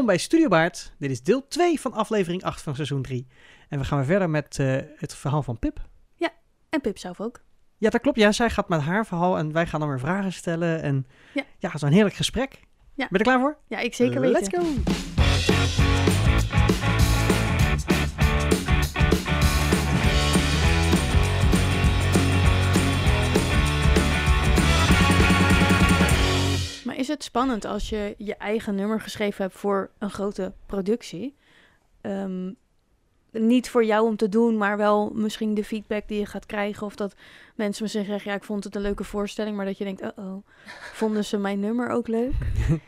Welkom 0.00 0.16
bij 0.18 0.24
Studio 0.24 0.48
Baard. 0.48 0.92
Dit 0.98 1.10
is 1.10 1.22
deel 1.22 1.48
2 1.48 1.80
van 1.80 1.92
aflevering 1.92 2.42
8 2.42 2.62
van 2.62 2.74
seizoen 2.74 3.02
3. 3.02 3.26
En 3.68 3.78
we 3.78 3.84
gaan 3.84 3.98
weer 3.98 4.06
verder 4.06 4.30
met 4.30 4.58
uh, 4.58 4.76
het 4.96 5.14
verhaal 5.14 5.42
van 5.42 5.58
Pip. 5.58 5.80
En 6.68 6.80
Pip 6.80 6.98
zelf 6.98 7.20
ook. 7.20 7.40
Ja, 7.78 7.90
dat 7.90 8.00
klopt. 8.00 8.18
Ja, 8.18 8.32
zij 8.32 8.50
gaat 8.50 8.68
met 8.68 8.80
haar 8.80 9.06
verhaal 9.06 9.38
en 9.38 9.52
wij 9.52 9.66
gaan 9.66 9.80
dan 9.80 9.88
weer 9.88 9.98
vragen 9.98 10.32
stellen. 10.32 10.82
En 10.82 11.06
ja, 11.34 11.42
ja 11.58 11.78
zo'n 11.78 11.90
heerlijk 11.90 12.14
gesprek. 12.14 12.54
Ja. 12.94 13.08
Ben 13.08 13.08
je 13.10 13.18
er 13.18 13.22
klaar 13.22 13.40
voor? 13.40 13.58
Ja, 13.68 13.78
ik 13.78 13.94
zeker 13.94 14.20
weten. 14.20 14.40
Let's 14.40 14.56
go! 14.56 15.19
Is 27.00 27.08
het 27.08 27.22
spannend 27.22 27.64
als 27.64 27.88
je 27.88 28.14
je 28.18 28.36
eigen 28.36 28.74
nummer 28.74 29.00
geschreven 29.00 29.42
hebt 29.44 29.56
voor 29.56 29.90
een 29.98 30.10
grote 30.10 30.52
productie? 30.66 31.36
Um, 32.02 32.56
niet 33.30 33.70
voor 33.70 33.84
jou 33.84 34.06
om 34.06 34.16
te 34.16 34.28
doen, 34.28 34.56
maar 34.56 34.76
wel 34.76 35.10
misschien 35.14 35.54
de 35.54 35.64
feedback 35.64 36.08
die 36.08 36.18
je 36.18 36.26
gaat 36.26 36.46
krijgen. 36.46 36.86
Of 36.86 36.96
dat 36.96 37.14
mensen 37.54 37.82
misschien 37.82 38.04
zeggen, 38.04 38.30
ja, 38.30 38.36
ik 38.36 38.44
vond 38.44 38.64
het 38.64 38.74
een 38.74 38.82
leuke 38.82 39.04
voorstelling. 39.04 39.56
Maar 39.56 39.64
dat 39.64 39.78
je 39.78 39.84
denkt, 39.84 40.02
oh 40.02 40.10
oh, 40.16 40.46
vonden 40.92 41.24
ze 41.24 41.38
mijn 41.38 41.60
nummer 41.60 41.88
ook 41.88 42.08
leuk? 42.08 42.32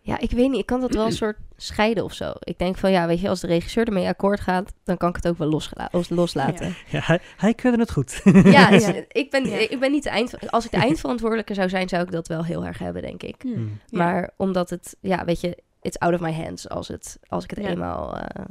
Ja, 0.00 0.18
ik 0.18 0.30
weet 0.30 0.50
niet. 0.50 0.60
Ik 0.60 0.66
kan 0.66 0.80
dat 0.80 0.94
wel 0.94 1.06
een 1.06 1.12
soort 1.24 1.36
scheiden 1.56 2.04
of 2.04 2.12
zo. 2.12 2.32
Ik 2.40 2.58
denk 2.58 2.76
van, 2.76 2.90
ja, 2.90 3.06
weet 3.06 3.20
je, 3.20 3.28
als 3.28 3.40
de 3.40 3.46
regisseur 3.46 3.86
ermee 3.86 4.08
akkoord 4.08 4.40
gaat, 4.40 4.72
dan 4.84 4.96
kan 4.96 5.08
ik 5.08 5.16
het 5.16 5.28
ook 5.28 5.38
wel 5.38 5.62
loslaten. 6.08 6.74
Ja, 6.86 7.00
hij, 7.02 7.20
hij 7.36 7.54
keurde 7.54 7.78
het 7.78 7.92
goed. 7.92 8.20
Ja, 8.44 8.68
ik, 9.08 9.30
ben, 9.30 9.70
ik 9.70 9.80
ben 9.80 9.90
niet 9.90 10.02
de 10.02 10.10
eind... 10.10 10.50
Als 10.50 10.64
ik 10.64 10.70
de 10.70 10.76
eindverantwoordelijke 10.76 11.54
zou 11.54 11.68
zijn, 11.68 11.88
zou 11.88 12.02
ik 12.02 12.10
dat 12.10 12.28
wel 12.28 12.44
heel 12.44 12.66
erg 12.66 12.78
hebben, 12.78 13.02
denk 13.02 13.22
ik. 13.22 13.42
Hmm. 13.42 13.80
Maar 13.90 14.30
omdat 14.36 14.70
het, 14.70 14.96
ja, 15.00 15.24
weet 15.24 15.40
je, 15.40 15.62
it's 15.82 15.98
out 15.98 16.14
of 16.14 16.20
my 16.20 16.32
hands 16.32 16.68
als, 16.68 16.88
het, 16.88 17.18
als 17.28 17.44
ik 17.44 17.50
het 17.50 17.58
eenmaal... 17.58 18.16
Uh, 18.16 18.44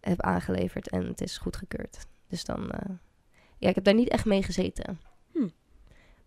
heb 0.00 0.20
aangeleverd 0.20 0.88
en 0.88 1.06
het 1.06 1.20
is 1.20 1.38
goedgekeurd. 1.38 2.06
Dus 2.28 2.44
dan, 2.44 2.60
uh, 2.60 2.96
ja, 3.58 3.68
ik 3.68 3.74
heb 3.74 3.84
daar 3.84 3.94
niet 3.94 4.08
echt 4.08 4.24
mee 4.24 4.42
gezeten. 4.42 5.00
Hm. 5.32 5.48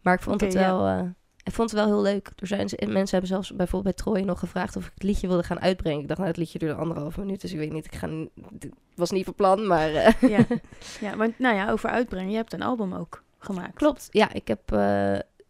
Maar 0.01 0.13
ik 0.13 0.21
vond 0.21 0.41
het 0.41 0.53
wel, 0.53 0.87
uh, 0.87 1.01
ik 1.43 1.53
vond 1.53 1.71
het 1.71 1.79
wel 1.79 1.87
heel 1.87 2.01
leuk. 2.01 2.31
Er 2.35 2.47
zijn 2.47 2.69
mensen 2.69 3.11
hebben 3.11 3.27
zelfs 3.27 3.55
bijvoorbeeld 3.55 3.95
bij 3.95 4.05
Troy 4.05 4.21
nog 4.21 4.39
gevraagd 4.39 4.75
of 4.75 4.85
ik 4.85 4.91
het 4.93 5.03
liedje 5.03 5.27
wilde 5.27 5.43
gaan 5.43 5.59
uitbrengen. 5.59 6.01
Ik 6.01 6.07
dacht, 6.07 6.19
nou, 6.19 6.31
het 6.31 6.39
liedje 6.39 6.59
duurde 6.59 6.75
anderhalve 6.75 7.19
minuut, 7.19 7.41
dus 7.41 7.51
ik 7.51 7.57
weet 7.57 7.71
niet. 7.71 7.85
Ik 7.85 7.95
ga, 7.95 8.07
dit 8.51 8.71
was 8.95 9.11
niet 9.11 9.25
van 9.25 9.35
plan, 9.35 9.67
maar. 9.67 9.91
Uh, 9.91 10.29
ja. 10.29 10.45
ja, 11.07 11.15
maar 11.15 11.29
nou 11.37 11.55
ja, 11.55 11.71
over 11.71 11.89
uitbrengen. 11.89 12.29
Je 12.29 12.35
hebt 12.35 12.53
een 12.53 12.61
album 12.61 12.93
ook 12.93 13.23
gemaakt. 13.39 13.75
Klopt. 13.75 14.07
Ja, 14.11 14.33
ik 14.33 14.47
heb 14.47 14.77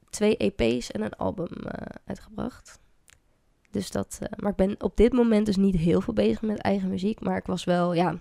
twee 0.10 0.38
EP's 0.38 0.92
en 0.92 1.02
een 1.02 1.16
album 1.16 1.50
uitgebracht. 2.06 2.80
Dus 3.72 3.92
dat, 3.92 4.20
maar 4.36 4.52
ik 4.52 4.58
ben 4.58 4.76
op 4.80 4.98
dit 4.98 5.14
moment 5.14 5.46
dus 5.46 5.56
niet 5.56 5.76
heel 5.76 6.02
veel 6.02 6.14
bezig 6.14 6.42
met 6.42 6.58
eigen 6.58 6.90
muziek. 6.90 7.20
Maar 7.20 7.38
ik 7.38 7.46
was 7.46 7.64
wel, 7.64 7.94
ja, 7.94 8.18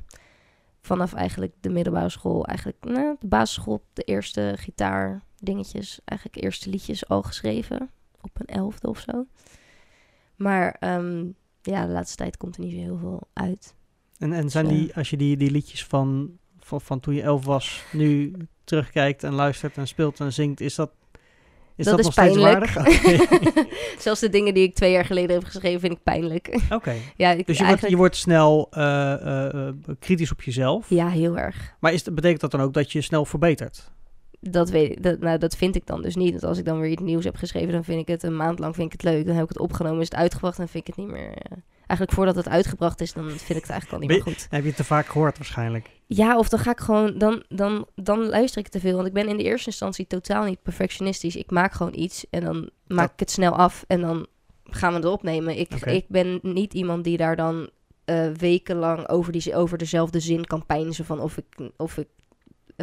vanaf 0.81 1.15
eigenlijk 1.15 1.53
de 1.61 1.69
middelbare 1.69 2.09
school, 2.09 2.47
eigenlijk 2.47 2.79
nou, 2.81 3.17
de 3.21 3.27
basisschool, 3.27 3.83
de 3.93 4.03
eerste 4.03 4.55
gitaar 4.57 5.23
dingetjes, 5.45 6.01
eigenlijk 6.05 6.45
eerste 6.45 6.71
liedjes 6.71 7.09
al 7.09 7.23
geschreven. 7.23 7.91
Op 8.21 8.31
een 8.35 8.47
elfde 8.47 8.89
of 8.89 8.99
zo. 8.99 9.27
Maar 10.37 10.77
um, 10.81 11.35
ja, 11.63 11.87
de 11.87 11.93
laatste 11.93 12.17
tijd 12.17 12.37
komt 12.37 12.57
er 12.57 12.63
niet 12.63 12.73
zo 12.73 12.79
heel 12.79 12.99
veel 12.99 13.29
uit. 13.33 13.75
En, 14.19 14.33
en 14.33 14.51
zijn 14.51 14.69
dus, 14.69 14.79
die, 14.79 14.95
als 14.95 15.11
je 15.11 15.17
die, 15.17 15.37
die 15.37 15.51
liedjes 15.51 15.85
van, 15.85 16.39
van, 16.59 16.81
van 16.81 17.01
toen 17.01 17.15
je 17.15 17.23
elf 17.23 17.45
was, 17.45 17.85
nu 17.93 18.33
terugkijkt 18.65 19.23
en 19.23 19.33
luistert 19.33 19.77
en 19.77 19.89
speelt 19.89 20.21
en 20.21 20.33
zingt, 20.33 20.61
is 20.61 20.75
dat 20.75 20.91
is 21.77 21.85
dat, 21.85 21.97
dat 21.97 22.07
is 22.07 22.15
pijnlijk. 22.15 22.73
Zelfs 23.99 24.21
de 24.21 24.29
dingen 24.29 24.55
die 24.55 24.63
ik 24.63 24.75
twee 24.75 24.93
jaar 24.93 25.05
geleden 25.05 25.37
heb 25.37 25.45
geschreven, 25.45 25.81
vind 25.81 25.93
ik 25.93 26.03
pijnlijk. 26.03 26.61
Oké. 26.71 26.95
ja, 27.17 27.35
dus 27.35 27.59
je, 27.59 27.67
wordt, 27.67 27.89
je 27.89 27.97
wordt 27.97 28.17
snel 28.17 28.69
uh, 28.73 29.69
kritisch 29.99 30.33
op 30.33 30.43
jezelf. 30.43 30.89
Ja, 30.89 31.09
heel 31.09 31.39
erg. 31.39 31.75
Maar 31.81 31.93
is, 31.93 32.03
betekent 32.03 32.41
dat 32.41 32.51
dan 32.51 32.61
ook 32.61 32.75
dat 32.75 32.93
je 32.93 33.01
snel 33.01 33.25
verbetert? 33.25 33.91
Dat, 34.51 34.71
weet 34.71 34.91
ik, 34.91 35.03
dat, 35.03 35.21
nou, 35.21 35.39
dat 35.39 35.57
vind 35.57 35.77
ik 35.77 35.87
dan 35.87 36.03
dus 36.03 36.17
niet. 36.17 36.31
Want 36.31 36.45
als 36.45 36.59
ik 36.59 36.65
dan 36.65 36.81
weer 36.81 36.91
iets 36.91 37.03
nieuws 37.03 37.25
heb 37.25 37.37
geschreven, 37.37 37.73
dan 37.73 37.85
vind 37.85 38.01
ik 38.01 38.09
het 38.09 38.23
een 38.23 38.37
maand 38.37 38.59
lang 38.59 38.75
vind 38.75 38.93
ik 38.93 39.01
het 39.01 39.11
leuk. 39.11 39.27
Dan 39.27 39.35
heb 39.35 39.45
ik 39.45 39.49
het 39.49 39.59
opgenomen, 39.59 40.01
is 40.01 40.09
het 40.09 40.19
uitgebracht 40.19 40.59
en 40.59 40.69
vind 40.69 40.89
ik 40.89 40.95
het 40.95 41.05
niet 41.05 41.15
meer 41.15 41.35
eigenlijk 41.93 42.13
voordat 42.13 42.37
het 42.37 42.49
uitgebracht 42.49 43.01
is, 43.01 43.13
dan 43.13 43.31
vind 43.31 43.59
ik 43.59 43.67
het 43.67 43.71
eigenlijk 43.71 43.93
al 43.93 43.99
niet 43.99 44.09
meer 44.09 44.23
goed. 44.23 44.47
Heb 44.51 44.63
je 44.63 44.69
het 44.69 44.77
te 44.77 44.85
vaak 44.85 45.07
gehoord 45.07 45.39
waarschijnlijk? 45.39 45.91
Ja, 46.07 46.39
of 46.39 46.49
dan 46.49 46.59
ga 46.59 46.71
ik 46.71 46.81
gewoon, 46.81 47.19
dan, 47.19 47.43
dan, 47.49 47.87
dan 47.95 48.29
luister 48.29 48.61
ik 48.61 48.69
te 48.69 48.81
veel. 48.81 48.95
Want 48.95 49.07
ik 49.07 49.13
ben 49.13 49.29
in 49.29 49.37
de 49.37 49.43
eerste 49.43 49.71
instantie 49.71 50.07
totaal 50.07 50.45
niet 50.45 50.63
perfectionistisch. 50.63 51.37
Ik 51.37 51.51
maak 51.51 51.73
gewoon 51.73 51.95
iets 51.95 52.27
en 52.31 52.45
dan 52.45 52.71
maak 52.87 53.13
ik 53.13 53.21
het 53.21 53.31
snel 53.31 53.57
af 53.57 53.85
en 53.87 54.01
dan 54.01 54.27
gaan 54.65 54.91
we 54.91 54.97
het 54.97 55.07
opnemen. 55.07 55.59
Ik, 55.59 55.71
ik 55.75 56.05
ben 56.09 56.39
niet 56.43 56.75
iemand 56.75 57.05
die 57.05 57.17
daar 57.17 57.37
dan 57.37 57.71
uh, 58.07 58.31
wekenlang 58.31 59.09
over, 59.09 59.33
die, 59.33 59.55
over 59.55 59.79
dezelfde 59.79 60.21
zin 60.21 60.45
kan 60.45 60.67
pijnzen 60.67 61.05
van 61.05 61.21
of 61.21 61.37
ik, 61.37 61.71
of 61.77 61.99
ik 61.99 62.09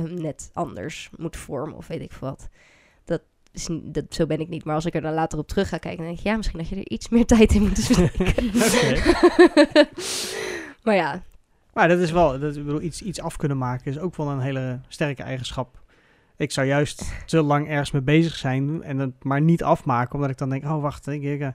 hem 0.02 0.22
net 0.22 0.50
anders 0.54 1.10
moet 1.18 1.38
vormen 1.38 1.76
of 1.76 1.88
weet 1.88 2.02
ik 2.02 2.14
wat 2.14 2.50
dat, 3.92 4.06
zo 4.10 4.26
ben 4.26 4.40
ik 4.40 4.50
niet. 4.50 4.64
Maar 4.64 4.76
als 4.76 4.86
ik 4.86 4.96
er 4.96 5.02
dan 5.02 5.14
later 5.14 5.40
op 5.40 5.48
terug 5.48 5.70
ga 5.70 5.78
kijken, 5.78 5.98
dan 5.98 6.08
denk 6.08 6.18
ik, 6.18 6.26
ja, 6.26 6.38
misschien 6.38 6.60
dat 6.60 6.70
je 6.70 6.76
er 6.76 6.90
iets 6.90 7.10
meer 7.10 7.26
tijd 7.36 7.54
in 7.54 7.62
moet 7.62 7.78
steken. 7.78 8.46
maar 10.84 10.96
ja. 10.96 11.24
Maar 11.74 11.88
dat 11.88 12.00
is 12.00 12.12
wel, 12.12 12.40
dat, 12.40 12.56
ik 12.56 12.66
bedoel, 12.66 12.82
iets, 12.82 13.02
iets 13.02 13.22
af 13.22 13.38
kunnen 13.38 13.58
maken 13.58 13.92
is 13.92 14.00
ook 14.00 14.16
wel 14.16 14.30
een 14.30 14.40
hele 14.40 14.80
sterke 14.88 15.24
eigenschap. 15.24 15.78
Ik 16.38 16.52
zou 16.52 16.68
juist 16.68 17.12
te 17.26 17.42
lang 17.42 17.68
ergens 17.68 17.92
mee 17.92 18.02
bezig 18.02 18.36
zijn 18.36 18.84
en 18.84 18.98
het 18.98 19.24
maar 19.24 19.42
niet 19.42 19.64
afmaken, 19.64 20.16
omdat 20.16 20.30
ik 20.30 20.38
dan 20.38 20.50
denk, 20.50 20.64
oh 20.64 20.82
wacht, 20.82 21.08
ik, 21.08 21.24
ik, 21.24 21.52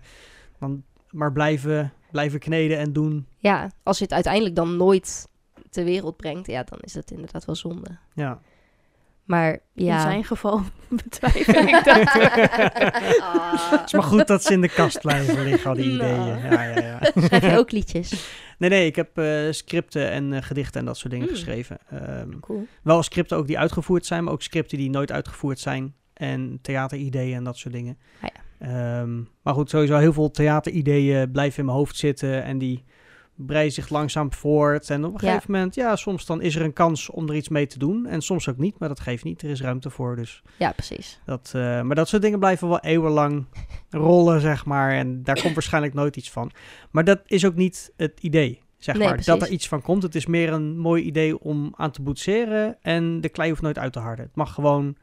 dan 0.58 0.82
maar 1.10 1.32
blijven, 1.32 1.92
blijven 2.10 2.38
kneden 2.38 2.78
en 2.78 2.92
doen. 2.92 3.26
Ja, 3.38 3.70
als 3.82 3.98
je 3.98 4.04
het 4.04 4.12
uiteindelijk 4.12 4.54
dan 4.54 4.76
nooit 4.76 5.28
ter 5.74 5.84
wereld 5.84 6.16
brengt, 6.16 6.46
ja, 6.46 6.62
dan 6.62 6.78
is 6.80 6.92
dat 6.92 7.10
inderdaad 7.10 7.44
wel 7.44 7.54
zonde. 7.54 7.98
Ja. 8.14 8.40
Maar 9.24 9.58
ja. 9.72 9.94
In 9.94 10.00
zijn 10.00 10.24
geval 10.24 10.62
betwijfel 11.02 11.66
ik 11.66 11.84
dat. 11.84 12.12
Het 13.70 13.86
is 13.86 13.92
maar 13.92 14.02
goed 14.02 14.26
dat 14.26 14.42
ze 14.42 14.52
in 14.52 14.60
de 14.60 14.68
kast 14.68 15.00
blijven 15.00 15.44
liggen, 15.44 15.70
al 15.70 15.76
die 15.76 15.96
nou. 15.96 16.30
ideeën. 16.30 16.52
Ja, 16.52 16.62
ja, 16.62 16.80
ja. 16.80 17.00
Schrijf 17.14 17.50
je 17.50 17.58
ook 17.58 17.70
liedjes? 17.70 18.12
Nee, 18.58 18.70
nee, 18.70 18.86
ik 18.86 18.96
heb 18.96 19.18
uh, 19.18 19.50
scripten 19.50 20.10
en 20.10 20.32
uh, 20.32 20.42
gedichten 20.42 20.80
en 20.80 20.86
dat 20.86 20.96
soort 20.96 21.12
dingen 21.12 21.28
mm. 21.28 21.34
geschreven. 21.34 21.78
Um, 21.92 22.40
cool. 22.40 22.66
Wel 22.82 23.02
scripten 23.02 23.36
ook 23.36 23.46
die 23.46 23.58
uitgevoerd 23.58 24.06
zijn, 24.06 24.24
maar 24.24 24.32
ook 24.32 24.42
scripten 24.42 24.78
die 24.78 24.90
nooit 24.90 25.12
uitgevoerd 25.12 25.58
zijn. 25.58 25.94
En 26.12 26.58
theaterideeën 26.62 27.36
en 27.36 27.44
dat 27.44 27.56
soort 27.56 27.74
dingen. 27.74 27.98
Ah, 28.20 28.28
ja. 28.58 29.00
um, 29.00 29.28
maar 29.42 29.54
goed, 29.54 29.70
sowieso 29.70 29.96
heel 29.96 30.12
veel 30.12 30.30
theaterideeën 30.30 31.30
blijven 31.30 31.58
in 31.58 31.64
mijn 31.64 31.76
hoofd 31.76 31.96
zitten. 31.96 32.42
En 32.42 32.58
die 32.58 32.84
breidt 33.34 33.74
zich 33.74 33.88
langzaam 33.88 34.32
voort. 34.32 34.90
En 34.90 35.04
op 35.04 35.12
een 35.12 35.18
gegeven 35.18 35.52
moment, 35.52 35.74
ja, 35.74 35.96
soms 35.96 36.26
dan 36.26 36.40
is 36.40 36.56
er 36.56 36.62
een 36.62 36.72
kans 36.72 37.10
om 37.10 37.28
er 37.28 37.34
iets 37.34 37.48
mee 37.48 37.66
te 37.66 37.78
doen. 37.78 38.06
En 38.06 38.22
soms 38.22 38.48
ook 38.48 38.56
niet, 38.56 38.78
maar 38.78 38.88
dat 38.88 39.00
geeft 39.00 39.24
niet. 39.24 39.42
Er 39.42 39.50
is 39.50 39.60
ruimte 39.60 39.90
voor, 39.90 40.16
dus... 40.16 40.42
Ja, 40.58 40.72
precies. 40.72 41.20
Dat, 41.24 41.52
uh, 41.56 41.82
maar 41.82 41.96
dat 41.96 42.08
soort 42.08 42.22
dingen 42.22 42.38
blijven 42.38 42.68
wel 42.68 42.80
eeuwenlang 42.80 43.46
rollen, 43.90 44.40
zeg 44.40 44.64
maar. 44.64 44.92
En 44.92 45.22
daar 45.22 45.40
komt 45.40 45.54
waarschijnlijk 45.54 45.94
nooit 45.94 46.16
iets 46.16 46.30
van. 46.30 46.50
Maar 46.90 47.04
dat 47.04 47.20
is 47.26 47.46
ook 47.46 47.54
niet 47.54 47.92
het 47.96 48.20
idee, 48.20 48.62
zeg 48.78 48.94
nee, 48.94 49.04
maar. 49.04 49.14
Precies. 49.14 49.32
Dat 49.32 49.42
er 49.42 49.54
iets 49.54 49.68
van 49.68 49.82
komt. 49.82 50.02
Het 50.02 50.14
is 50.14 50.26
meer 50.26 50.52
een 50.52 50.78
mooi 50.78 51.02
idee 51.02 51.40
om 51.40 51.72
aan 51.76 51.90
te 51.90 52.02
boetseren. 52.02 52.76
En 52.82 53.20
de 53.20 53.28
klei 53.28 53.50
hoeft 53.50 53.62
nooit 53.62 53.78
uit 53.78 53.92
te 53.92 53.98
harden. 53.98 54.24
Het 54.24 54.36
mag 54.36 54.54
gewoon 54.54 54.96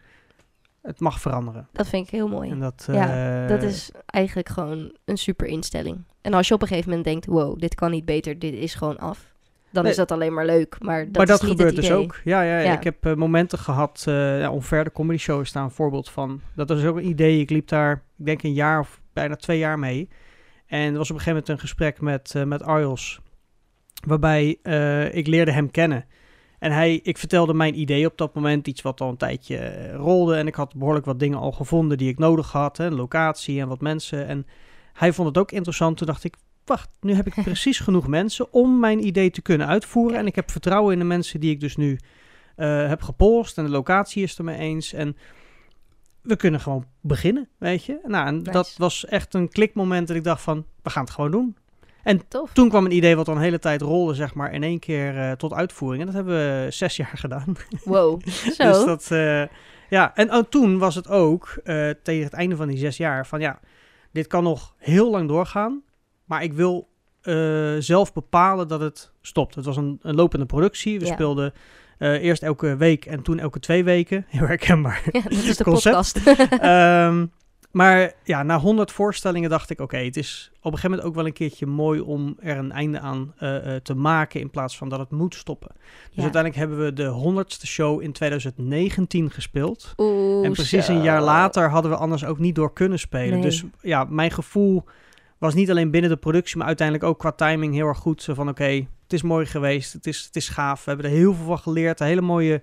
het 0.82 1.00
mag 1.00 1.20
veranderen. 1.20 1.68
Dat 1.72 1.88
vind 1.88 2.06
ik 2.06 2.12
heel 2.12 2.28
mooi. 2.28 2.50
En 2.50 2.60
dat, 2.60 2.88
ja, 2.92 3.48
dat 3.48 3.62
eh, 3.62 3.70
is 3.70 3.92
eigenlijk 4.06 4.50
gewoon 4.50 4.96
een 5.06 5.18
super 5.18 5.48
instelling. 5.48 6.04
En 6.22 6.34
als 6.34 6.48
je 6.48 6.54
op 6.54 6.62
een 6.62 6.68
gegeven 6.68 6.90
moment 6.90 7.08
denkt, 7.08 7.26
wow, 7.26 7.60
dit 7.60 7.76
kan 7.76 7.92
niet 7.92 8.06
beter, 8.06 8.40
dit 8.40 8.54
is 8.54 8.74
gewoon 8.74 8.98
af. 8.98 9.30
Dan 9.70 9.86
is 9.86 9.96
dat 9.96 10.12
alleen 10.12 10.34
maar 10.34 10.46
leuk, 10.46 10.76
maar 10.80 11.06
dat, 11.06 11.16
maar 11.16 11.26
dat 11.26 11.42
is 11.42 11.48
niet 11.48 11.58
gebeurt 11.58 11.76
dus 11.76 11.92
ook. 11.92 12.20
Ja, 12.24 12.42
ja, 12.42 12.60
ja. 12.60 12.74
ik 12.74 12.84
heb 12.84 13.06
uh, 13.06 13.14
momenten 13.14 13.60
gehad, 13.60 14.06
uh, 14.08 14.40
ja, 14.40 14.52
onver 14.52 14.84
de 14.84 14.92
comedy 14.92 15.20
show 15.20 15.42
is 15.42 15.52
daar 15.52 15.64
een 15.64 15.72
voorbeeld 15.72 16.10
van. 16.10 16.42
Dat 16.56 16.70
was 16.70 16.84
ook 16.84 16.98
een 16.98 17.08
idee, 17.08 17.40
ik 17.40 17.50
liep 17.50 17.68
daar, 17.68 17.94
ik 18.18 18.26
denk 18.26 18.44
een 18.44 18.54
jaar 18.54 18.80
of 18.80 19.02
bijna 19.14 19.36
twee 19.36 19.58
jaar 19.58 19.80
mee. 19.80 20.10
En 20.66 20.92
er 20.92 20.98
was 20.98 21.10
op 21.10 21.16
een 21.16 21.22
gegeven 21.22 21.32
moment 21.32 21.50
een 21.50 21.60
gesprek 21.60 22.02
met, 22.02 22.34
uh, 22.38 22.44
met 22.44 22.64
Arjos, 22.64 23.20
waarbij 24.08 24.50
ik 25.12 25.28
leerde 25.28 25.52
hem 25.52 25.72
kennen. 25.72 26.06
En 26.62 26.72
hij, 26.72 27.00
ik 27.04 27.18
vertelde 27.18 27.54
mijn 27.54 27.80
idee 27.80 28.06
op 28.06 28.18
dat 28.18 28.34
moment, 28.34 28.68
iets 28.68 28.82
wat 28.82 29.02
al 29.02 29.10
een 29.10 29.18
tijdje 29.18 29.58
eh, 29.58 29.96
rolde. 29.96 30.36
En 30.36 30.48
ik 30.48 30.56
had 30.56 30.76
behoorlijk 30.76 31.06
wat 31.06 31.20
dingen 31.20 31.40
al 31.40 31.52
gevonden 31.52 31.98
die 31.98 32.10
ik 32.10 32.18
nodig 32.18 32.52
had. 32.52 32.78
Hè, 32.78 32.90
locatie 32.90 33.60
en 33.60 33.68
wat 33.68 33.82
mensen. 33.82 34.28
En 34.28 34.48
hij 34.94 35.14
vond 35.14 35.28
het 35.28 35.38
ook 35.38 35.52
interessant. 35.52 35.98
Toen 35.98 36.08
dacht 36.08 36.24
ik, 36.24 36.36
wacht, 36.66 36.90
nu 37.00 37.14
heb 37.14 37.28
ik 37.28 37.44
precies 37.44 37.80
genoeg 37.80 38.08
mensen 38.08 38.54
om 38.54 38.80
mijn 38.80 39.06
idee 39.06 39.32
te 39.32 39.42
kunnen 39.42 39.68
uitvoeren. 39.68 40.18
En 40.18 40.26
ik 40.26 40.36
heb 40.36 40.52
vertrouwen 40.52 40.94
in 40.94 41.00
de 41.00 41.06
mensen 41.06 41.40
die 41.40 41.52
ik 41.52 41.60
dus 41.60 41.76
nu 41.76 42.00
uh, 42.58 42.88
heb 42.88 43.02
gepolst. 43.02 43.58
En 43.58 43.64
de 43.64 43.70
locatie 43.70 44.24
is 44.24 44.38
er 44.38 44.44
mee 44.44 44.58
eens. 44.58 44.94
En 44.94 45.18
we 46.22 46.36
kunnen 46.36 46.60
gewoon 46.60 46.86
beginnen, 47.00 47.50
weet 47.58 47.86
je. 47.86 48.00
Nou, 48.04 48.28
en 48.28 48.44
dat 48.44 48.76
was 48.78 49.06
echt 49.06 49.34
een 49.34 49.50
klikmoment 49.50 50.08
dat 50.08 50.18
ik 50.18 50.24
dacht 50.24 50.42
van, 50.42 50.66
we 50.82 50.90
gaan 50.90 51.04
het 51.04 51.14
gewoon 51.14 51.32
doen. 51.32 51.56
En 52.04 52.22
toen 52.54 52.70
kwam 52.70 52.86
een 52.86 52.96
idee 52.96 53.16
wat 53.16 53.28
al 53.28 53.36
een 53.36 53.42
hele 53.42 53.60
tijd 53.60 53.82
rolde, 53.82 54.14
zeg 54.14 54.34
maar, 54.34 54.54
in 54.54 54.64
één 54.64 54.80
keer 54.80 55.16
uh, 55.16 55.32
tot 55.32 55.54
uitvoering. 55.54 56.00
En 56.00 56.06
dat 56.06 56.16
hebben 56.16 56.34
we 56.36 56.72
zes 56.72 56.96
jaar 56.96 57.12
gedaan. 57.18 57.56
Wow, 57.84 58.22
zo. 58.58 58.72
dus 58.72 58.86
dat, 58.86 59.10
uh, 59.12 59.44
ja. 59.90 60.16
En 60.16 60.34
oh, 60.34 60.44
toen 60.50 60.78
was 60.78 60.96
het 60.96 61.08
ook, 61.10 61.60
uh, 61.64 61.90
tegen 62.04 62.24
het 62.24 62.34
einde 62.34 62.56
van 62.56 62.68
die 62.68 62.78
zes 62.78 62.98
jaar, 62.98 63.28
van 63.28 63.40
ja, 63.40 63.60
dit 64.12 64.28
kan 64.28 64.44
nog 64.44 64.74
heel 64.78 65.12
lang 65.12 65.28
doorgaan. 65.28 65.82
Maar 66.26 66.44
ik 66.44 66.54
wil 66.54 66.90
eh, 67.22 67.36
zelf 67.80 68.14
bepalen 68.14 68.68
dat 68.68 68.80
het 68.80 69.12
stopt. 69.22 69.56
Het 69.56 69.66
was 69.66 69.78
een, 69.78 70.00
een 70.02 70.16
lopende 70.16 70.46
productie. 70.46 71.00
We 71.00 71.06
Ja. 71.06 71.14
speelden 71.14 71.54
eh, 71.98 72.24
eerst 72.24 72.44
elke 72.44 72.76
week 72.76 73.06
en 73.06 73.22
toen 73.22 73.40
elke 73.40 73.60
twee 73.60 73.84
weken. 73.84 74.26
Heel 74.30 74.48
herkenbaar. 74.48 75.02
Ja, 75.12 75.22
dat 75.22 75.32
is 75.32 75.58
de 75.58 75.64
Concept. 75.64 75.96
podcast. 76.14 76.40
Ehm, 76.62 77.26
maar 77.72 78.14
ja, 78.24 78.44
na 78.44 78.60
100 78.60 78.92
voorstellingen 78.92 79.50
dacht 79.50 79.70
ik, 79.70 79.80
oké, 79.80 79.98
het 79.98 80.18
is 80.18 80.52
op 80.54 80.64
een 80.64 80.72
gegeven 80.72 80.90
moment 80.90 81.08
ook 81.08 81.16
wel 81.16 81.26
een 81.26 81.34
keertje 81.34 81.66
mooi 81.66 82.00
om 82.00 82.36
er 82.40 82.58
een 82.58 82.72
einde 82.72 83.00
aan 83.00 83.34
eh, 83.38 83.76
eh, 83.76 83.82
te 83.82 83.96
maken 83.96 84.40
in 84.40 84.50
plaats 84.50 84.78
van 84.78 84.90
dat 84.90 85.00
het 85.00 85.12
moet 85.12 85.36
stoppen. 85.36 85.70
Dus 85.76 86.10
Ja. 86.12 86.22
uiteindelijk 86.22 86.62
hebben 86.62 86.86
we 86.86 86.94
de 86.94 87.08
100ste 87.08 87.68
show 87.68 88.02
in 88.02 88.12
2019 88.12 89.30
gespeeld. 89.32 89.94
Oeh, 89.98 90.46
en 90.46 90.52
precies 90.52 90.88
een 90.88 91.02
jaar 91.02 91.22
later 91.22 91.70
hadden 91.70 91.92
we 91.92 91.98
anders 91.98 92.26
ook 92.26 92.40
niet 92.40 92.56
door 92.56 92.74
kunnen 92.74 93.00
spelen. 93.00 93.34
Nee. 93.34 93.42
Dus 93.42 93.64
ja, 93.82 94.04
mijn 94.04 94.32
gevoel 94.32 94.84
was 95.38 95.54
niet 95.54 95.70
alleen 95.70 95.92
binnen 95.92 96.10
de 96.10 96.18
productie, 96.18 96.58
maar 96.58 96.68
uiteindelijk 96.68 97.08
ook 97.08 97.20
qua 97.20 97.32
timing 97.32 97.74
heel 97.74 97.88
erg 97.88 97.98
goed. 97.98 98.24
Zo 98.24 98.34
van, 98.34 98.50
oké, 98.50 98.64
het 99.04 99.14
is 99.14 99.22
mooi 99.22 99.46
geweest, 99.46 99.94
het 99.94 100.08
is, 100.08 100.24
het 100.26 100.36
is 100.36 100.50
gaaf. 100.50 100.84
We 100.84 100.92
hebben 100.92 101.10
er 101.10 101.18
heel 101.18 101.34
veel 101.34 101.46
van 101.46 101.60
geleerd, 101.60 102.00
een 102.00 102.08
hele 102.08 102.22
mooie 102.22 102.62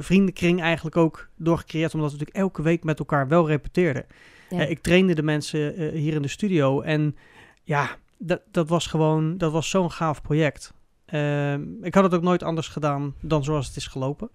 vriendenkring 0.00 0.60
eigenlijk 0.60 0.96
ook 0.96 1.28
doorgecreëerd, 1.36 1.94
omdat 1.94 2.12
we 2.12 2.16
natuurlijk 2.18 2.44
elke 2.44 2.62
week 2.62 2.84
met 2.84 2.98
elkaar 2.98 3.28
wel 3.28 3.46
repeteerden. 3.48 4.06
Ja. 4.48 4.60
Eh, 4.60 4.70
ik 4.70 4.78
trainde 4.78 5.14
de 5.14 5.22
mensen 5.22 5.76
eh, 5.76 5.92
hier 5.92 6.14
in 6.14 6.22
de 6.22 6.28
studio 6.28 6.80
en 6.80 7.16
ja, 7.62 7.96
dat, 8.18 8.40
dat 8.50 8.68
was 8.68 8.86
gewoon, 8.86 9.38
dat 9.38 9.52
was 9.52 9.70
zo'n 9.70 9.90
gaaf 9.90 10.22
project. 10.22 10.74
Ehm, 11.06 11.62
ik 11.82 11.94
had 11.94 12.04
het 12.04 12.14
ook 12.14 12.22
nooit 12.22 12.42
anders 12.42 12.68
gedaan 12.68 13.14
dan 13.20 13.44
zoals 13.44 13.66
het 13.66 13.76
is 13.76 13.86
gelopen. 13.86 14.30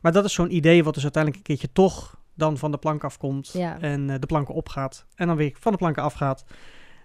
Maar 0.00 0.12
dat 0.12 0.24
is 0.24 0.32
zo'n 0.32 0.54
idee 0.54 0.84
wat 0.84 0.94
dus 0.94 1.02
uiteindelijk 1.02 1.42
een 1.42 1.48
keertje 1.56 1.72
toch 1.72 2.20
dan 2.34 2.58
van 2.58 2.70
de 2.70 2.78
plank 2.78 3.04
afkomt 3.04 3.50
Ja. 3.52 3.80
en 3.80 4.10
eh, 4.10 4.18
de 4.18 4.26
planken 4.26 4.54
opgaat 4.54 5.06
en 5.14 5.26
dan 5.26 5.36
weer 5.36 5.56
van 5.60 5.72
de 5.72 5.78
planken 5.78 6.02
afgaat. 6.02 6.44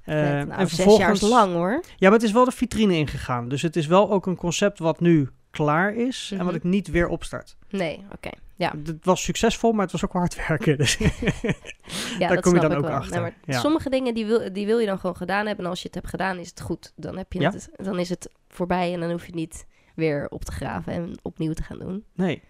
Eh. 0.03 0.15
Nou, 0.15 0.49
en 0.49 0.67
zes 0.67 0.97
jaar 0.97 1.11
is 1.11 1.21
lang 1.21 1.53
hoor. 1.53 1.83
Ja, 1.97 2.09
maar 2.09 2.11
het 2.19 2.23
is 2.23 2.31
wel 2.31 2.45
de 2.45 2.51
vitrine 2.51 2.95
ingegaan. 2.95 3.47
Dus 3.47 3.61
het 3.61 3.75
is 3.75 3.87
wel 3.87 4.11
ook 4.11 4.25
een 4.25 4.35
concept 4.35 4.79
wat 4.79 4.99
nu 4.99 5.29
klaar 5.57 5.93
is 5.95 6.29
en 6.31 6.37
wat 6.37 6.45
Mhm. 6.47 6.55
ik 6.55 6.63
niet 6.63 6.87
weer 6.87 7.07
opstart. 7.07 7.57
Nee, 7.69 8.05
oké. 8.11 8.29
Ja, 8.55 8.73
Het 8.85 9.05
was 9.05 9.23
succesvol, 9.23 9.71
maar 9.71 9.81
het 9.81 9.91
was 9.91 10.05
ook 10.05 10.11
hard 10.13 10.47
werken. 10.47 10.77
Dus 10.77 10.97
ja 10.97 11.09
Daar 12.19 12.29
dat 12.35 12.41
kom 12.43 12.53
je 12.53 12.59
dan 12.59 12.73
ook 12.73 12.81
wel. 12.81 12.91
achter, 12.91 13.11
Nee, 13.11 13.21
maar 13.21 13.33
ja. 13.45 13.59
Sommige 13.59 13.89
dingen 13.89 14.13
die 14.13 14.25
wil, 14.25 14.53
die 14.53 14.65
wil 14.65 14.79
je 14.79 14.85
dan 14.85 14.99
gewoon 14.99 15.15
gedaan 15.15 15.45
hebben. 15.45 15.63
En 15.65 15.69
als 15.69 15.79
je 15.81 15.85
het 15.85 15.95
hebt 15.95 16.07
gedaan, 16.09 16.37
is 16.37 16.49
het 16.49 16.61
goed. 16.61 16.93
Dan, 16.95 17.17
heb 17.17 17.33
je 17.33 17.39
Ja. 17.39 17.51
het, 17.51 17.69
dan 17.75 17.99
is 17.99 18.09
het 18.09 18.29
voorbij 18.47 18.93
en 18.93 18.99
dan 18.99 19.09
hoef 19.11 19.19
je 19.19 19.25
het 19.25 19.35
niet 19.35 19.65
weer 19.95 20.27
op 20.29 20.45
te 20.45 20.51
graven 20.51 20.93
en 20.93 21.17
opnieuw 21.21 21.53
te 21.53 21.63
gaan 21.63 21.79
doen. 21.79 22.03
nee. 22.13 22.41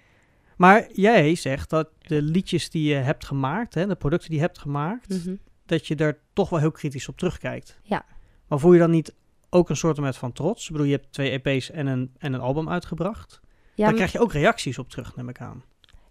Maar 0.57 0.87
jij 0.93 1.35
zegt 1.35 1.69
dat 1.69 1.89
de 2.01 2.21
liedjes 2.21 2.69
die 2.69 2.89
je 2.89 2.95
hebt 2.95 3.25
gemaakt, 3.25 3.73
hè, 3.73 3.87
de 3.87 3.95
producten 3.95 4.29
die 4.29 4.39
je 4.39 4.45
hebt 4.45 4.57
gemaakt, 4.59 5.09
Mhm. 5.25 5.35
dat 5.65 5.87
je 5.87 5.95
daar 5.95 6.17
toch 6.33 6.49
wel 6.49 6.59
heel 6.59 6.71
kritisch 6.71 7.07
op 7.07 7.17
terugkijkt. 7.17 7.79
Ja. 7.83 8.05
Maar 8.47 8.59
voel 8.59 8.73
je 8.73 8.79
dan 8.79 8.91
niet 8.91 9.13
ook 9.49 9.69
een 9.69 9.75
soort 9.77 10.17
van 10.17 10.31
trots? 10.31 10.65
Ik 10.65 10.71
bedoel, 10.71 10.85
je 10.87 10.95
hebt 10.95 11.13
twee 11.13 11.41
EP's 11.43 11.71
en 11.71 11.87
een, 11.87 12.11
en 12.17 12.33
een 12.33 12.39
album 12.39 12.69
uitgebracht. 12.69 13.39
Ja, 13.75 13.85
Daar 13.85 13.93
krijg 13.93 14.11
je 14.11 14.19
ook 14.19 14.33
reacties 14.33 14.77
op 14.77 14.89
terug, 14.89 15.15
neem 15.15 15.29
ik 15.29 15.41
aan. 15.41 15.63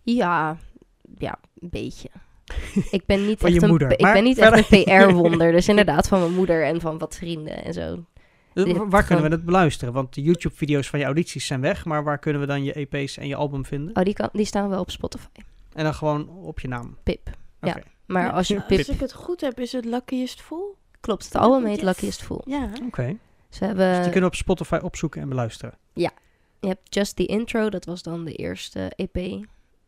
ja, 0.02 0.56
ja, 1.18 1.38
een 1.60 1.68
beetje. 1.70 2.08
Ik 2.90 3.06
ben 3.06 3.26
niet 3.26 3.38
Van 3.38 3.48
echt 3.48 3.56
je 3.58 3.62
een, 3.62 3.68
moeder. 3.68 3.90
Ik 3.92 4.12
ben 4.12 4.24
niet 4.24 4.38
verder- 4.38 4.58
echt 4.58 4.72
een 4.72 4.84
PR-wonder. 4.84 5.52
Dus 5.52 5.68
inderdaad 5.74 6.08
van 6.08 6.20
mijn 6.20 6.34
moeder 6.34 6.64
en 6.64 6.80
van 6.80 6.98
wat 6.98 7.16
vrienden 7.16 7.64
en 7.64 7.72
zo. 7.72 8.04
Dus 8.52 8.64
hebt 8.66 8.78
waar 8.88 9.04
kunnen 9.04 9.24
we 9.24 9.30
het 9.30 9.44
beluisteren? 9.44 9.94
Want 9.94 10.14
de 10.14 10.22
YouTube-video's 10.22 10.88
van 10.88 10.98
je 10.98 11.04
audities 11.04 11.46
zijn 11.46 11.60
weg, 11.60 11.84
maar 11.84 12.04
waar 12.04 12.18
kunnen 12.18 12.40
we 12.40 12.46
dan 12.46 12.64
je 12.64 12.72
EP's 12.72 13.16
en 13.16 13.26
je 13.28 13.36
album 13.36 13.64
vinden? 13.64 13.96
Oh, 13.96 14.02
die, 14.02 14.14
kan, 14.14 14.28
die 14.32 14.44
staan 14.44 14.68
wel 14.68 14.80
op 14.80 14.90
Spotify. 14.90 15.26
En 15.72 15.84
dan 15.84 15.94
gewoon 15.94 16.28
op 16.28 16.60
je 16.60 16.68
naam. 16.68 16.96
Pip. 17.02 17.30
Ja. 17.60 17.68
Oké. 17.70 17.80
Maar 18.06 18.22
Ja, 18.24 18.30
als 18.30 18.48
je 18.48 18.56
Als 18.56 18.66
Pip... 18.66 18.78
ik 18.86 19.00
het 19.00 19.12
goed 19.12 19.40
heb, 19.40 19.60
is 19.60 19.72
het 19.72 19.84
Luckiest 19.84 20.40
Full? 20.42 20.74
Klopt, 21.00 21.24
het 21.24 21.34
album 21.36 21.64
heet 21.64 21.74
Yes. 21.76 21.84
Luckiest 21.84 22.22
Fool. 22.22 22.42
Ja. 22.44 22.68
Oké. 22.86 23.16
Ze 23.48 23.64
hebben... 23.64 23.86
Dus 23.86 24.02
die 24.02 24.12
kunnen 24.12 24.20
we 24.20 24.26
op 24.26 24.34
Spotify 24.34 24.78
opzoeken 24.82 25.22
en 25.22 25.28
beluisteren. 25.28 25.74
Je 26.60 26.68
hebt 26.68 26.94
Just 26.94 27.16
the 27.16 27.26
Intro, 27.26 27.68
dat 27.68 27.84
was 27.84 28.02
dan 28.02 28.24
de 28.24 28.34
eerste 28.34 28.92
EP. 28.96 29.46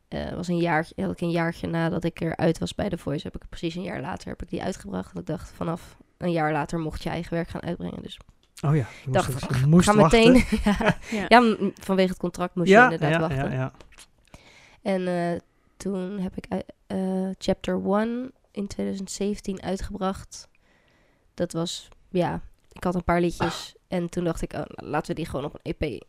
Eh 0.08 0.32
was 0.34 0.48
een 0.48 0.58
jaartje, 0.58 0.94
eigenlijk 0.94 1.20
een 1.20 1.30
jaartje 1.30 1.66
nadat 1.66 2.04
ik 2.04 2.20
eruit 2.20 2.58
was 2.58 2.74
bij 2.74 2.88
The 2.88 2.98
Voice. 2.98 3.26
Heb 3.26 3.34
ik 3.34 3.48
precies 3.48 3.74
een 3.74 3.82
jaar 3.82 4.00
later 4.00 4.28
heb 4.28 4.42
ik 4.42 4.48
die 4.48 4.62
uitgebracht. 4.62 5.12
Want 5.12 5.28
ik 5.28 5.36
dacht, 5.36 5.52
vanaf 5.52 5.96
een 6.16 6.32
jaar 6.32 6.52
later 6.52 6.78
mocht 6.78 7.02
je 7.02 7.08
eigen 7.10 7.34
werk 7.34 7.48
gaan 7.48 7.62
uitbrengen. 7.62 8.02
Dus 8.02 8.18
Oh 8.64 8.76
ja, 8.76 8.86
je 9.04 9.10
dacht, 9.10 9.32
moest, 9.32 9.60
je 9.60 9.66
moest 9.66 9.88
ga 9.88 9.94
wachten. 9.94 10.32
meteen. 10.32 10.60
ja, 10.64 10.96
Ja. 11.10 11.24
ja, 11.28 11.56
vanwege 11.80 12.08
het 12.08 12.18
contract 12.18 12.54
moest 12.54 12.68
ja, 12.68 12.86
je 12.86 12.92
inderdaad 12.92 13.20
ja, 13.20 13.28
wachten. 13.28 13.50
ja, 13.50 13.56
ja. 13.56 13.72
En 14.82 15.08
eh, 15.08 15.40
toen 15.76 16.18
heb 16.18 16.36
ik 16.36 16.46
eh, 16.86 17.28
Chapter 17.38 17.80
1 17.84 18.32
in 18.52 18.66
2017 18.66 19.62
uitgebracht. 19.62 20.48
Dat 21.34 21.52
was, 21.52 21.88
ja, 22.08 22.40
ik 22.78 22.84
had 22.84 22.94
een 22.94 23.04
paar 23.04 23.20
liedjes. 23.20 23.74
En 23.88 24.08
toen 24.08 24.24
dacht 24.24 24.42
ik, 24.42 24.52
oh, 24.52 24.62
laten 24.66 25.08
we 25.08 25.14
die 25.14 25.26
gewoon 25.26 25.44
op 25.44 25.54
een 25.54 25.74
EP 25.78 26.02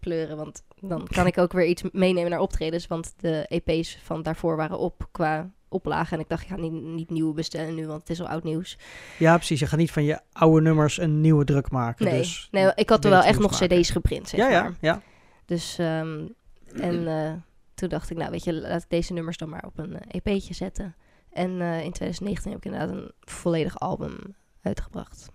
pleuren. 0.00 0.36
Want 0.36 0.62
dan 0.80 1.06
kan 1.06 1.26
ik 1.26 1.38
ook 1.38 1.52
weer 1.52 1.66
iets 1.66 1.82
meenemen 1.92 2.30
naar 2.30 2.40
optredens. 2.40 2.86
Want 2.86 3.14
de 3.16 3.46
EP's 3.48 3.98
van 4.02 4.22
daarvoor 4.22 4.56
waren 4.56 4.78
op 4.78 5.08
qua 5.12 5.50
oplagen. 5.68 6.16
En 6.16 6.22
ik 6.22 6.28
dacht, 6.28 6.42
ik 6.42 6.48
ga 6.48 6.56
niet, 6.56 6.72
niet 6.72 7.10
nieuwe 7.10 7.34
bestellen 7.34 7.74
nu, 7.74 7.86
want 7.86 8.00
het 8.00 8.10
is 8.10 8.20
al 8.20 8.28
oud 8.28 8.44
nieuws. 8.44 8.78
Ja, 9.18 9.36
precies. 9.36 9.60
Je 9.60 9.66
gaat 9.66 9.78
niet 9.78 9.90
van 9.90 10.04
je 10.04 10.20
oude 10.32 10.60
nummers 10.60 10.98
een 10.98 11.20
nieuwe 11.20 11.44
druk 11.44 11.70
maken. 11.70 12.04
Nee, 12.04 12.18
dus 12.18 12.48
nee 12.50 12.72
ik 12.74 12.88
had 12.88 13.04
er 13.04 13.10
wel 13.10 13.22
echt 13.22 13.38
nog 13.38 13.60
maken. 13.60 13.78
cd's 13.78 13.90
geprint, 13.90 14.28
zeg 14.28 14.40
Ja, 14.40 14.48
ja, 14.48 14.62
maar. 14.62 14.74
ja. 14.80 15.02
Dus, 15.44 15.78
ehm, 15.78 16.26
en 16.74 17.08
eh, 17.08 17.32
toen 17.74 17.88
dacht 17.88 18.10
ik, 18.10 18.16
nou 18.16 18.30
weet 18.30 18.44
je, 18.44 18.52
laat 18.52 18.82
ik 18.82 18.90
deze 18.90 19.12
nummers 19.12 19.36
dan 19.36 19.48
maar 19.48 19.64
op 19.66 19.78
een 19.78 20.00
eh, 20.00 20.20
EP'tje 20.22 20.54
zetten. 20.54 20.94
En 21.32 21.60
eh, 21.60 21.84
in 21.84 21.92
2019 21.92 22.50
heb 22.50 22.58
ik 22.58 22.64
inderdaad 22.64 22.96
een 22.96 23.12
volledig 23.20 23.78
album 23.78 24.36
uitgebracht. 24.62 25.32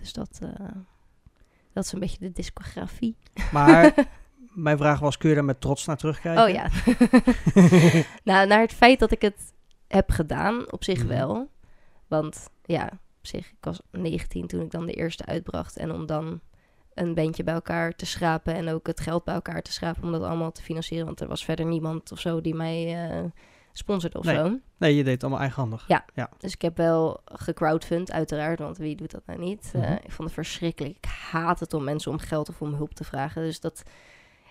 Dus 0.00 0.12
dat, 0.12 0.38
eh, 0.42 0.66
dat 1.72 1.84
is 1.84 1.92
een 1.92 2.00
beetje 2.00 2.18
de 2.18 2.32
discografie. 2.32 3.16
Maar 3.52 3.94
mijn 4.54 4.76
vraag 4.78 5.00
was, 5.00 5.16
kun 5.16 5.28
je 5.28 5.34
daar 5.34 5.44
met 5.44 5.60
trots 5.60 5.86
naar 5.86 5.96
terugkijken? 5.96 6.42
Oh 6.44 6.48
ja. 6.48 6.68
nou, 8.32 8.46
naar 8.46 8.60
het 8.60 8.72
feit 8.72 8.98
dat 8.98 9.10
ik 9.10 9.22
het 9.22 9.52
heb 9.88 10.10
gedaan, 10.10 10.72
op 10.72 10.84
zich 10.84 10.98
Mhm. 10.98 11.08
wel. 11.08 11.50
Want 12.08 12.50
ja, 12.62 12.84
op 12.92 13.26
zich, 13.26 13.46
ik 13.50 13.56
was 13.64 13.80
19 13.90 14.46
toen 14.46 14.60
ik 14.60 14.70
dan 14.70 14.86
de 14.86 14.92
eerste 14.92 15.26
uitbracht. 15.26 15.76
En 15.76 15.92
om 15.92 16.06
dan 16.06 16.40
een 16.94 17.14
bandje 17.14 17.44
bij 17.44 17.54
elkaar 17.54 17.92
te 17.92 18.06
schrapen 18.06 18.54
en 18.54 18.68
ook 18.68 18.86
het 18.86 19.00
geld 19.00 19.24
bij 19.24 19.34
elkaar 19.34 19.62
te 19.62 19.72
schrapen 19.72 20.02
om 20.02 20.12
dat 20.12 20.22
allemaal 20.22 20.52
te 20.52 20.62
financieren. 20.62 21.06
Want 21.06 21.20
er 21.20 21.28
was 21.28 21.44
verder 21.44 21.66
niemand 21.66 22.12
of 22.12 22.20
zo 22.20 22.40
die 22.40 22.54
mij 22.54 23.08
eh 23.10 23.24
sponsorde 23.80 24.18
of 24.18 24.24
Nee. 24.24 24.36
zo. 24.36 24.58
Nee, 24.76 24.96
je 24.96 25.04
deed 25.04 25.12
het 25.12 25.22
allemaal 25.22 25.40
eigenhandig. 25.40 25.84
Dus 26.38 26.52
ik 26.52 26.62
heb 26.62 26.76
wel 26.76 27.20
gecrowdfund, 27.24 28.12
uiteraard, 28.12 28.58
want 28.58 28.78
wie 28.78 28.96
doet 28.96 29.10
dat 29.10 29.22
nou 29.26 29.38
niet? 29.38 29.72
Mhm. 29.74 29.92
ik 29.92 30.12
vond 30.12 30.28
het 30.28 30.32
verschrikkelijk. 30.32 30.96
Ik 30.96 31.10
haat 31.30 31.60
het 31.60 31.74
om 31.74 31.84
mensen 31.84 32.10
om 32.12 32.18
geld 32.18 32.48
of 32.48 32.60
om 32.60 32.74
hulp 32.74 32.94
te 32.94 33.04
vragen. 33.04 33.42
Dus 33.42 33.60
dat, 33.60 33.82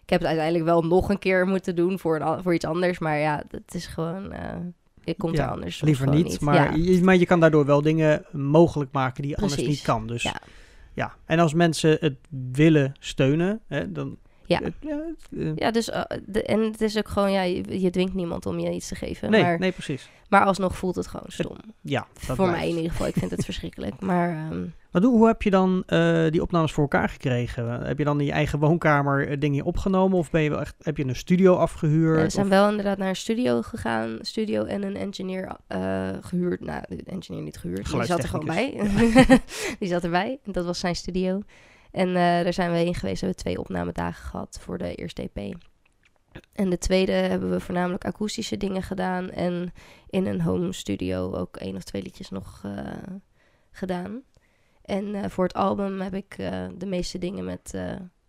ik 0.04 0.10
heb 0.10 0.20
het 0.20 0.28
uiteindelijk 0.28 0.66
wel 0.66 0.84
nog 0.84 1.10
een 1.10 1.20
keer 1.20 1.48
moeten 1.48 1.76
doen 1.76 2.00
voor, 2.00 2.20
een, 2.22 2.44
voor 2.44 2.54
iets 2.54 2.66
anders. 2.66 3.00
Maar 3.00 3.18
ja, 3.18 3.44
het 3.50 3.74
is 3.74 3.86
gewoon, 3.88 4.32
eh 4.32 4.56
ik 5.04 5.18
komt 5.18 5.38
Ja, 5.38 5.44
er 5.46 5.52
anders 5.52 5.82
Liever 5.82 6.10
niet, 6.10 6.42
maar, 6.42 6.56
Ja, 6.56 6.92
je, 6.92 7.04
maar 7.04 7.16
je 7.16 7.26
kan 7.26 7.40
daardoor 7.40 7.66
wel 7.66 7.82
dingen 7.82 8.26
mogelijk 8.32 8.92
maken 8.92 9.22
die 9.22 9.32
je 9.32 9.38
anders 9.38 9.62
niet 9.62 9.82
kan. 9.82 10.08
Dus 10.08 10.24
Ja. 10.24 10.42
ja. 10.94 11.14
En 11.26 11.40
als 11.40 11.54
mensen 11.54 11.98
het 12.00 12.16
willen 12.52 12.94
steunen, 13.00 13.62
hè, 13.68 13.92
dan... 13.92 14.18
Ja. 14.58 14.62
eh, 15.40 15.56
ja 15.56 15.72
dus, 15.72 15.90
eh, 15.90 16.02
de, 16.26 16.44
en 16.44 16.60
het 16.62 16.82
is 16.82 16.98
ook 16.98 17.08
gewoon, 17.08 17.32
ja, 17.32 17.42
je, 17.42 17.82
je 17.82 17.90
dwingt 17.90 18.14
niemand 18.14 18.46
om 18.46 18.60
je 18.60 18.72
iets 18.72 18.88
te 18.88 18.96
geven. 18.96 19.32
nee, 19.32 19.42
maar, 19.44 19.60
nee, 19.60 19.72
precies. 19.72 20.10
maar 20.30 20.46
alsnog 20.46 20.78
voelt 20.78 20.96
het 20.96 21.08
gewoon 21.08 21.26
stom. 21.28 21.58
Ja, 21.82 22.08
dat 22.14 22.22
voor 22.22 22.36
blijft. 22.36 22.54
mij 22.58 22.70
in 22.70 22.76
ieder 22.76 22.92
geval, 22.92 23.08
ik 23.08 23.14
vind 23.14 23.32
het 23.32 23.46
verschrikkelijk. 23.50 24.00
Maar 24.02 24.30
ehm, 24.30 24.66
Maar 24.92 25.02
hoe, 25.02 25.12
hoe 25.18 25.28
heb 25.28 25.42
je 25.42 25.50
dan 25.50 25.84
eh, 25.86 26.26
die 26.30 26.42
opnames 26.42 26.72
voor 26.72 26.84
elkaar 26.84 27.10
gekregen? 27.10 27.82
Heb 27.86 27.98
je 27.98 28.04
dan 28.04 28.20
in 28.20 28.26
je 28.26 28.32
eigen 28.32 28.60
woonkamer 28.60 29.40
dingen 29.40 29.66
opgenomen? 29.66 30.18
Of 30.18 30.30
ben 30.32 30.42
je 30.42 30.50
wel 30.50 30.60
echt, 30.60 30.76
heb 30.82 30.98
je 30.98 31.06
een 31.06 31.16
studio 31.16 31.56
afgehuurd? 31.56 32.18
Ja, 32.18 32.24
we 32.24 32.30
zijn 32.30 32.46
Of- 32.46 32.52
wel 32.52 32.70
inderdaad 32.70 32.98
naar 32.98 33.10
een 33.10 33.16
studio 33.16 33.62
gegaan. 33.62 34.18
Studio 34.22 34.64
en 34.64 34.84
een 34.84 34.96
engineer 34.96 35.56
eh, 35.68 36.10
gehuurd. 36.22 36.62
Nou, 36.62 36.84
de 36.88 37.04
engineer 37.06 37.42
niet 37.42 37.58
gehuurd. 37.58 37.92
Die 37.92 38.04
zat 38.04 38.24
er 38.24 38.30
gewoon 38.30 38.46
bij. 38.46 38.74
die 39.80 39.90
zat 39.90 40.04
erbij. 40.04 40.40
Dat 40.46 40.66
was 40.66 40.80
zijn 40.80 40.96
studio. 40.96 41.42
En 41.92 42.08
eh, 42.08 42.14
daar 42.16 42.54
zijn 42.54 42.72
we 42.72 42.78
heen 42.78 42.96
geweest. 42.96 43.20
We 43.20 43.26
hebben 43.26 43.44
twee 43.44 43.60
opnamedagen 43.60 44.26
gehad 44.26 44.58
voor 44.62 44.78
de 44.78 44.96
eerste 44.96 45.30
EP. 45.34 45.58
En 46.54 46.70
de 46.70 46.78
tweede 46.78 47.12
hebben 47.12 47.50
we 47.50 47.60
voornamelijk 47.60 48.06
akoestische 48.06 48.58
dingen 48.58 48.84
gedaan. 48.84 49.30
En 49.30 49.74
in 50.10 50.26
een 50.26 50.42
home 50.42 50.74
studio 50.74 51.34
ook 51.34 51.58
één 51.58 51.76
of 51.76 51.84
twee 51.84 52.02
liedjes 52.02 52.30
nog 52.30 52.62
eh, 52.64 52.86
gedaan. 53.72 54.22
En 54.82 55.16
eh, 55.16 55.30
voor 55.30 55.44
het 55.44 55.54
album 55.54 56.02
heb 56.02 56.14
ik 56.14 56.36
de 56.78 56.86
meeste 56.86 57.18
dingen 57.18 57.46
met 57.46 57.74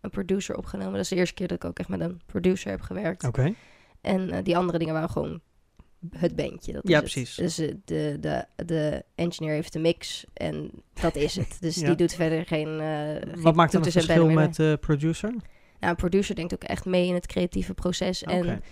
een 0.01 0.11
producer 0.11 0.57
opgenomen. 0.57 0.93
Dat 0.93 1.03
is 1.03 1.09
de 1.09 1.17
eerste 1.17 1.35
keer 1.35 1.49
dat 1.49 1.57
ik 1.57 1.65
ook 1.65 1.79
echt 1.79 1.89
met 1.89 2.01
een 2.01 2.21
producer 2.27 2.71
heb 2.71 2.81
gewerkt. 2.81 3.25
Oké. 3.25 3.55
En 4.01 4.43
die 4.43 4.57
andere 4.57 4.79
dingen 4.79 4.95
waren 4.95 5.11
gewoon 5.11 5.41
het 6.11 6.37
bandje. 6.37 6.73
Dat 6.73 6.85
is 6.85 6.91
Ja, 6.91 7.01
het. 7.01 7.11
precies. 7.11 7.35
Dus 7.35 7.59
eh, 7.59 7.75
de, 7.85 8.17
de, 8.21 8.45
de 8.67 9.05
engineer 9.15 9.53
heeft 9.53 9.73
de 9.73 9.79
mix 9.79 10.25
en 10.35 10.71
dat 11.01 11.17
is 11.17 11.37
het. 11.37 11.57
Dus 11.61 11.77
Ja. 11.77 11.87
die 11.87 11.97
doet 11.97 12.15
verder 12.15 12.47
geen. 12.47 12.81
eh 12.81 12.89
geen 13.33 13.43
Wat 13.43 13.55
maakt 13.55 13.73
dan 13.73 13.83
het 13.83 13.93
verschil 13.93 14.31
met 14.31 14.57
de 14.57 14.77
producer? 14.81 15.31
nou, 15.31 15.43
een 15.93 15.97
producer 15.97 16.35
denkt 16.35 16.55
ook 16.55 16.65
echt 16.65 16.85
mee 16.85 17.07
in 17.07 17.15
het 17.15 17.27
creatieve 17.27 17.75
proces. 17.75 18.23
En 18.23 18.63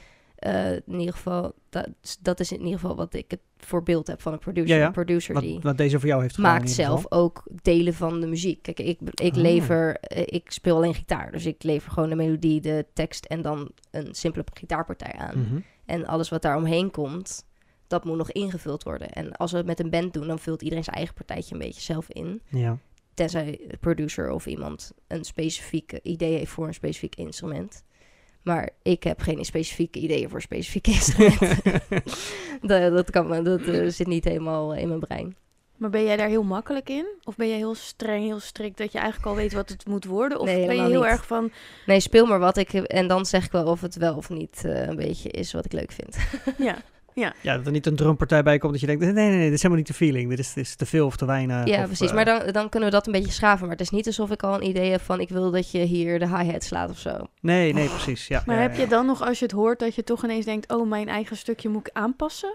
uh, 0.46 0.72
in 0.72 0.98
ieder 0.98 1.14
geval, 1.14 1.54
dat, 1.68 1.88
dat 2.20 2.40
is 2.40 2.52
in 2.52 2.58
ieder 2.64 2.78
geval 2.80 2.96
wat 2.96 3.14
ik 3.14 3.30
het 3.30 3.40
voorbeeld 3.58 4.06
heb 4.06 4.20
van 4.22 4.32
een 4.32 4.38
producer. 4.38 4.68
Ja, 4.74 4.76
ja. 4.80 4.86
Een 4.86 4.92
producer 4.92 5.34
Wat, 5.34 5.42
die 5.42 5.58
wat 5.60 5.76
deze 5.76 5.98
voor 5.98 6.08
jou 6.08 6.22
heeft 6.22 6.38
maakt 6.38 6.70
gedaan 6.70 6.70
in 6.70 6.70
ieder 6.70 6.84
zelf 7.10 7.12
ook 7.22 7.42
delen 7.62 7.94
van 7.94 8.20
de 8.20 8.26
muziek. 8.26 8.62
Kijk, 8.62 8.80
ik, 8.80 8.98
ik 9.14 9.32
Ah. 9.34 9.40
lever, 9.40 9.96
eh, 9.96 10.22
ik 10.26 10.50
speel 10.50 10.76
alleen 10.76 10.94
gitaar. 10.94 11.32
Dus 11.32 11.46
ik 11.46 11.62
lever 11.62 11.90
gewoon 11.92 12.08
de 12.08 12.14
melodie, 12.14 12.60
de 12.60 12.86
tekst 12.92 13.24
en 13.24 13.42
dan 13.42 13.70
een 13.90 14.14
simpele 14.14 14.44
gitaarpartij 14.54 15.12
aan. 15.12 15.38
Mhm. 15.40 15.60
En 15.88 16.06
alles 16.06 16.28
wat 16.28 16.42
daar 16.42 16.56
omheen 16.56 16.90
komt, 16.90 17.46
dat 17.86 18.04
moet 18.04 18.16
nog 18.16 18.32
ingevuld 18.32 18.82
worden. 18.82 19.10
En 19.10 19.32
als 19.32 19.50
we 19.50 19.56
het 19.56 19.66
met 19.66 19.80
een 19.80 19.90
band 19.90 20.12
doen, 20.12 20.26
dan 20.26 20.38
vult 20.38 20.62
iedereen 20.62 20.84
zijn 20.84 20.96
eigen 20.96 21.14
partijtje 21.14 21.54
een 21.54 21.60
beetje 21.60 21.80
zelf 21.80 22.08
in. 22.08 22.42
Ja. 22.48 22.78
Tenzij 23.14 23.60
de 23.68 23.76
producer 23.76 24.30
of 24.30 24.46
iemand 24.46 24.92
een 25.06 25.24
specifiek 25.24 25.92
idee 26.02 26.36
heeft 26.36 26.50
voor 26.50 26.66
een 26.66 26.74
specifiek 26.74 27.14
instrument. 27.14 27.84
Maar 28.42 28.70
ik 28.82 29.02
heb 29.02 29.20
geen 29.20 29.44
specifieke 29.44 29.98
ideeën 29.98 30.28
voor 30.28 30.42
specifieke 30.42 30.90
instrumenten. 30.98 31.82
dat, 32.68 32.92
dat, 32.92 33.10
kan, 33.10 33.28
me- 33.28 33.42
dat 33.42 33.60
eh, 33.60 33.88
zit 33.88 34.06
niet 34.06 34.24
helemaal 34.24 34.74
in 34.74 34.88
mijn 34.88 35.00
brein. 35.00 35.36
Maar 35.78 35.90
ben 35.90 36.04
jij 36.04 36.16
daar 36.16 36.28
heel 36.28 36.42
makkelijk 36.42 36.88
in? 36.88 37.06
Of 37.24 37.36
ben 37.36 37.48
jij 37.48 37.56
heel 37.56 37.74
streng, 37.74 38.24
heel 38.24 38.40
strikt, 38.40 38.78
dat 38.78 38.92
je 38.92 38.98
eigenlijk 38.98 39.28
al 39.28 39.34
weet 39.36 39.52
wat 39.52 39.68
het 39.68 39.86
moet 39.86 40.04
worden? 40.04 40.38
Of 40.40 40.46
Nee, 40.46 40.66
ben 40.66 40.76
je 40.76 40.82
heel 40.82 41.00
niet. 41.00 41.10
erg 41.10 41.26
van, 41.26 41.50
Nee, 41.86 42.00
speel 42.00 42.26
maar 42.26 42.38
wat 42.38 42.56
ik... 42.56 42.72
En 42.72 43.06
dan 43.08 43.26
zeg 43.26 43.44
ik 43.44 43.52
wel 43.52 43.66
of 43.66 43.80
het 43.80 43.96
wel 43.96 44.16
of 44.16 44.28
niet 44.30 44.62
eh, 44.64 44.86
een 44.86 44.96
beetje 44.96 45.28
is 45.28 45.52
wat 45.52 45.64
ik 45.64 45.72
leuk 45.72 45.92
vind. 45.92 46.16
ja, 46.68 46.76
ja, 47.42 47.56
dat 47.56 47.66
er 47.66 47.72
niet 47.72 47.86
een 47.86 47.96
drumpartij 47.96 48.42
bij 48.42 48.58
komt 48.58 48.72
dat 48.72 48.80
je 48.80 48.86
denkt, 48.86 49.02
nee, 49.02 49.12
nee, 49.12 49.28
nee, 49.28 49.44
dit 49.44 49.52
is 49.52 49.56
helemaal 49.56 49.76
niet 49.76 49.86
de 49.86 49.94
feeling. 49.94 50.28
Dit 50.28 50.38
is, 50.38 50.52
dit 50.52 50.64
is 50.64 50.74
te 50.76 50.86
veel 50.86 51.06
of 51.06 51.16
te 51.16 51.24
weinig. 51.26 51.66
ja, 51.66 51.80
of, 51.80 51.86
precies. 51.86 52.08
eh, 52.08 52.14
Maar 52.14 52.24
dan, 52.24 52.52
dan 52.52 52.68
kunnen 52.68 52.88
we 52.88 52.94
dat 52.94 53.06
een 53.06 53.12
beetje 53.12 53.32
schaven. 53.32 53.60
Maar 53.60 53.70
het 53.76 53.80
is 53.80 53.90
niet 53.90 54.06
alsof 54.06 54.30
ik 54.30 54.42
al 54.42 54.54
een 54.54 54.66
idee 54.68 54.90
heb 54.90 55.00
van... 55.00 55.20
ik 55.20 55.28
wil 55.28 55.50
dat 55.50 55.70
je 55.70 55.78
hier 55.78 56.18
de 56.18 56.26
hi-hat 56.38 56.64
slaat 56.64 56.90
of 56.90 56.98
zo. 56.98 57.16
Nee, 57.40 57.72
nee, 57.72 57.88
precies. 57.88 58.26
Ja, 58.26 58.42
maar 58.46 58.56
ja, 58.56 58.62
heb 58.62 58.74
ja. 58.74 58.80
je 58.80 58.88
dan 58.88 59.06
nog, 59.06 59.22
als 59.26 59.38
je 59.38 59.44
het 59.44 59.54
hoort, 59.54 59.78
dat 59.78 59.94
je 59.94 60.04
toch 60.04 60.24
ineens 60.24 60.44
denkt, 60.44 60.72
oh, 60.72 60.88
mijn 60.88 61.08
eigen 61.08 61.36
stukje 61.36 61.68
moet 61.68 61.86
ik 61.86 61.94
aanpassen? 61.94 62.54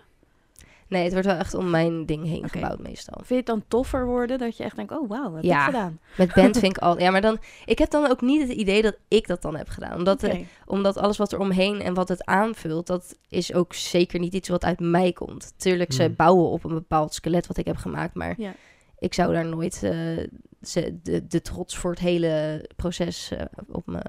Nee, 0.93 1.03
het 1.03 1.11
wordt 1.13 1.27
wel 1.27 1.37
echt 1.37 1.53
om 1.53 1.69
mijn 1.69 2.05
ding 2.05 2.25
heen 2.25 2.49
gebouwd 2.49 2.79
meestal. 2.79 3.13
Vind 3.17 3.29
je 3.29 3.35
het 3.35 3.45
dan 3.45 3.63
toffer 3.67 4.05
worden, 4.05 4.37
dat 4.37 4.57
je 4.57 4.63
echt 4.63 4.75
denkt, 4.75 4.91
oh, 4.91 5.09
wauw, 5.09 5.23
wat 5.23 5.33
heb 5.33 5.43
Ja. 5.43 5.59
ik 5.59 5.65
gedaan? 5.65 5.99
Met 6.17 6.33
band 6.33 6.57
vind 6.59 6.77
ik 6.77 6.83
al... 6.87 6.99
Ja, 6.99 7.11
maar 7.11 7.21
dan... 7.21 7.37
Ik 7.65 7.77
heb 7.79 7.89
dan 7.89 8.09
ook 8.09 8.21
niet 8.21 8.41
het 8.41 8.57
idee 8.57 8.81
dat 8.81 8.97
ik 9.07 9.27
dat 9.27 9.41
dan 9.41 9.55
heb 9.55 9.69
gedaan. 9.69 9.97
Omdat, 9.97 10.23
eh, 10.23 10.33
Oké. 10.33 10.43
omdat 10.65 10.97
alles 10.97 11.17
wat 11.17 11.31
er 11.31 11.39
omheen 11.39 11.81
en 11.81 11.93
wat 11.93 12.09
het 12.09 12.25
aanvult... 12.25 12.87
dat 12.87 13.17
is 13.29 13.53
ook 13.53 13.73
zeker 13.73 14.19
niet 14.19 14.33
iets 14.33 14.49
wat 14.49 14.63
uit 14.65 14.79
mij 14.79 15.11
komt. 15.13 15.53
Tuurlijk, 15.57 15.93
ze 15.93 16.03
Hmm. 16.03 16.15
bouwen 16.15 16.49
op 16.49 16.63
een 16.63 16.73
bepaald 16.73 17.13
skelet 17.13 17.47
wat 17.47 17.57
ik 17.57 17.65
heb 17.65 17.77
gemaakt. 17.77 18.13
Maar 18.15 18.33
Ja. 18.37 18.53
ik 18.99 19.13
zou 19.13 19.33
daar 19.33 19.45
nooit 19.45 19.83
eh, 19.83 20.27
ze, 20.61 20.99
de, 21.03 21.27
de 21.27 21.41
trots 21.41 21.77
voor 21.77 21.91
het 21.91 21.99
hele 21.99 22.65
proces 22.75 23.31
eh, 23.31 23.45
op 23.67 23.85
me 23.87 24.01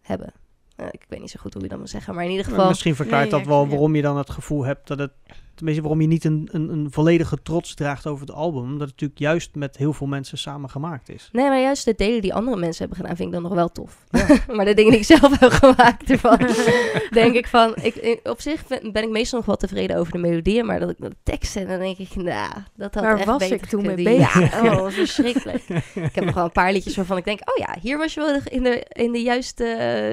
hebben. 0.00 0.32
Eh, 0.76 0.86
ik 0.90 1.04
weet 1.08 1.20
niet 1.20 1.30
zo 1.30 1.40
goed 1.40 1.52
hoe 1.54 1.62
je 1.62 1.68
dat 1.68 1.78
moet 1.78 1.90
zeggen. 1.90 2.14
Maar 2.14 2.24
in 2.24 2.30
ieder 2.30 2.44
Maar 2.44 2.54
geval... 2.54 2.70
Misschien 2.70 2.94
verklaart 2.94 3.30
dat 3.30 3.46
wel 3.46 3.62
ja. 3.62 3.68
waarom 3.68 3.96
je 3.96 4.02
dan 4.02 4.16
het 4.18 4.30
gevoel 4.30 4.64
hebt 4.64 4.86
dat 4.88 4.98
het... 4.98 5.12
Tenminste, 5.60 5.88
waarom 5.88 6.00
je 6.00 6.14
niet 6.14 6.24
een, 6.24 6.48
een, 6.52 6.68
een 6.68 6.88
volledige 6.90 7.42
trots 7.42 7.74
draagt 7.74 8.06
over 8.06 8.26
het 8.26 8.36
album. 8.36 8.62
Omdat 8.62 8.80
het 8.80 8.90
natuurlijk 8.90 9.18
juist 9.18 9.54
met 9.54 9.76
heel 9.76 9.92
veel 9.92 10.06
mensen 10.06 10.38
samen 10.38 10.70
gemaakt 10.70 11.08
is. 11.08 11.28
Nee, 11.32 11.48
maar 11.48 11.60
juist 11.60 11.84
de 11.84 11.94
delen 11.96 12.22
die 12.22 12.34
andere 12.34 12.56
mensen 12.56 12.78
hebben 12.78 12.96
gedaan, 12.96 13.16
vind 13.16 13.28
ik 13.28 13.34
dan 13.34 13.42
nog 13.42 13.54
wel 13.54 13.68
tof. 13.68 14.04
maar 14.56 14.64
de 14.64 14.74
dingen 14.74 14.90
die 14.90 15.00
ik 15.00 15.06
zelf 15.06 15.38
heb 15.38 15.50
gemaakt 15.50 16.10
ervan, 16.10 16.38
denk 17.10 17.34
ik 17.34 17.46
van... 17.46 17.74
Ik, 17.82 18.20
op 18.22 18.40
zich 18.40 18.66
ben, 18.66 18.92
ben 18.92 19.02
ik 19.02 19.08
meestal 19.08 19.38
nog 19.38 19.46
wel 19.46 19.56
tevreden 19.56 19.96
over 19.96 20.12
de 20.12 20.18
melodieën, 20.18 20.66
maar 20.66 20.80
dat 20.80 20.90
ik 20.90 20.96
de 20.98 21.16
teksten, 21.22 21.68
dan 21.68 21.78
denk 21.78 21.98
ik, 21.98 22.14
nou, 22.14 22.52
dat 22.76 22.94
had 22.94 23.04
Waar 23.04 23.16
echt 23.16 23.26
was 23.26 23.38
beter 23.38 23.56
ik 23.56 23.66
toen 23.66 23.86
mee 23.86 23.94
bezig? 23.94 24.52
Ja, 24.52 24.62
oh, 24.62 24.70
dat 24.70 24.80
was 24.80 24.94
verschrikkelijk. 24.94 25.68
ik 25.94 26.14
heb 26.14 26.24
nog 26.24 26.34
wel 26.34 26.44
een 26.44 26.52
paar 26.52 26.72
liedjes 26.72 26.96
waarvan 26.96 27.16
ik 27.16 27.24
denk, 27.24 27.40
oh 27.40 27.56
ja, 27.56 27.76
hier 27.80 27.98
was 27.98 28.14
je 28.14 28.20
wel 28.20 28.40
in 28.44 28.62
de, 28.62 28.86
in 28.88 29.12
de, 29.12 29.22
juiste, 29.22 29.64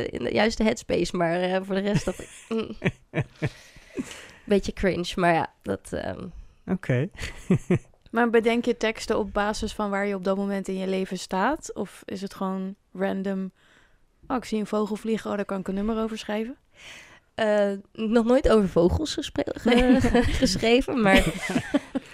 in 0.10 0.24
de 0.24 0.34
juiste 0.34 0.63
headspace, 0.63 1.18
maar 1.18 1.42
eh, 1.42 1.60
voor 1.63 1.75
de 1.75 1.82
rest 1.82 2.06
dat 2.06 2.20
ik... 2.20 2.30
mm. 2.50 2.75
Beetje 4.48 4.74
cringe, 4.74 5.12
maar 5.16 5.34
ja, 5.34 5.54
dat... 5.62 5.94
ehm, 5.94 6.25
Oké. 6.68 7.10
Maar 8.12 8.30
bedenk 8.30 8.66
je 8.66 8.77
teksten 8.77 9.18
op 9.20 9.34
basis 9.34 9.74
van 9.74 9.89
waar 9.89 10.08
je 10.08 10.16
op 10.16 10.24
dat 10.24 10.38
moment 10.38 10.68
in 10.68 10.77
je 10.77 10.88
leven 10.88 11.18
staat? 11.20 11.74
Of 11.74 12.01
is 12.06 12.22
het 12.22 12.34
gewoon 12.34 12.75
random, 12.94 13.51
oh, 14.27 14.38
ik 14.38 14.46
zie 14.46 14.60
een 14.60 14.68
vogel 14.68 14.96
vliegen, 14.96 15.30
oh, 15.30 15.36
daar 15.36 15.46
kan 15.46 15.60
ik 15.60 15.68
een 15.68 15.74
nummer 15.74 16.01
over 16.04 16.18
schrijven? 16.18 16.56
Eh, 17.36 17.72
nog 17.94 18.25
nooit 18.25 18.50
over 18.50 18.70
vogels 18.70 19.13
gespre- 19.13 19.54
ge- 19.60 20.24
geschreven, 20.42 21.01
maar 21.01 21.24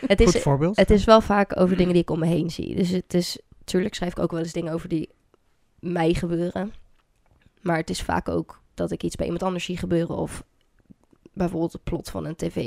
het 0.07 0.19
is, 0.19 0.41
voorbeeld. 0.41 0.75
het 0.77 0.89
is 0.91 1.03
wel 1.03 1.21
vaak 1.21 1.59
over 1.59 1.77
dingen 1.77 1.93
die 1.93 2.01
ik 2.01 2.09
om 2.09 2.19
me 2.19 2.25
heen 2.27 2.49
zie. 2.49 2.75
Dus 2.75 2.89
het 2.89 3.13
is, 3.13 3.39
natuurlijk 3.59 3.95
schrijf 3.95 4.11
ik 4.11 4.19
ook 4.19 4.31
wel 4.31 4.39
eens 4.39 4.51
dingen 4.53 4.73
over 4.73 4.89
die 4.89 5.09
mij 5.79 6.13
gebeuren. 6.13 6.73
Maar 7.61 7.77
het 7.77 7.89
is 7.89 8.01
vaak 8.01 8.29
ook 8.29 8.61
dat 8.73 8.91
ik 8.91 9.03
iets 9.03 9.15
bij 9.15 9.25
iemand 9.25 9.43
anders 9.43 9.65
zie 9.65 9.77
gebeuren. 9.77 10.15
Of 10.15 10.43
bijvoorbeeld 11.33 11.73
het 11.73 11.83
plot 11.83 12.09
van 12.09 12.25
een 12.25 12.35
tv 12.35 12.57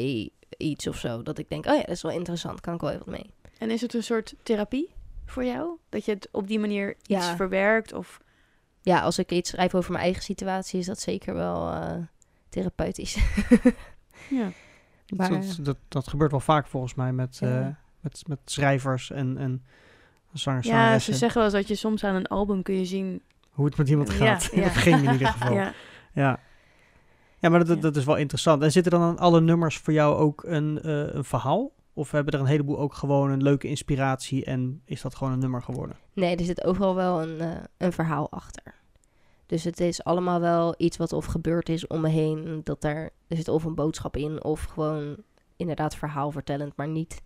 iets 0.56 0.86
of 0.86 0.96
zo. 0.96 1.22
Dat 1.22 1.38
ik 1.38 1.48
denk, 1.48 1.66
oh 1.66 1.74
ja, 1.74 1.80
dat 1.80 1.88
is 1.90 2.02
wel 2.02 2.12
interessant, 2.12 2.60
kan 2.60 2.74
ik 2.74 2.80
wel 2.80 2.90
even 2.90 3.04
wat 3.06 3.14
mee. 3.14 3.30
En 3.58 3.70
is 3.70 3.80
het 3.80 3.94
een 3.94 4.02
soort 4.02 4.34
therapie 4.42 4.94
voor 5.26 5.44
jou? 5.44 5.76
Dat 5.88 6.04
je 6.04 6.12
het 6.12 6.28
op 6.32 6.46
die 6.46 6.58
manier 6.58 6.88
iets 6.90 7.26
Ja. 7.26 7.36
verwerkt? 7.36 7.92
Of... 7.92 8.20
Ja, 8.80 9.00
als 9.00 9.18
ik 9.18 9.30
iets 9.32 9.50
schrijf 9.50 9.74
over 9.74 9.92
mijn 9.92 10.04
eigen 10.04 10.22
situatie, 10.22 10.78
is 10.78 10.86
dat 10.86 11.00
zeker 11.00 11.34
wel 11.34 11.70
eh, 11.70 11.96
therapeutisch. 12.48 13.16
Ja. 14.30 14.50
maar, 15.16 15.30
dat, 15.30 15.58
dat, 15.62 15.76
dat 15.88 16.08
gebeurt 16.08 16.30
wel 16.30 16.40
vaak 16.40 16.66
volgens 16.66 16.94
mij 16.94 17.12
met, 17.12 17.36
Ja. 17.40 17.60
eh, 17.60 17.66
met, 18.00 18.22
met 18.26 18.38
schrijvers 18.44 19.10
en, 19.10 19.38
en 19.38 19.64
zangers, 20.32 20.66
ja, 20.66 20.98
ze 20.98 21.14
zeggen 21.14 21.34
wel 21.34 21.44
eens 21.44 21.58
dat 21.58 21.68
je 21.68 21.74
soms 21.74 22.04
aan 22.04 22.14
een 22.14 22.26
album 22.26 22.62
kun 22.62 22.78
je 22.78 22.84
zien... 22.84 23.22
Hoe 23.50 23.64
het 23.66 23.76
met 23.76 23.88
iemand 23.88 24.12
Ja, 24.12 24.16
gaat. 24.16 24.48
ja. 24.54 24.62
Dat 24.62 24.72
ging 24.72 25.02
in 25.04 25.12
ieder 25.12 25.28
geval. 25.28 25.52
Ja. 26.14 26.40
Ja. 27.38 27.48
Maar 27.48 27.64
dat, 27.64 27.76
Ja. 27.76 27.82
dat 27.82 27.96
is 27.96 28.04
wel 28.04 28.16
interessant. 28.16 28.62
En 28.62 28.72
zit 28.72 28.84
er 28.84 28.90
dan 28.90 29.02
aan 29.02 29.18
alle 29.18 29.40
nummers 29.40 29.78
voor 29.78 29.92
jou 29.92 30.16
ook 30.16 30.44
een, 30.46 30.82
eh, 30.82 31.14
een 31.14 31.24
verhaal? 31.24 31.72
Of 31.92 32.10
hebben 32.10 32.34
er 32.34 32.40
een 32.40 32.46
heleboel 32.46 32.78
ook 32.78 32.94
gewoon 32.94 33.30
een 33.30 33.42
leuke 33.42 33.68
inspiratie 33.68 34.44
en 34.44 34.82
is 34.84 35.02
dat 35.02 35.14
gewoon 35.14 35.32
een 35.32 35.38
nummer 35.38 35.62
geworden? 35.62 35.96
Nee, 36.12 36.36
er 36.36 36.44
zit 36.44 36.64
overal 36.64 36.94
wel 36.94 37.22
een, 37.22 37.40
eh, 37.40 37.50
een 37.76 37.92
verhaal 37.92 38.30
achter. 38.30 38.74
Dus 39.46 39.64
het 39.64 39.80
is 39.80 40.04
allemaal 40.04 40.40
wel 40.40 40.74
iets 40.78 40.96
wat 40.96 41.12
of 41.12 41.24
gebeurd 41.24 41.68
is 41.68 41.86
om 41.86 42.00
me 42.00 42.08
heen. 42.08 42.60
Dat 42.64 42.84
er, 42.84 43.10
er 43.26 43.36
zit 43.36 43.48
of 43.48 43.64
een 43.64 43.74
boodschap 43.74 44.16
in 44.16 44.44
of 44.44 44.62
gewoon 44.62 45.16
inderdaad 45.56 45.96
verhaalvertellend, 45.96 46.76
maar 46.76 46.88
niet 46.88 47.22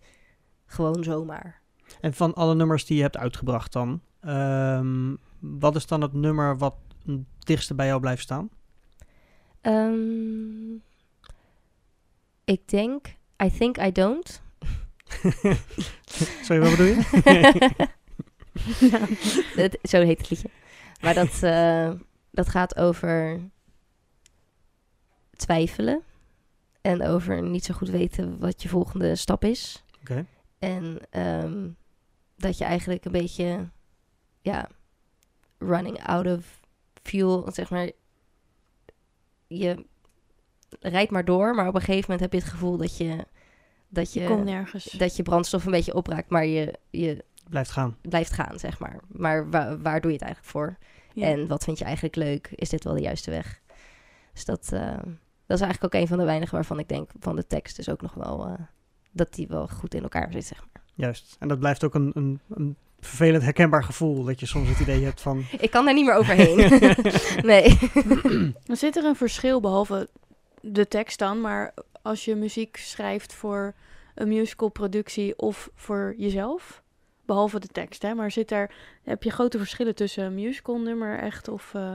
gewoon 0.65 1.03
zomaar. 1.03 1.61
En 2.01 2.13
van 2.13 2.33
alle 2.33 2.55
nummers 2.55 2.85
die 2.85 2.95
je 2.95 3.01
hebt 3.01 3.17
uitgebracht 3.17 3.73
dan, 3.73 4.01
ehm, 4.19 5.15
wat 5.39 5.75
is 5.75 5.87
dan 5.87 6.01
het 6.01 6.13
nummer 6.13 6.57
wat 6.57 6.75
het 7.05 7.19
dichtste 7.39 7.75
bij 7.75 7.85
jou 7.85 7.99
blijft 7.99 8.21
staan? 8.21 8.49
Ehm, 9.61 10.73
ik 12.43 12.67
denk, 12.67 13.07
I 13.43 13.51
think 13.57 13.77
I 13.77 13.91
don't. 13.91 14.41
Sorry, 16.45 16.61
wat 16.61 16.69
bedoel 16.69 16.85
je? 16.85 17.87
Zo 19.89 20.01
heet 20.01 20.17
het 20.17 20.29
liedje. 20.29 20.49
Maar 21.01 21.13
dat, 21.13 21.43
eh, 21.43 21.91
dat 22.31 22.49
gaat 22.49 22.75
over 22.77 23.39
twijfelen. 25.35 26.03
En 26.81 27.03
over 27.03 27.41
niet 27.43 27.65
zo 27.65 27.73
goed 27.73 27.89
weten 27.89 28.39
wat 28.39 28.61
je 28.61 28.69
volgende 28.69 29.15
stap 29.15 29.43
is. 29.43 29.83
En 30.59 30.97
ehm, 31.09 31.69
dat 32.35 32.57
je 32.57 32.63
eigenlijk 32.63 33.05
een 33.05 33.11
beetje, 33.11 33.69
ja, 34.41 34.69
running 35.57 36.03
out 36.03 36.25
of 36.25 36.59
fuel, 37.03 37.51
zeg 37.51 37.69
maar. 37.69 37.91
Je 39.59 39.85
rijdt 40.79 41.11
maar 41.11 41.25
door, 41.25 41.55
maar 41.55 41.67
op 41.67 41.75
een 41.75 41.81
gegeven 41.81 42.01
moment 42.11 42.19
heb 42.19 42.31
je 42.33 42.39
het 42.47 42.47
gevoel 42.55 42.77
dat 42.77 42.97
je, 42.97 43.25
dat 43.87 44.13
Je 44.13 44.19
je, 44.21 44.27
komt 44.27 44.43
nergens. 44.43 44.83
dat 44.91 45.15
je 45.15 45.23
brandstof 45.23 45.65
een 45.65 45.71
beetje 45.71 45.93
opraakt, 45.93 46.29
maar 46.29 46.45
je, 46.45 46.79
je 46.89 47.23
Blijft 47.49 47.71
gaan. 47.71 47.97
blijft 48.01 48.31
gaan, 48.33 48.59
zeg 48.59 48.79
maar. 48.79 48.99
Maar 49.07 49.49
wa- 49.49 49.77
waar 49.77 50.01
doe 50.01 50.11
je 50.11 50.17
het 50.17 50.25
eigenlijk 50.25 50.51
voor? 50.51 50.77
Ja. 51.13 51.27
En 51.27 51.47
wat 51.47 51.63
vind 51.63 51.77
je 51.77 51.83
eigenlijk 51.83 52.15
leuk? 52.15 52.51
Is 52.55 52.69
dit 52.69 52.83
wel 52.83 52.93
de 52.93 53.01
juiste 53.01 53.31
weg? 53.31 53.61
Dus 54.33 54.45
dat, 54.45 54.69
eh, 54.73 54.97
dat 55.45 55.57
is 55.59 55.61
eigenlijk 55.65 55.83
ook 55.83 56.01
een 56.01 56.07
van 56.07 56.17
de 56.17 56.23
weinigen 56.25 56.55
waarvan 56.55 56.79
ik 56.79 56.87
denk 56.87 57.09
van 57.19 57.35
de 57.35 57.47
tekst 57.47 57.79
is 57.79 57.89
ook 57.89 58.01
nog 58.01 58.13
wel 58.13 58.45
eh, 58.47 58.53
dat 59.11 59.33
die 59.33 59.47
wel 59.47 59.67
goed 59.67 59.93
in 59.93 60.01
elkaar 60.03 60.31
zit, 60.31 60.45
zeg 60.45 60.59
maar. 60.73 60.83
Juist. 60.95 61.35
En 61.39 61.47
dat 61.47 61.59
blijft 61.59 61.83
ook 61.83 61.95
een, 61.95 62.11
een, 62.13 62.39
een 62.49 62.75
vervelend 63.01 63.43
herkenbaar 63.43 63.83
gevoel. 63.83 64.23
Dat 64.23 64.39
je 64.39 64.45
soms 64.45 64.69
het 64.69 64.79
idee 64.79 65.03
hebt 65.03 65.21
van... 65.21 65.45
Ik 65.59 65.71
kan 65.71 65.85
daar 65.85 65.93
niet 65.93 66.05
meer 66.05 66.15
overheen. 66.15 66.57
nee. 67.51 67.77
Dan 68.67 68.75
zit 68.75 68.97
er 68.97 69.05
een 69.05 69.15
verschil 69.15 69.59
behalve 69.59 70.09
de 70.61 70.87
tekst 70.87 71.19
dan, 71.19 71.41
maar 71.41 71.73
als 72.01 72.25
je 72.25 72.35
muziek 72.35 72.77
schrijft 72.77 73.33
voor 73.33 73.73
een 74.15 74.27
musicalproductie 74.27 75.39
of 75.39 75.69
voor 75.75 76.13
jezelf, 76.17 76.81
behalve 77.25 77.59
de 77.59 77.67
tekst, 77.67 78.01
hè, 78.01 78.13
maar 78.13 78.31
zit 78.31 78.49
daar, 78.49 78.75
heb 79.03 79.23
je 79.23 79.31
grote 79.31 79.57
verschillen 79.57 79.95
tussen 79.95 80.23
een 80.23 80.35
musicalnummer 80.35 81.19
echt 81.19 81.47
of... 81.47 81.73
eh, 81.73 81.93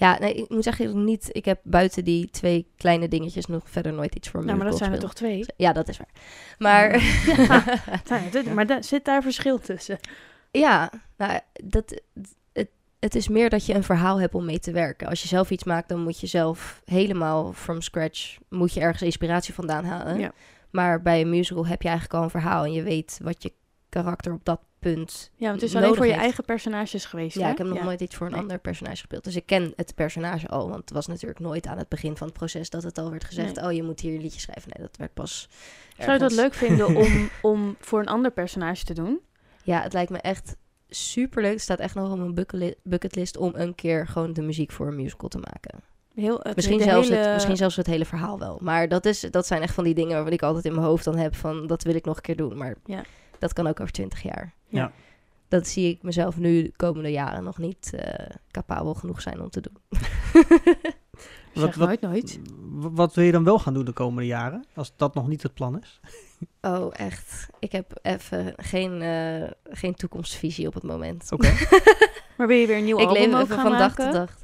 Ja, 0.00 0.18
nee, 0.18 0.34
ik 0.34 0.48
moet 0.48 0.64
zeggen, 0.64 1.04
niet. 1.04 1.28
Ik 1.32 1.44
heb 1.44 1.60
buiten 1.62 2.04
die 2.04 2.30
twee 2.30 2.66
kleine 2.76 3.08
dingetjes 3.08 3.46
nog 3.46 3.62
verder 3.64 3.92
nooit 3.92 4.14
iets 4.14 4.28
voor 4.28 4.44
nou, 4.44 4.56
maar 4.56 4.66
dat 4.66 4.76
zijn 4.78 4.92
er 4.92 4.98
toch 4.98 5.14
twee? 5.14 5.44
Ja, 5.56 5.72
dat 5.72 5.88
is 5.88 5.98
waar. 5.98 6.12
Maar 6.58 7.02
ja, 8.44 8.52
maar 8.54 8.66
daar 8.66 8.84
zit 8.84 9.04
daar 9.04 9.22
verschil 9.22 9.58
tussen? 9.58 9.98
ja, 10.50 10.90
nou, 11.16 11.40
dat, 11.64 12.02
het, 12.52 12.68
het 12.98 13.14
is 13.14 13.28
meer 13.28 13.50
dat 13.50 13.66
je 13.66 13.74
een 13.74 13.82
verhaal 13.82 14.20
hebt 14.20 14.34
om 14.34 14.44
mee 14.44 14.58
te 14.58 14.72
werken. 14.72 15.08
Als 15.08 15.22
je 15.22 15.28
zelf 15.28 15.50
iets 15.50 15.64
maakt, 15.64 15.88
dan 15.88 16.00
moet 16.00 16.20
je 16.20 16.26
zelf 16.26 16.82
helemaal 16.84 17.52
from 17.52 17.80
scratch... 17.80 18.36
moet 18.48 18.72
je 18.72 18.80
ergens 18.80 19.02
inspiratie 19.02 19.54
vandaan 19.54 19.84
halen. 19.84 20.18
Ja. 20.18 20.32
Maar 20.70 21.02
bij 21.02 21.20
een 21.20 21.30
musical 21.30 21.66
heb 21.66 21.82
je 21.82 21.88
eigenlijk 21.88 22.18
al 22.18 22.24
een 22.24 22.30
verhaal... 22.30 22.64
en 22.64 22.72
je 22.72 22.82
weet 22.82 23.20
wat 23.22 23.42
je 23.42 23.52
karakter 23.88 24.32
op 24.32 24.44
dat 24.44 24.60
punt 24.80 25.30
Ja, 25.36 25.48
want 25.48 25.60
het 25.60 25.70
is 25.70 25.76
alleen 25.76 25.94
voor 25.94 26.04
je 26.04 26.10
heeft. 26.10 26.22
eigen 26.24 26.44
personages 26.44 27.04
geweest, 27.04 27.36
Ja, 27.36 27.44
hè? 27.44 27.50
ik 27.50 27.58
heb 27.58 27.66
nog 27.66 27.82
nooit 27.82 28.00
iets 28.00 28.16
voor 28.16 28.26
een 28.26 28.32
Nee. 28.32 28.40
ander 28.40 28.58
personage 28.58 28.96
gespeeld. 28.96 29.24
Dus 29.24 29.36
ik 29.36 29.46
ken 29.46 29.72
het 29.76 29.94
personage 29.94 30.48
al. 30.48 30.68
Want 30.68 30.80
het 30.80 30.90
was 30.92 31.06
natuurlijk 31.06 31.40
nooit 31.40 31.66
aan 31.66 31.78
het 31.78 31.88
begin 31.88 32.16
van 32.16 32.26
het 32.26 32.36
proces 32.36 32.70
dat 32.70 32.82
het 32.82 32.98
al 32.98 33.10
werd 33.10 33.24
gezegd... 33.24 33.54
Nee. 33.54 33.64
oh, 33.64 33.72
je 33.72 33.82
moet 33.82 34.00
hier 34.00 34.14
een 34.14 34.20
liedje 34.20 34.40
schrijven. 34.40 34.70
Nee, 34.76 34.86
dat 34.86 34.96
werd 34.96 35.14
pas 35.14 35.48
Zou 35.98 36.12
je 36.12 36.18
dat 36.18 36.32
leuk 36.32 36.54
vinden 36.54 36.96
om, 36.96 37.30
om 37.52 37.76
voor 37.80 38.00
een 38.00 38.08
ander 38.08 38.30
personage 38.30 38.84
te 38.84 38.94
doen? 38.94 39.20
Ja, 39.62 39.82
het 39.82 39.92
lijkt 39.92 40.10
me 40.10 40.18
echt 40.18 40.56
super 40.88 41.42
leuk. 41.42 41.52
Het 41.52 41.60
staat 41.60 41.78
echt 41.78 41.94
nog 41.94 42.10
op 42.10 42.18
mijn 42.18 42.34
bucketli- 42.34 42.74
bucketlist 42.82 43.36
om 43.36 43.52
een 43.54 43.74
keer 43.74 44.06
gewoon 44.06 44.32
de 44.32 44.42
muziek 44.42 44.72
voor 44.72 44.86
een 44.86 44.96
musical 44.96 45.28
te 45.28 45.38
maken. 45.38 45.80
Heel, 46.14 46.40
het, 46.42 46.56
Misschien 46.56 46.78
de 46.78 46.84
zelfs, 46.84 47.08
hele- 47.08 47.20
het, 47.20 47.32
misschien 47.32 47.56
zelfs 47.56 47.76
het 47.76 47.86
hele 47.86 48.04
verhaal 48.04 48.38
wel. 48.38 48.58
Maar 48.62 48.88
dat, 48.88 49.04
is, 49.06 49.20
dat 49.20 49.46
zijn 49.46 49.62
echt 49.62 49.74
van 49.74 49.84
die 49.84 49.94
dingen 49.94 50.12
waarvan 50.14 50.32
ik 50.32 50.42
altijd 50.42 50.64
in 50.64 50.74
mijn 50.74 50.86
hoofd 50.86 51.04
dan 51.04 51.16
heb 51.16 51.34
van 51.34 51.66
dat 51.66 51.82
wil 51.82 51.94
ik 51.94 52.04
nog 52.04 52.16
een 52.16 52.22
keer 52.22 52.36
doen. 52.36 52.56
Maar 52.56 52.74
Ja. 52.84 53.02
Dat 53.40 53.52
kan 53.52 53.66
ook 53.66 53.80
over 53.80 53.92
twintig 53.92 54.22
jaar. 54.22 54.54
Ja. 54.68 54.92
Dat 55.48 55.66
zie 55.66 55.88
ik 55.90 56.02
mezelf 56.02 56.36
nu 56.36 56.62
de 56.62 56.72
komende 56.76 57.10
jaren 57.10 57.44
nog 57.44 57.58
niet 57.58 57.92
eh, 57.94 58.26
capabel 58.50 58.94
genoeg 58.94 59.20
zijn 59.22 59.40
om 59.40 59.50
te 59.50 59.60
doen. 59.60 59.76
Zeg 61.52 61.64
Wat- 61.64 61.74
wat- 61.74 61.88
nooit 61.88 62.00
nooit. 62.00 62.40
Wat 62.94 63.14
wil 63.14 63.24
je 63.24 63.32
dan 63.32 63.44
wel 63.44 63.58
gaan 63.58 63.74
doen 63.74 63.84
de 63.84 63.92
komende 63.92 64.26
jaren? 64.26 64.64
Als 64.74 64.92
dat 64.96 65.14
nog 65.14 65.28
niet 65.28 65.42
het 65.42 65.54
plan 65.54 65.80
is. 65.80 66.00
Oh, 66.60 66.90
echt. 66.92 67.46
Ik 67.58 67.72
heb 67.72 67.98
even 68.02 68.52
geen, 68.56 69.02
eh, 69.02 69.50
geen 69.76 69.94
toekomstvisie 69.94 70.66
op 70.66 70.74
het 70.74 70.82
moment. 70.82 71.32
Oké. 71.32 71.52
Maar 72.36 72.46
wil 72.46 72.56
je 72.56 72.66
weer 72.66 72.76
een 72.76 72.84
nieuw 72.84 72.98
ik 72.98 73.06
album 73.08 73.22
leef 73.22 73.34
ook 73.34 73.40
even 73.42 73.54
gaan 73.54 73.68
van 73.68 73.78
dag 73.78 73.94
tot 73.94 74.12
dag. 74.12 74.36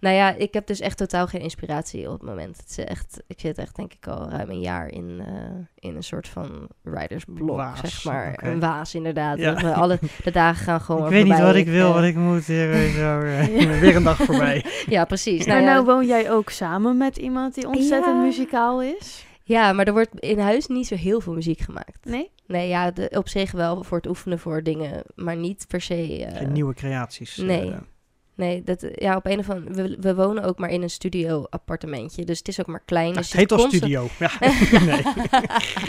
Nou 0.00 0.14
ja, 0.16 0.34
ik 0.34 0.54
heb 0.54 0.66
dus 0.66 0.80
echt 0.80 0.96
totaal 0.96 1.26
geen 1.26 1.40
inspiratie 1.40 2.06
op 2.10 2.12
het 2.20 2.28
moment. 2.28 2.56
Het 2.56 2.70
is 2.70 2.78
echt, 2.84 3.22
ik 3.26 3.40
zit 3.40 3.58
echt 3.58 3.76
denk 3.76 3.92
ik 3.92 4.06
al 4.06 4.28
ruim 4.30 4.50
een 4.50 4.60
jaar 4.60 4.88
in, 4.88 5.22
eh, 5.26 5.34
in 5.90 5.96
een 5.96 6.02
soort 6.02 6.28
van 6.28 6.68
writersblok, 6.82 7.56
Waas, 7.56 7.80
zeg 7.80 8.04
maar. 8.04 8.40
Een 8.42 8.60
waas 8.60 8.94
inderdaad. 8.94 9.38
Ja. 9.38 9.52
Alle, 9.72 9.98
de 10.24 10.30
dagen 10.30 10.64
gaan 10.64 10.80
gewoon 10.80 11.04
ik 11.04 11.10
weet 11.10 11.24
niet 11.24 11.38
wat 11.38 11.54
ik 11.54 11.66
wil, 11.66 11.88
eh, 11.88 11.94
wat 11.94 12.04
ik 12.04 12.14
moet. 12.16 12.44
Hier, 12.46 12.70
eh, 12.72 13.80
Weer 13.80 13.96
een 13.96 14.02
dag 14.02 14.16
voorbij. 14.16 14.64
Ja, 14.86 15.04
precies. 15.04 15.46
Maar 15.46 15.54
Nou, 15.56 15.66
ja, 15.66 15.72
nou 15.72 15.84
woon 15.84 16.06
jij 16.06 16.30
ook 16.30 16.50
samen 16.50 16.96
met 16.96 17.16
iemand 17.16 17.54
die 17.54 17.66
ontzettend 17.66 18.16
Ja. 18.16 18.22
muzikaal 18.22 18.82
is? 18.82 19.26
ja, 19.46 19.72
maar 19.72 19.86
er 19.86 19.92
wordt 19.92 20.20
in 20.20 20.38
huis 20.38 20.66
niet 20.66 20.86
zo 20.86 20.94
heel 20.94 21.20
veel 21.20 21.32
muziek 21.32 21.60
gemaakt. 21.60 21.98
Nee? 22.04 22.30
Nee, 22.46 22.68
ja, 22.68 22.90
de, 22.90 23.10
op 23.14 23.28
zich 23.28 23.50
wel 23.52 23.82
voor 23.84 23.96
het 23.96 24.06
oefenen 24.06 24.38
voor 24.38 24.62
dingen, 24.62 25.02
maar 25.14 25.36
niet 25.36 25.64
per 25.68 25.80
se... 25.80 26.24
eh, 26.26 26.36
Geen 26.36 26.52
nieuwe 26.52 26.74
creaties. 26.74 27.36
nee. 27.36 27.74
Eh. 28.36 28.46
Nee, 28.46 28.62
dat, 28.64 28.86
ja, 28.94 29.16
op 29.16 29.26
een 29.26 29.38
of 29.38 29.50
andere... 29.50 29.72
We, 29.88 29.96
we 30.00 30.14
wonen 30.14 30.42
ook 30.44 30.58
maar 30.58 30.70
in 30.70 30.82
een 30.82 30.90
studio-appartementje. 30.90 32.24
Dus 32.24 32.38
het 32.38 32.48
is 32.48 32.60
ook 32.60 32.66
maar 32.66 32.82
klein. 32.84 33.04
Nou, 33.06 33.16
dus 33.18 33.28
het 33.28 33.36
heet 33.40 33.52
al 33.52 33.58
constant- 33.58 33.82
studio. 33.82 34.08
Ja, 34.18 34.30
nee. 34.86 35.02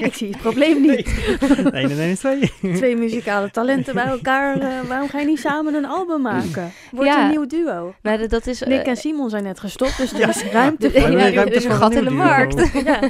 Ik 0.08 0.14
zie 0.14 0.28
het 0.30 0.38
probleem 0.38 0.82
niet. 0.82 1.10
Nee, 1.72 1.86
nee, 1.86 1.96
nee, 1.96 2.16
twee. 2.18 2.52
Twee 2.75 2.96
muzikale 2.96 3.52
talenten 3.52 3.94
bij 3.94 4.06
elkaar. 4.06 4.60
eh, 4.60 4.82
waarom 4.88 5.10
ga 5.10 5.20
je 5.20 5.25
niet 5.25 5.40
samen 5.40 5.74
een 5.74 5.86
album 5.86 6.22
maken? 6.22 6.72
Wordt 6.92 7.10
Ja. 7.10 7.24
een 7.24 7.30
nieuw 7.30 7.46
duo. 7.48 7.96
Nou, 8.02 8.18
dat- 8.18 8.30
dat 8.30 8.48
is... 8.48 8.62
eh, 8.62 8.68
Nick 8.68 8.86
en 8.86 8.98
Simon 8.98 9.30
zijn 9.30 9.44
net 9.44 9.60
gestopt, 9.60 9.98
dus 9.98 10.14
er 10.14 10.30
is 10.30 10.44
ruimte 10.44 10.92
voor. 10.92 11.12
Ja, 11.12 11.25
ja, 11.25 11.42
er 11.42 11.54
is 11.54 11.64
een 11.64 11.70
voor 11.72 11.80
gat 11.80 11.92
een 11.92 11.98
in 11.98 12.04
de 12.04 12.10
nieuw 12.10 12.20
duo. 12.20 12.28
markt. 12.30 12.72
Ja. 12.86 13.00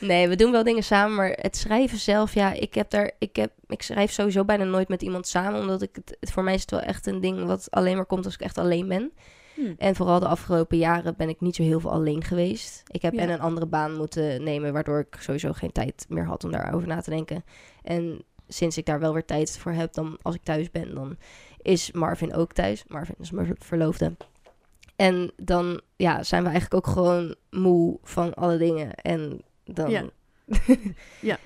Nee, 0.00 0.28
we 0.28 0.36
doen 0.36 0.52
wel 0.52 0.62
dingen 0.64 0.82
samen, 0.82 1.16
maar 1.16 1.38
het 1.40 1.56
schrijven 1.56 1.98
zelf, 1.98 2.34
ja, 2.34 2.52
ik 2.52 2.74
heb 2.74 2.90
daar, 2.90 3.10
ik 3.18 3.36
heb, 3.36 3.50
ik 3.66 3.82
schrijf 3.82 4.12
sowieso 4.12 4.44
bijna 4.44 4.64
nooit 4.64 4.88
met 4.88 5.02
iemand 5.02 5.26
samen, 5.28 5.60
omdat 5.60 5.82
ik 5.82 5.88
het, 5.92 6.16
het- 6.20 6.30
voor 6.32 6.42
mij 6.42 6.54
is 6.54 6.60
het 6.60 6.70
wel 6.70 6.80
echt 6.80 7.06
een 7.06 7.20
ding 7.20 7.44
wat 7.44 7.66
alleen 7.70 7.97
maar 7.98 8.06
komt 8.06 8.24
als 8.24 8.34
ik 8.34 8.40
echt 8.40 8.58
alleen 8.58 8.88
ben. 8.88 9.12
Hm. 9.54 9.72
En 9.78 9.94
vooral 9.94 10.20
de 10.20 10.28
afgelopen 10.28 10.78
jaren 10.78 11.14
ben 11.16 11.28
ik 11.28 11.40
niet 11.40 11.56
zo 11.56 11.62
heel 11.62 11.80
veel 11.80 11.90
alleen 11.90 12.24
geweest. 12.24 12.82
Ik 12.86 13.02
heb 13.02 13.12
Ja. 13.12 13.20
en 13.20 13.30
een 13.30 13.40
andere 13.40 13.66
baan 13.66 13.96
moeten 13.96 14.42
nemen, 14.42 14.72
waardoor 14.72 14.98
ik 14.98 15.16
sowieso 15.20 15.52
geen 15.52 15.72
tijd 15.72 16.06
meer 16.08 16.24
had 16.26 16.44
om 16.44 16.50
daarover 16.50 16.88
na 16.88 17.00
te 17.00 17.10
denken. 17.10 17.44
En 17.82 18.22
sinds 18.48 18.78
ik 18.78 18.86
daar 18.86 19.00
wel 19.00 19.12
weer 19.12 19.24
tijd 19.24 19.58
voor 19.58 19.72
heb, 19.72 19.92
dan 19.92 20.18
als 20.22 20.34
ik 20.34 20.42
thuis 20.42 20.70
ben, 20.70 20.94
dan 20.94 21.16
is 21.62 21.92
Marvin 21.92 22.34
ook 22.34 22.52
thuis. 22.52 22.84
Marvin 22.86 23.14
is 23.18 23.30
mijn 23.30 23.56
verloofde. 23.58 24.16
En 24.96 25.32
dan 25.36 25.80
ja, 25.96 26.22
zijn 26.22 26.42
we 26.42 26.48
eigenlijk 26.48 26.86
ook 26.86 26.92
gewoon 26.92 27.34
moe 27.50 27.98
van 28.02 28.34
alle 28.34 28.56
dingen. 28.56 28.94
En 28.94 29.42
dan 29.64 29.90
Ja. 29.90 30.04
Ja. 31.20 31.38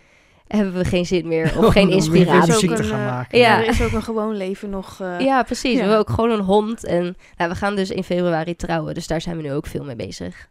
Hebben 0.56 0.72
we 0.74 0.84
geen 0.84 1.06
zin 1.06 1.28
meer 1.28 1.52
of 1.58 1.72
geen 1.72 1.86
Om 1.86 1.92
inspiratie. 1.92 2.52
muziek 2.52 2.70
Ook 2.70 2.76
te 2.76 2.82
gaan 2.84 2.98
eh, 3.00 3.06
maken. 3.06 3.38
Ja. 3.38 3.58
Er 3.62 3.68
is 3.68 3.82
ook 3.82 3.92
een 3.92 4.02
gewoon 4.02 4.36
leven 4.36 4.70
nog. 4.70 5.00
eh, 5.00 5.20
Ja, 5.28 5.42
precies. 5.42 5.70
Ja. 5.70 5.74
We 5.74 5.80
hebben 5.80 5.98
ook 5.98 6.10
gewoon 6.10 6.30
een 6.30 6.40
hond. 6.44 6.84
En 6.84 7.16
nou, 7.36 7.50
we 7.50 7.56
gaan 7.56 7.76
dus 7.76 7.90
in 7.90 8.04
februari 8.04 8.56
trouwen. 8.56 8.94
Dus 8.94 9.06
daar 9.06 9.20
zijn 9.20 9.36
we 9.36 9.42
nu 9.42 9.52
ook 9.52 9.66
veel 9.66 9.84
mee 9.84 9.96
bezig. 9.96 10.48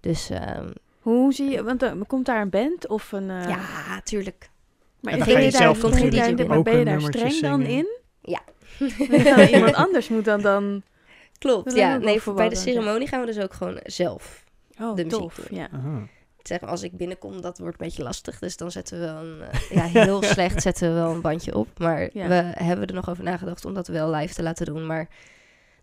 Dus 0.00 0.30
ehm, 0.30 0.68
Hoe 1.00 1.32
zie 1.32 1.50
je, 1.50 1.62
want 1.62 1.82
er 1.82 1.94
komt 2.06 2.26
daar 2.26 2.40
een 2.40 2.50
band 2.50 2.88
of 2.88 3.12
een... 3.12 3.30
eh, 3.30 3.48
ja, 3.48 3.60
tuurlijk. 4.04 4.50
maar 5.00 5.12
En 5.12 5.18
ben 5.18 5.26
dan 5.28 5.36
ga 5.36 5.42
je 5.44 5.50
daar- 5.50 5.60
zelf 5.60 5.76
je 5.76 5.82
ben 6.62 6.88
je 7.22 7.30
streng 7.30 7.40
dan 7.40 7.62
in? 7.62 7.86
Ja. 8.20 8.40
Dan 9.22 9.40
iemand 9.54 9.74
anders 9.74 10.08
moet 10.08 10.24
dan 10.24 10.40
dan... 10.40 10.82
Klopt. 11.38 11.74
Ja, 11.74 11.96
nee, 11.96 12.20
voor 12.20 12.34
bij 12.34 12.48
de 12.48 12.54
ceremonie 12.56 13.08
gaan 13.08 13.20
we 13.20 13.26
dus 13.26 13.38
ook 13.38 13.52
gewoon 13.52 13.80
zelf. 13.82 14.44
Oh, 14.80 14.96
De 14.96 15.04
muziek 15.04 15.20
tof. 15.20 15.34
doen. 15.34 15.58
Ja. 15.58 15.68
Aha. 15.72 15.98
Zeg, 16.48 16.60
als 16.60 16.82
ik 16.82 16.96
binnenkom, 16.96 17.40
dat 17.40 17.58
wordt 17.58 17.80
een 17.80 17.86
beetje 17.86 18.02
lastig. 18.02 18.38
Dus 18.38 18.56
dan 18.56 18.70
zetten 18.70 18.98
we 19.00 19.04
wel 19.04 19.16
een, 19.16 19.40
eh, 19.50 19.70
ja, 19.78 19.84
heel 20.02 20.22
slecht 20.22 20.62
zetten 20.62 20.88
we 20.88 20.94
wel 20.94 21.10
een 21.10 21.20
bandje 21.20 21.54
op. 21.54 21.68
Maar 21.78 22.08
Ja. 22.12 22.28
we 22.28 22.52
hebben 22.64 22.86
er 22.86 22.94
nog 22.94 23.10
over 23.10 23.24
nagedacht 23.24 23.64
om 23.64 23.74
dat 23.74 23.86
wel 23.88 24.10
live 24.14 24.34
te 24.34 24.42
laten 24.42 24.66
doen. 24.66 24.86
Maar 24.86 25.08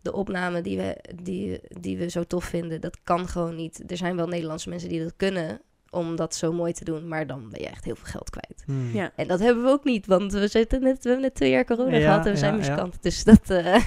de 0.02 0.13
opname 0.13 0.62
die 0.62 0.78
we, 0.78 0.97
die, 1.24 1.60
die 1.80 1.97
we 1.97 2.10
zo 2.10 2.24
tof 2.24 2.43
vinden, 2.45 2.82
dat 2.82 2.97
kan 3.04 3.28
gewoon 3.28 3.56
niet. 3.56 3.91
Er 3.91 3.97
zijn 3.97 4.15
wel 4.15 4.28
Nederlandse 4.28 4.69
mensen 4.69 4.89
die 4.89 5.04
dat 5.04 5.13
kunnen 5.17 5.62
om 5.89 6.15
dat 6.15 6.36
zo 6.36 6.54
mooi 6.54 6.74
te 6.74 6.84
doen. 6.84 7.08
Maar 7.08 7.28
dan 7.28 7.50
ben 7.50 7.62
je 7.62 7.67
echt 7.67 7.84
heel 7.86 7.95
veel 7.95 8.12
geld 8.12 8.30
kwijt. 8.30 8.63
Hmm. 8.65 8.89
Ja. 8.93 9.12
En 9.15 9.28
dat 9.28 9.39
hebben 9.39 9.63
we 9.63 9.69
ook 9.69 9.84
niet, 9.84 10.06
want 10.06 10.32
we, 10.34 10.47
zitten 10.47 10.82
net, 10.82 10.95
we 11.04 11.10
hebben 11.10 11.21
net 11.21 11.36
twee 11.36 11.50
jaar 11.52 11.65
corona 11.65 11.97
Ja, 11.97 12.02
gehad 12.12 12.26
en 12.26 12.32
we 12.32 12.38
zijn 12.38 12.52
ja, 12.52 12.58
muzikant. 12.58 12.97
Dus 13.02 13.24
dat, 13.24 13.50
eh, 13.50 13.84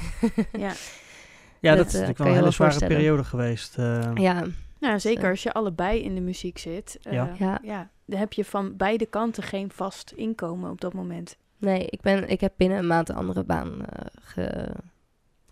Ja. 0.53 0.73
Ja, 1.61 1.75
dat, 1.77 1.77
Dat, 1.77 1.87
is 1.87 1.93
eh, 1.95 2.01
natuurlijk 2.01 2.19
wel 2.19 2.27
een 2.27 2.35
hele 2.35 2.51
zware 2.51 2.87
periode 2.87 3.25
geweest. 3.25 3.79
eh. 3.79 4.11
ja, 4.15 4.45
Nou, 4.85 5.01
zeker 5.01 5.31
als 5.31 5.43
je 5.43 5.53
allebei 5.53 6.03
in 6.03 6.15
de 6.15 6.21
muziek 6.21 6.59
zit. 6.59 6.99
eh, 7.03 7.13
Ja. 7.13 7.35
Ja. 7.39 7.59
ja. 7.63 7.91
Dan 8.07 8.19
heb 8.19 8.33
je 8.33 8.45
van 8.45 8.77
beide 8.77 9.07
kanten 9.07 9.43
geen 9.43 9.71
vast 9.71 10.13
inkomen 10.17 10.71
op 10.71 10.81
dat 10.81 10.93
moment. 10.93 11.37
nee, 11.59 11.87
ik, 11.87 12.01
ben, 12.01 12.29
ik 12.29 12.41
heb 12.41 12.53
binnen 12.57 12.79
een 12.79 12.87
maand 12.87 13.09
een 13.09 13.17
andere 13.17 13.45
baan 13.45 13.87
eh, 13.87 14.07
ge- 14.23 14.75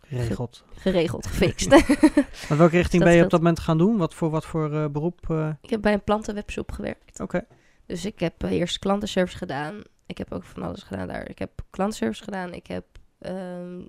Geregeld. 0.02 0.64
geregeld, 0.72 1.26
gefixt. 1.26 1.70
Maar 2.48 2.58
welke 2.58 2.76
richting 2.76 3.02
ben 3.04 3.14
je 3.14 3.24
op 3.24 3.30
dat 3.30 3.40
moment 3.40 3.60
gaan 3.60 3.78
doen? 3.78 3.96
Wat 3.96 4.14
voor, 4.14 4.30
wat 4.30 4.44
voor 4.46 4.72
eh, 4.72 4.86
beroep? 4.88 5.30
eh? 5.30 5.50
ik 5.62 5.70
heb 5.70 5.82
bij 5.82 5.92
een 5.92 6.04
plantenwebshop 6.04 6.72
gewerkt. 6.72 7.20
Oké. 7.20 7.46
Dus 7.86 8.04
ik 8.04 8.20
heb 8.20 8.42
eh, 8.44 8.50
eerst 8.50 8.78
klantenservice 8.78 9.36
gedaan. 9.38 9.82
Ik 10.06 10.18
heb 10.18 10.32
ook 10.32 10.44
van 10.44 10.62
alles 10.62 10.82
gedaan 10.82 11.08
daar. 11.08 11.28
Ik 11.30 11.38
heb 11.38 11.50
klantenservice 11.70 12.22
gedaan. 12.24 12.52
Ik 12.54 12.66
heb, 12.66 12.84
ehm, 13.18 13.80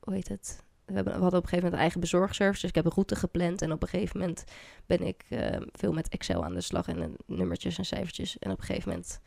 hoe 0.00 0.14
heet 0.14 0.28
het? 0.28 0.62
We, 0.92 0.98
hebben, 0.98 1.14
we 1.14 1.22
hadden 1.22 1.38
op 1.38 1.44
een 1.44 1.50
gegeven 1.50 1.64
moment 1.64 1.72
een 1.72 1.78
eigen 1.78 2.00
bezorgservice. 2.00 2.60
Dus 2.60 2.68
ik 2.68 2.74
heb 2.74 2.84
een 2.84 2.92
route 2.92 3.16
gepland. 3.16 3.62
En 3.62 3.72
op 3.72 3.82
een 3.82 3.88
gegeven 3.88 4.20
moment 4.20 4.44
ben 4.86 5.02
ik 5.02 5.24
ehm, 5.28 5.62
veel 5.72 5.92
met 5.92 6.08
Excel 6.08 6.44
aan 6.44 6.54
de 6.54 6.60
slag. 6.60 6.88
En 6.88 7.16
nummertjes 7.26 7.78
en 7.78 7.84
cijfertjes. 7.84 8.38
En 8.38 8.50
op 8.50 8.58
een 8.58 8.64
gegeven 8.64 8.88
moment 8.88 9.20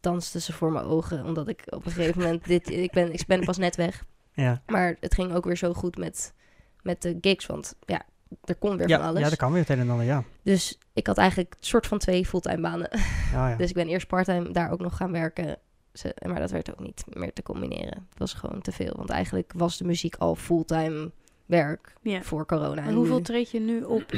dansten 0.00 0.42
ze 0.42 0.52
voor 0.52 0.72
mijn 0.72 0.84
ogen. 0.84 1.24
Omdat 1.24 1.48
ik 1.48 1.62
op 1.66 1.86
een 1.86 1.92
gegeven 1.92 2.22
moment... 2.22 2.44
Dit, 2.44 2.70
ik, 2.86 2.92
ben, 2.92 3.12
ik 3.12 3.26
ben 3.26 3.44
pas 3.44 3.56
net 3.56 3.76
weg. 3.76 4.04
Ja. 4.32 4.62
Maar 4.66 4.96
het 5.00 5.14
ging 5.14 5.32
ook 5.32 5.44
weer 5.44 5.56
zo 5.56 5.72
goed 5.72 5.96
met, 5.96 6.34
met 6.82 7.02
de 7.02 7.18
gigs. 7.20 7.46
Want 7.46 7.76
ja, 7.86 8.02
er 8.44 8.56
kon 8.56 8.76
weer 8.76 8.88
Ja, 8.88 8.98
van 8.98 9.06
alles. 9.06 9.22
ja, 9.22 9.28
dat 9.28 9.38
kan 9.38 9.52
weer 9.52 9.60
het 9.60 9.70
een 9.70 9.78
en 9.78 9.90
ander, 9.90 10.06
ja. 10.06 10.24
Dus 10.42 10.78
ik 10.92 11.06
had 11.06 11.18
eigenlijk 11.18 11.54
een 11.58 11.66
soort 11.66 11.86
van 11.86 11.98
twee 11.98 12.26
fulltime 12.26 12.60
banen. 12.60 12.88
Ja, 13.32 13.48
ja. 13.48 13.56
Dus 13.60 13.68
ik 13.68 13.74
ben 13.74 13.88
eerst 13.88 14.06
parttime 14.06 14.50
daar 14.50 14.70
ook 14.70 14.80
nog 14.80 14.96
gaan 14.96 15.12
werken. 15.12 15.58
Ze- 15.98 16.16
Maar 16.26 16.38
dat 16.40 16.50
werd 16.50 16.72
ook 16.72 16.80
niet 16.80 17.04
meer 17.12 17.32
te 17.32 17.42
combineren. 17.42 18.06
Het 18.10 18.18
was 18.18 18.32
gewoon 18.34 18.60
te 18.62 18.72
veel. 18.72 18.92
Want 18.96 19.10
eigenlijk 19.10 19.52
was 19.56 19.76
de 19.78 19.84
muziek 19.84 20.16
al 20.16 20.34
fulltime 20.34 21.10
werk 21.46 21.92
Ja. 22.02 22.22
voor 22.22 22.46
corona. 22.46 22.82
En 22.82 22.88
En 22.88 22.94
hoeveel 22.94 23.16
nu- 23.16 23.22
treed 23.22 23.50
je 23.50 23.60
nu 23.60 23.82
op? 23.82 24.12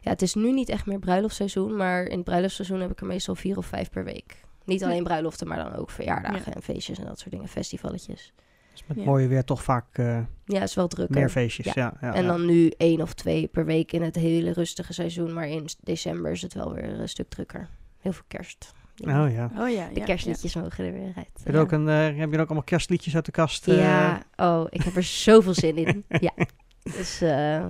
ja, 0.00 0.10
het 0.10 0.22
is 0.22 0.34
nu 0.34 0.52
niet 0.52 0.68
echt 0.68 0.86
meer 0.86 0.98
bruiloftsseizoen. 0.98 1.76
Maar 1.76 2.02
in 2.04 2.16
het 2.16 2.24
bruiloftsseizoen 2.24 2.80
heb 2.80 2.90
ik 2.90 3.00
er 3.00 3.06
meestal 3.06 3.34
vier 3.34 3.56
of 3.56 3.66
vijf 3.66 3.90
per 3.90 4.04
week. 4.04 4.40
Niet 4.64 4.84
alleen 4.84 5.02
bruiloften, 5.04 5.48
maar 5.48 5.56
dan 5.56 5.74
ook 5.74 5.90
verjaardagen 5.90 6.52
en 6.54 6.62
feestjes 6.62 6.98
en 6.98 7.04
dat 7.06 7.18
soort 7.18 7.30
dingen. 7.30 7.48
Festivalletjes. 7.48 8.32
Dus 8.72 8.84
met 8.86 8.96
Ja. 8.96 9.04
mooie 9.04 9.26
weer 9.28 9.44
toch 9.44 9.62
vaak 9.62 9.98
eh, 9.98 10.20
Ja, 10.44 10.62
is 10.62 10.74
wel 10.74 10.88
drukker. 10.88 11.18
meer 11.18 11.28
feestjes. 11.30 11.66
Ja. 11.66 11.72
Ja. 11.74 11.96
Ja, 12.00 12.14
en 12.14 12.22
ja. 12.22 12.28
dan 12.28 12.46
nu 12.46 12.68
één 12.76 13.00
of 13.00 13.14
twee 13.14 13.46
per 13.46 13.64
week 13.64 13.92
in 13.92 14.02
het 14.02 14.14
hele 14.14 14.52
rustige 14.52 14.92
seizoen. 14.92 15.32
Maar 15.32 15.48
in 15.48 15.66
december 15.80 16.30
is 16.32 16.42
het 16.42 16.54
wel 16.54 16.72
weer 16.74 17.00
een 17.00 17.08
stuk 17.08 17.28
drukker. 17.28 17.68
Heel 17.98 18.12
veel 18.12 18.24
kerst. 18.28 18.72
Oh 19.08 19.32
ja. 19.32 19.50
Oh 19.58 19.70
ja, 19.70 19.88
De 19.92 19.98
ja, 20.00 20.04
kerstliedjes 20.04 20.54
mogen 20.54 20.84
er 20.84 20.92
weer 20.92 21.12
uit. 21.16 21.28
Heb 21.44 21.54
je, 21.54 21.60
ook 21.60 21.72
een, 21.72 21.88
eh, 21.88 21.96
heb 22.18 22.32
je 22.32 22.38
ook 22.38 22.46
allemaal 22.46 22.62
kerstliedjes 22.62 23.14
uit 23.14 23.24
de 23.24 23.30
kast? 23.30 23.68
eh? 23.68 23.78
Ja, 23.78 24.22
oh, 24.36 24.66
ik 24.70 24.82
heb 24.82 24.96
er 24.96 25.02
zoveel 25.02 25.54
zin 25.54 25.76
in. 25.76 26.04
Ja. 26.20 26.32
Dus, 26.82 27.20
eh, 27.20 27.64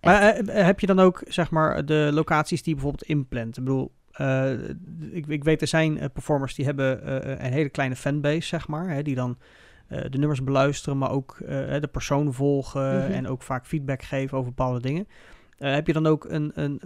Maar 0.00 0.22
eh, 0.22 0.64
heb 0.64 0.80
je 0.80 0.86
dan 0.86 0.98
ook, 1.00 1.22
zeg 1.28 1.50
maar, 1.50 1.84
de 1.84 2.10
locaties 2.12 2.62
die 2.62 2.68
je 2.74 2.80
bijvoorbeeld 2.80 3.08
inplant? 3.08 3.56
Ik 3.56 3.64
bedoel, 3.64 3.92
eh, 4.12 4.52
ik, 5.10 5.26
ik 5.26 5.44
weet 5.44 5.60
er 5.60 5.66
zijn 5.68 5.98
eh, 5.98 6.06
performers 6.12 6.54
die 6.54 6.64
hebben 6.64 7.02
eh, 7.22 7.44
een 7.46 7.52
hele 7.52 7.68
kleine 7.68 7.96
fanbase, 7.96 8.40
zeg 8.46 8.68
maar. 8.68 8.88
Hè, 8.90 9.02
die 9.02 9.14
dan 9.14 9.38
de 9.88 10.18
nummers 10.18 10.44
beluisteren, 10.44 10.98
maar 10.98 11.10
ook 11.10 11.36
de 11.80 11.88
persoon 11.92 12.32
volgen 12.32 12.98
Mhm. 13.02 13.12
en 13.12 13.28
ook 13.28 13.42
vaak 13.42 13.66
feedback 13.66 14.02
geven 14.02 14.38
over 14.38 14.48
bepaalde 14.54 14.80
dingen. 14.80 15.08
Heb 15.72 15.86
je 15.86 15.92
dan 15.92 16.06
ook 16.06 16.24
een, 16.28 16.52
een, 16.54 16.80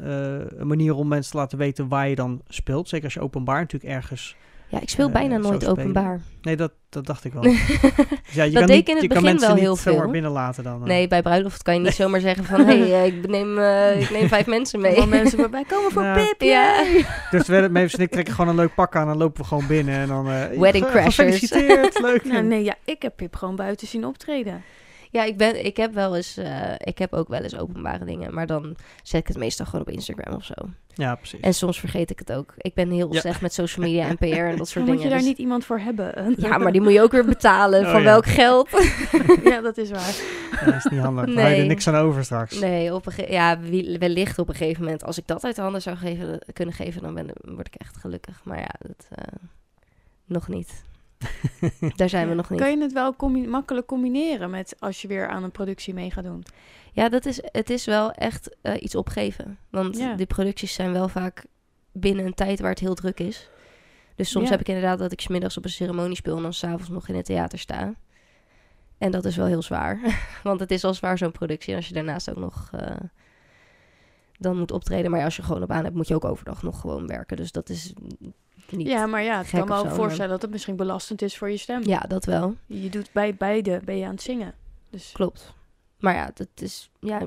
een 0.58 0.66
manier 0.66 0.94
om 0.94 1.08
mensen 1.08 1.30
te 1.30 1.36
laten 1.36 1.58
weten 1.58 1.88
waar 1.88 2.08
je 2.08 2.14
dan 2.14 2.42
speelt? 2.48 2.88
Zeker 2.88 3.04
als 3.04 3.14
je 3.14 3.20
openbaar 3.20 3.60
natuurlijk 3.60 3.92
ergens 3.94 4.36
Ja, 4.68 4.80
ik 4.80 4.88
speel 4.88 5.06
eh, 5.06 5.12
bijna 5.12 5.30
zou 5.30 5.42
nooit 5.42 5.62
spelen. 5.62 5.78
openbaar. 5.78 6.20
Nee, 6.42 6.56
dat, 6.56 6.72
dat 6.88 7.06
dacht 7.06 7.24
ik 7.24 7.32
wel. 7.32 7.42
Dus 8.28 8.36
ja, 8.36 8.42
je 8.44 8.50
Dat 8.50 8.58
kan 8.58 8.66
deed 8.66 8.76
niet, 8.76 8.88
ik 8.88 8.88
in 8.88 8.94
het 8.94 9.02
je 9.02 9.08
kan 9.08 9.22
begin 9.22 9.22
mensen 9.22 9.46
wel 9.46 9.54
niet 9.54 9.64
heel 9.64 9.76
zomaar 9.76 10.02
veel. 10.02 10.10
binnenlaten 10.10 10.64
dan. 10.64 10.80
eh. 10.80 10.86
Nee, 10.86 11.08
bij 11.08 11.22
bruiloft 11.22 11.62
kan 11.62 11.74
je 11.74 11.80
niet 11.80 11.94
zomaar 11.94 12.20
zeggen 12.20 12.44
van... 12.44 12.60
hé, 12.66 12.78
hey, 12.78 12.92
eh, 12.92 13.06
ik, 13.06 13.28
neem, 13.28 13.58
eh, 13.58 14.00
ik 14.00 14.10
neem 14.10 14.28
vijf 14.36 14.46
mensen 14.46 14.80
mee. 14.80 14.96
Allemaal 14.96 15.18
mensen 15.18 15.38
waarbij 15.38 15.64
komen 15.72 15.90
voor 15.90 16.02
Ja. 16.02 16.14
Pip. 16.14 16.40
Ja. 16.42 16.84
Dus 17.30 17.46
we, 17.46 17.68
Mavis 17.72 17.94
en 17.94 18.00
ik 18.02 18.10
trekken 18.10 18.34
gewoon 18.34 18.50
een 18.50 18.56
leuk 18.56 18.74
pak 18.74 18.96
aan 18.96 19.02
en 19.02 19.08
dan 19.08 19.16
lopen 19.18 19.42
we 19.42 19.48
gewoon 19.48 19.66
binnen. 19.66 19.94
En 19.94 20.08
dan, 20.08 20.28
eh, 20.30 20.58
Wedding 20.58 20.86
crashers. 20.86 21.14
Gefeliciteerd, 21.14 22.00
leuk. 22.00 22.24
Nou, 22.24 22.42
nee, 22.44 22.64
ja, 22.64 22.74
ik 22.84 23.02
heb 23.02 23.16
Pip 23.16 23.36
gewoon 23.36 23.56
buiten 23.56 23.86
zien 23.86 24.04
optreden. 24.06 24.62
Ja, 25.10 25.24
ik, 25.24 25.36
ben, 25.36 25.64
ik 25.64 25.76
heb 25.76 25.94
wel 25.94 26.16
eens... 26.16 26.36
eh, 26.36 26.72
ik 26.78 26.98
heb 26.98 27.12
ook 27.12 27.28
wel 27.28 27.40
eens 27.42 27.56
openbare 27.58 28.04
dingen. 28.04 28.34
Maar 28.34 28.46
dan 28.46 28.76
zet 29.02 29.20
ik 29.20 29.26
het 29.28 29.36
meestal 29.36 29.66
gewoon 29.66 29.80
op 29.80 29.90
Instagram 29.90 30.34
of 30.34 30.44
zo. 30.44 30.54
Ja, 30.94 31.14
precies. 31.14 31.40
En 31.40 31.54
soms 31.54 31.80
vergeet 31.80 32.10
ik 32.10 32.18
het 32.18 32.32
ook. 32.32 32.54
Ik 32.56 32.74
ben 32.74 32.90
heel 32.90 33.12
Ja. 33.14 33.20
slecht 33.20 33.40
met 33.40 33.52
social 33.52 33.86
media 33.86 34.06
en 34.08 34.16
PR 34.22 34.24
en 34.26 34.56
dat 34.56 34.68
soort 34.68 34.74
Dan 34.74 34.84
dingen. 34.84 34.92
moet 34.94 35.02
je 35.02 35.08
daar 35.08 35.18
dus- 35.18 35.26
niet 35.28 35.38
iemand 35.38 35.64
voor 35.64 35.78
hebben. 35.78 36.34
Ja, 36.38 36.58
maar 36.58 36.72
die 36.72 36.80
moet 36.80 36.92
je 36.92 37.02
ook 37.02 37.12
weer 37.12 37.24
betalen. 37.24 37.80
Oh, 37.84 37.90
van 37.90 38.00
ja. 38.00 38.04
welk 38.06 38.26
geld? 38.26 38.68
ja, 39.44 39.60
dat 39.60 39.76
is 39.78 39.90
waar. 39.90 40.14
Ja, 40.60 40.64
dat 40.64 40.74
is 40.74 40.84
niet 40.84 41.00
handig. 41.00 41.24
Dan 41.26 41.34
hou 41.36 41.46
je 41.48 41.52
er 41.52 41.58
Nee. 41.58 41.68
niks 41.68 41.88
aan 41.88 41.94
over 41.94 42.24
straks. 42.24 42.58
Nee, 42.60 42.94
op 42.94 43.06
een 43.06 43.12
ge- 43.12 43.26
ja, 43.32 43.60
wie- 43.60 43.98
wellicht 43.98 44.38
op 44.38 44.48
een 44.48 44.54
gegeven 44.54 44.82
moment. 44.82 45.04
Als 45.04 45.18
ik 45.18 45.26
dat 45.26 45.44
uit 45.44 45.56
de 45.56 45.62
handen 45.62 45.82
zou 45.82 45.96
geven, 45.96 46.38
kunnen 46.52 46.74
geven, 46.74 47.02
dan 47.02 47.14
ben, 47.14 47.30
word 47.40 47.66
ik 47.66 47.74
echt 47.74 47.96
gelukkig. 47.96 48.40
Maar 48.44 48.58
ja, 48.58 48.70
dat, 48.78 49.08
eh, 49.10 49.24
nog 50.24 50.48
niet. 50.48 50.84
Daar 51.96 52.08
zijn 52.08 52.28
we 52.28 52.34
nog 52.34 52.50
niet. 52.50 52.60
Kan 52.60 52.70
je 52.70 52.80
het 52.82 52.92
wel 52.92 53.16
combi- 53.16 53.46
makkelijk 53.46 53.86
combineren 53.86 54.50
met 54.50 54.76
als 54.78 55.02
je 55.02 55.08
weer 55.08 55.28
aan 55.28 55.42
een 55.44 55.50
productie 55.50 55.94
mee 55.94 56.10
gaat 56.10 56.24
doen? 56.24 56.44
Ja, 56.92 57.08
dat 57.08 57.26
is, 57.26 57.38
het 57.42 57.70
is 57.70 57.84
wel 57.84 58.10
echt 58.12 58.56
eh, 58.62 58.82
iets 58.82 58.94
opgeven. 58.94 59.58
Want 59.70 59.96
Ja. 59.98 60.14
die 60.14 60.26
producties 60.26 60.72
zijn 60.74 60.92
wel 60.92 61.08
vaak 61.08 61.44
binnen 61.92 62.26
een 62.26 62.34
tijd 62.34 62.60
waar 62.60 62.70
het 62.70 62.78
heel 62.78 62.94
druk 62.94 63.20
is. 63.20 63.50
Dus 64.14 64.30
soms 64.30 64.44
Ja. 64.44 64.50
heb 64.50 64.60
ik 64.60 64.68
inderdaad 64.68 64.98
dat 64.98 65.12
ik 65.12 65.20
's 65.20 65.28
middags 65.28 65.56
op 65.56 65.64
een 65.64 65.70
ceremonie 65.70 66.16
speel 66.16 66.36
en 66.36 66.42
dan 66.42 66.52
s'avonds 66.52 66.88
nog 66.88 67.08
in 67.08 67.14
het 67.14 67.24
theater 67.24 67.58
sta. 67.58 67.94
En 68.98 69.10
dat 69.10 69.24
is 69.24 69.36
wel 69.36 69.46
heel 69.46 69.62
zwaar. 69.62 70.00
Want 70.42 70.60
het 70.60 70.70
is 70.70 70.84
al 70.84 70.94
zwaar 70.94 71.18
zo'n 71.18 71.32
productie. 71.32 71.70
En 71.70 71.76
als 71.76 71.88
je 71.88 71.94
daarnaast 71.94 72.30
ook 72.30 72.36
nog 72.36 72.70
eh, 72.74 72.96
dan 74.38 74.58
moet 74.58 74.72
optreden. 74.72 75.10
Maar 75.10 75.24
als 75.24 75.36
je 75.36 75.42
gewoon 75.42 75.62
op 75.62 75.70
aan 75.70 75.84
hebt, 75.84 75.96
moet 75.96 76.08
je 76.08 76.14
ook 76.14 76.24
overdag 76.24 76.62
nog 76.62 76.80
gewoon 76.80 77.06
werken. 77.06 77.36
Dus 77.36 77.52
dat 77.52 77.68
is 77.68 77.92
niet... 78.70 78.86
Ja, 78.86 79.06
maar 79.06 79.22
ja, 79.22 79.40
ik 79.40 79.50
kan 79.50 79.68
me 79.68 79.74
ook 79.74 79.88
zo, 79.88 79.94
voorstellen 79.94 80.30
dat 80.30 80.42
het 80.42 80.50
misschien 80.50 80.76
belastend 80.76 81.22
is 81.22 81.38
voor 81.38 81.50
je 81.50 81.56
stem. 81.56 81.82
Ja, 81.84 81.98
dat 81.98 82.24
wel. 82.24 82.54
Je 82.66 82.88
doet 82.88 83.12
bij 83.12 83.34
beide, 83.34 83.80
ben 83.84 83.96
je 83.96 84.04
aan 84.04 84.10
het 84.10 84.22
zingen. 84.22 84.54
Dus 84.90 85.12
Klopt. 85.12 85.54
Maar 85.98 86.14
ja, 86.14 86.30
dat 86.34 86.48
is... 86.54 86.90
Ja, 87.00 87.26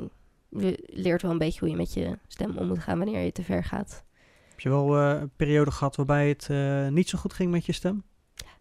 je 0.49 0.83
leert 0.85 1.21
wel 1.21 1.31
een 1.31 1.37
beetje 1.37 1.59
hoe 1.59 1.69
je 1.69 1.75
met 1.75 1.93
je 1.93 2.17
stem 2.27 2.57
om 2.57 2.67
moet 2.67 2.79
gaan 2.79 2.97
wanneer 2.97 3.23
je 3.23 3.31
te 3.31 3.43
ver 3.43 3.63
gaat. 3.63 4.03
Heb 4.49 4.59
je 4.59 4.69
wel 4.69 4.97
eh, 4.97 5.21
een 5.21 5.31
periode 5.35 5.71
gehad 5.71 5.95
waarbij 5.95 6.29
het 6.29 6.47
eh, 6.49 6.87
niet 6.87 7.09
zo 7.09 7.17
goed 7.17 7.33
ging 7.33 7.51
met 7.51 7.65
je 7.65 7.71
stem? 7.71 8.03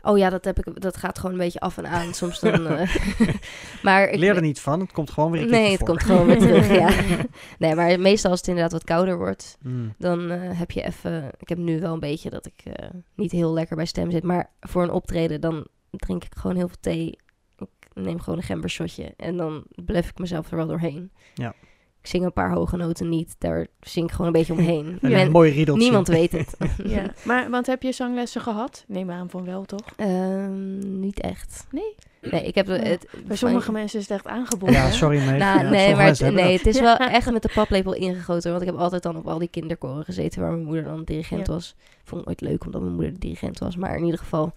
Oh 0.03 0.19
ja, 0.19 0.31
dat, 0.31 0.45
heb 0.45 0.59
ik, 0.59 0.81
dat 0.81 0.97
gaat 0.97 1.19
gewoon 1.19 1.33
een 1.33 1.39
beetje 1.39 1.61
af 1.61 1.79
en 1.79 1.87
aan. 1.87 2.15
Soms 2.15 2.41
dan... 2.41 2.67
eh, 2.69 2.95
maar 3.83 4.09
Ik 4.09 4.19
leer 4.19 4.37
er 4.37 4.43
niet 4.43 4.61
van, 4.61 4.81
het 4.81 4.93
komt 4.93 5.11
gewoon 5.11 5.31
weer 5.31 5.43
een 5.43 5.51
Nee, 5.51 5.69
het 5.71 5.79
voor. 5.79 5.87
komt 5.89 6.03
gewoon 6.03 6.27
weer 6.27 6.39
terug, 6.39 6.69
ja. 6.69 6.91
Nee, 7.59 7.75
maar 7.75 8.01
meestal 8.01 8.31
als 8.31 8.41
het 8.41 8.49
inderdaad 8.49 8.73
wat 8.73 8.85
kouder 8.85 9.17
wordt... 9.17 9.57
Mm. 9.63 9.95
dan 9.99 10.31
eh, 10.31 10.59
heb 10.59 10.71
je 10.71 10.83
even... 10.83 11.31
Ik 11.39 11.49
heb 11.49 11.59
nu 11.59 11.81
wel 11.81 11.93
een 11.93 12.01
beetje 12.01 12.31
dat 12.31 12.47
ik 12.47 12.73
eh, 12.75 12.89
niet 13.15 13.33
heel 13.33 13.53
lekker 13.53 13.77
bij 13.77 13.85
stem 13.87 14.11
zit. 14.11 14.23
Maar 14.23 14.51
voor 14.61 14.83
een 14.83 14.91
optreden 14.91 15.41
dan 15.41 15.67
drink 15.91 16.25
ik 16.25 16.35
gewoon 16.37 16.57
heel 16.57 16.69
veel 16.69 16.77
thee. 16.81 17.19
Ik 17.59 17.69
neem 17.95 18.21
gewoon 18.21 18.39
een 18.39 18.45
gembershotje. 18.45 19.15
En 19.17 19.37
dan 19.37 19.65
blef 19.85 20.09
ik 20.09 20.19
mezelf 20.19 20.51
er 20.51 20.57
wel 20.57 20.67
doorheen. 20.67 21.13
Ja. 21.35 21.55
Ik 22.03 22.07
zing 22.07 22.25
een 22.25 22.33
paar 22.33 22.53
hoge 22.53 22.77
noten 22.77 23.09
niet. 23.09 23.35
Daar 23.39 23.67
zing 23.81 24.07
ik 24.07 24.11
gewoon 24.13 24.27
een 24.27 24.33
beetje 24.33 24.53
omheen. 24.53 24.99
En 25.03 25.31
mooi 25.31 25.53
riedeltje. 25.53 25.83
niemand 25.83 26.09
weet 26.09 26.33
het. 26.33 26.57
ja. 26.85 27.03
Maar 27.25 27.51
want 27.51 27.67
heb 27.67 27.83
je 27.83 27.93
zanglessen 27.93 28.41
gehad? 28.41 28.85
Neem 28.87 29.11
aan 29.11 29.31
van 29.31 29.45
wel, 29.45 29.65
toch? 29.65 29.87
Ehm, 29.97 31.01
niet 31.01 31.21
echt. 31.21 31.67
Nee? 31.71 31.95
Nee, 32.31 32.45
ik 32.45 32.55
heb 32.55 32.67
Ja. 32.67 32.73
het... 32.75 33.07
Bij 33.27 33.37
sommige 33.37 33.73
mensen 33.73 33.99
is 33.99 34.09
het 34.09 34.17
echt 34.17 34.27
aangeboden. 34.27 34.75
Ja, 34.75 34.91
sorry 34.91 35.19
mee. 35.19 35.39
Nou, 35.39 35.65
Ja, 35.65 35.71
nee, 35.71 35.95
maar 35.95 36.07
het, 36.07 36.21
nee, 36.35 36.57
het 36.57 36.67
is 36.67 36.77
Ja. 36.77 36.83
wel 36.99 37.09
echt 37.09 37.31
met 37.31 37.43
de 37.43 37.51
paplepel 37.55 37.95
ingegoten. 37.95 38.51
Want 38.51 38.63
ik 38.63 38.69
heb 38.69 38.79
altijd 38.79 39.03
dan 39.03 39.17
op 39.17 39.27
al 39.29 39.39
die 39.39 39.49
kinderkoren 39.49 40.05
gezeten 40.05 40.41
waar 40.41 40.51
mijn 40.51 40.65
moeder 40.65 40.85
dan 40.85 41.05
dirigent 41.05 41.47
Ja. 41.47 41.53
was. 41.53 41.75
Ik 41.79 42.09
vond 42.09 42.21
het 42.27 42.27
nooit 42.41 42.53
leuk 42.53 42.65
omdat 42.65 42.81
mijn 42.81 42.95
moeder 42.95 43.13
de 43.13 43.19
dirigent 43.19 43.59
was. 43.59 43.77
Maar 43.77 43.97
in 43.97 44.05
ieder 44.05 44.19
geval 44.21 44.53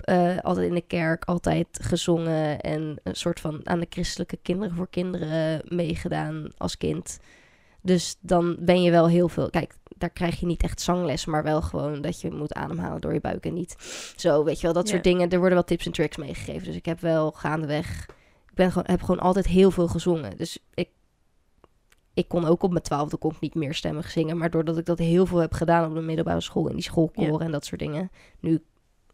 eh, 0.00 0.38
altijd 0.38 0.68
in 0.68 0.74
de 0.74 0.80
kerk, 0.86 1.24
altijd 1.24 1.78
gezongen. 1.82 2.60
En 2.60 3.00
een 3.02 3.14
soort 3.14 3.40
van 3.40 3.60
aan 3.64 3.80
de 3.80 3.86
christelijke 3.90 4.38
kinderen 4.42 4.74
voor 4.74 4.88
kinderen 4.88 5.62
meegedaan 5.68 6.48
als 6.56 6.76
kind. 6.76 7.18
Dus 7.80 8.16
dan 8.20 8.56
ben 8.58 8.82
je 8.82 8.90
wel 8.90 9.08
heel 9.08 9.28
veel... 9.28 9.50
Kijk, 9.50 9.74
daar 9.96 10.10
krijg 10.10 10.40
je 10.40 10.46
niet 10.46 10.62
echt 10.62 10.80
zangles, 10.80 11.24
maar 11.24 11.42
wel 11.42 11.62
gewoon 11.62 12.00
dat 12.00 12.20
je 12.20 12.30
moet 12.30 12.54
ademhalen 12.54 13.00
door 13.00 13.12
je 13.12 13.20
buik 13.20 13.46
en 13.46 13.54
niet 13.54 13.76
zo, 14.16 14.44
weet 14.44 14.56
je 14.56 14.62
wel, 14.62 14.72
dat 14.72 14.88
soort 14.88 15.04
dingen. 15.04 15.30
Er 15.30 15.38
worden 15.38 15.54
wel 15.54 15.64
tips 15.66 15.86
en 15.86 15.92
tricks 15.92 16.16
meegegeven. 16.16 16.64
Dus 16.64 16.76
ik 16.76 16.86
heb 16.86 17.00
wel 17.00 17.30
gaandeweg 17.30 18.06
ik 18.56 18.62
ben 18.62 18.72
gewoon, 18.72 18.90
heb 18.90 19.02
gewoon 19.02 19.20
altijd 19.20 19.46
heel 19.46 19.70
veel 19.70 19.88
gezongen. 19.88 20.36
Dus 20.36 20.58
ik, 20.74 20.88
ik 22.14 22.28
kon 22.28 22.44
ook 22.44 22.62
op 22.62 22.70
mijn 22.70 22.82
twaalfde 22.82 23.16
kon 23.16 23.30
ik 23.30 23.40
niet 23.40 23.54
meer 23.54 23.74
stemmig 23.74 24.10
zingen. 24.10 24.38
Maar 24.38 24.50
doordat 24.50 24.78
ik 24.78 24.86
dat 24.86 24.98
heel 24.98 25.26
veel 25.26 25.38
heb 25.38 25.52
gedaan 25.52 25.88
op 25.88 25.94
de 25.94 26.00
middelbare 26.00 26.40
school... 26.40 26.68
in 26.68 26.74
die 26.74 26.82
schoolkoren 26.82 27.46
en 27.46 27.52
dat 27.52 27.64
soort 27.64 27.80
dingen... 27.80 28.10
nu 28.40 28.62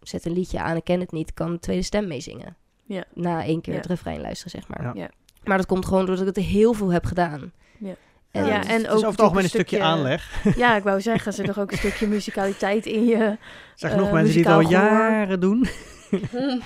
zet 0.03 0.27
een 0.27 0.33
liedje 0.33 0.61
aan, 0.61 0.77
ik 0.77 0.85
ken 0.85 1.01
het 1.01 1.12
niet... 1.12 1.35
kan 1.35 1.53
de 1.53 1.59
tweede 1.59 1.83
stem 1.83 2.07
meezingen. 2.07 2.57
Ja. 2.87 3.05
Na 3.15 3.45
één 3.45 3.61
keer 3.61 3.73
Ja. 3.75 3.79
het 3.81 3.88
refrein 3.88 4.21
luisteren, 4.21 4.51
zeg 4.51 4.69
maar. 4.69 4.83
Ja. 4.97 5.03
Ja. 5.03 5.11
Maar 5.45 5.57
dat 5.57 5.67
komt 5.67 5.85
gewoon 5.87 6.07
doordat 6.07 6.29
ik 6.29 6.35
het 6.37 6.45
heel 6.45 6.73
veel 6.73 6.93
heb 6.93 7.05
gedaan. 7.05 7.53
Ja. 7.79 7.95
En, 8.31 8.47
Ja, 8.47 8.65
en 8.67 8.88
ook 8.88 8.97
over 8.97 9.09
het 9.09 9.21
algemeen 9.21 9.43
een 9.43 9.49
stukje 9.49 9.83
aanleg. 9.83 10.43
Ja, 10.57 10.77
ik 10.77 10.83
wou 10.83 11.01
zeggen, 11.01 11.33
zit 11.33 11.49
er 11.49 11.61
ook 11.61 11.71
een 11.73 11.79
stukje 11.79 12.07
musicaliteit 12.07 12.87
in 12.87 13.05
je. 13.05 13.17
Er 13.17 13.38
zijn 13.75 13.93
eh, 13.93 13.99
genoeg 13.99 14.12
mensen 14.12 14.35
die 14.35 14.45
het 14.45 14.53
al 14.53 14.61
gehoor. 14.61 14.73
jaren 14.73 15.41
doen. 15.41 15.67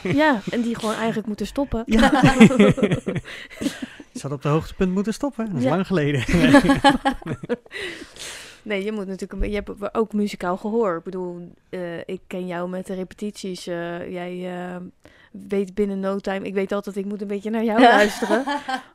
Ja, 0.03 0.41
en 0.51 0.61
die 0.63 0.75
gewoon 0.79 0.95
eigenlijk 0.95 1.27
moeten 1.27 1.47
stoppen. 1.47 1.83
Ja. 1.87 2.11
Je 4.13 4.23
had 4.23 4.33
op 4.33 4.43
de 4.43 4.49
hoogtepunt 4.49 4.93
moeten 4.93 5.13
stoppen. 5.13 5.47
Dat 5.47 5.57
is 5.57 5.63
Ja. 5.63 5.71
lang 5.71 5.87
geleden. 5.87 6.25
Nee, 8.67 8.85
je 8.85 8.93
moet 8.93 9.07
natuurlijk 9.07 9.33
een 9.33 9.39
beetje. 9.39 9.55
Je 9.55 9.63
hebt 9.65 9.95
ook 9.95 10.13
muzikaal 10.13 10.57
gehoor. 10.57 10.97
Ik 10.97 11.03
bedoel, 11.05 11.53
eh, 11.69 11.99
ik 11.99 12.21
ken 12.27 12.47
jou 12.47 12.69
met 12.69 12.87
de 12.87 12.95
repetities. 12.95 13.67
eh, 13.67 14.13
jij 14.13 14.57
eh, 14.57 14.77
weet 15.49 15.75
binnen 15.75 16.01
no 16.01 16.19
time. 16.19 16.47
Ik 16.47 16.55
weet 16.55 16.73
altijd, 16.73 16.97
ik 16.97 17.05
moet 17.05 17.21
een 17.21 17.27
beetje 17.27 17.51
naar 17.51 17.65
jou 17.65 17.81
luisteren. 17.99 18.45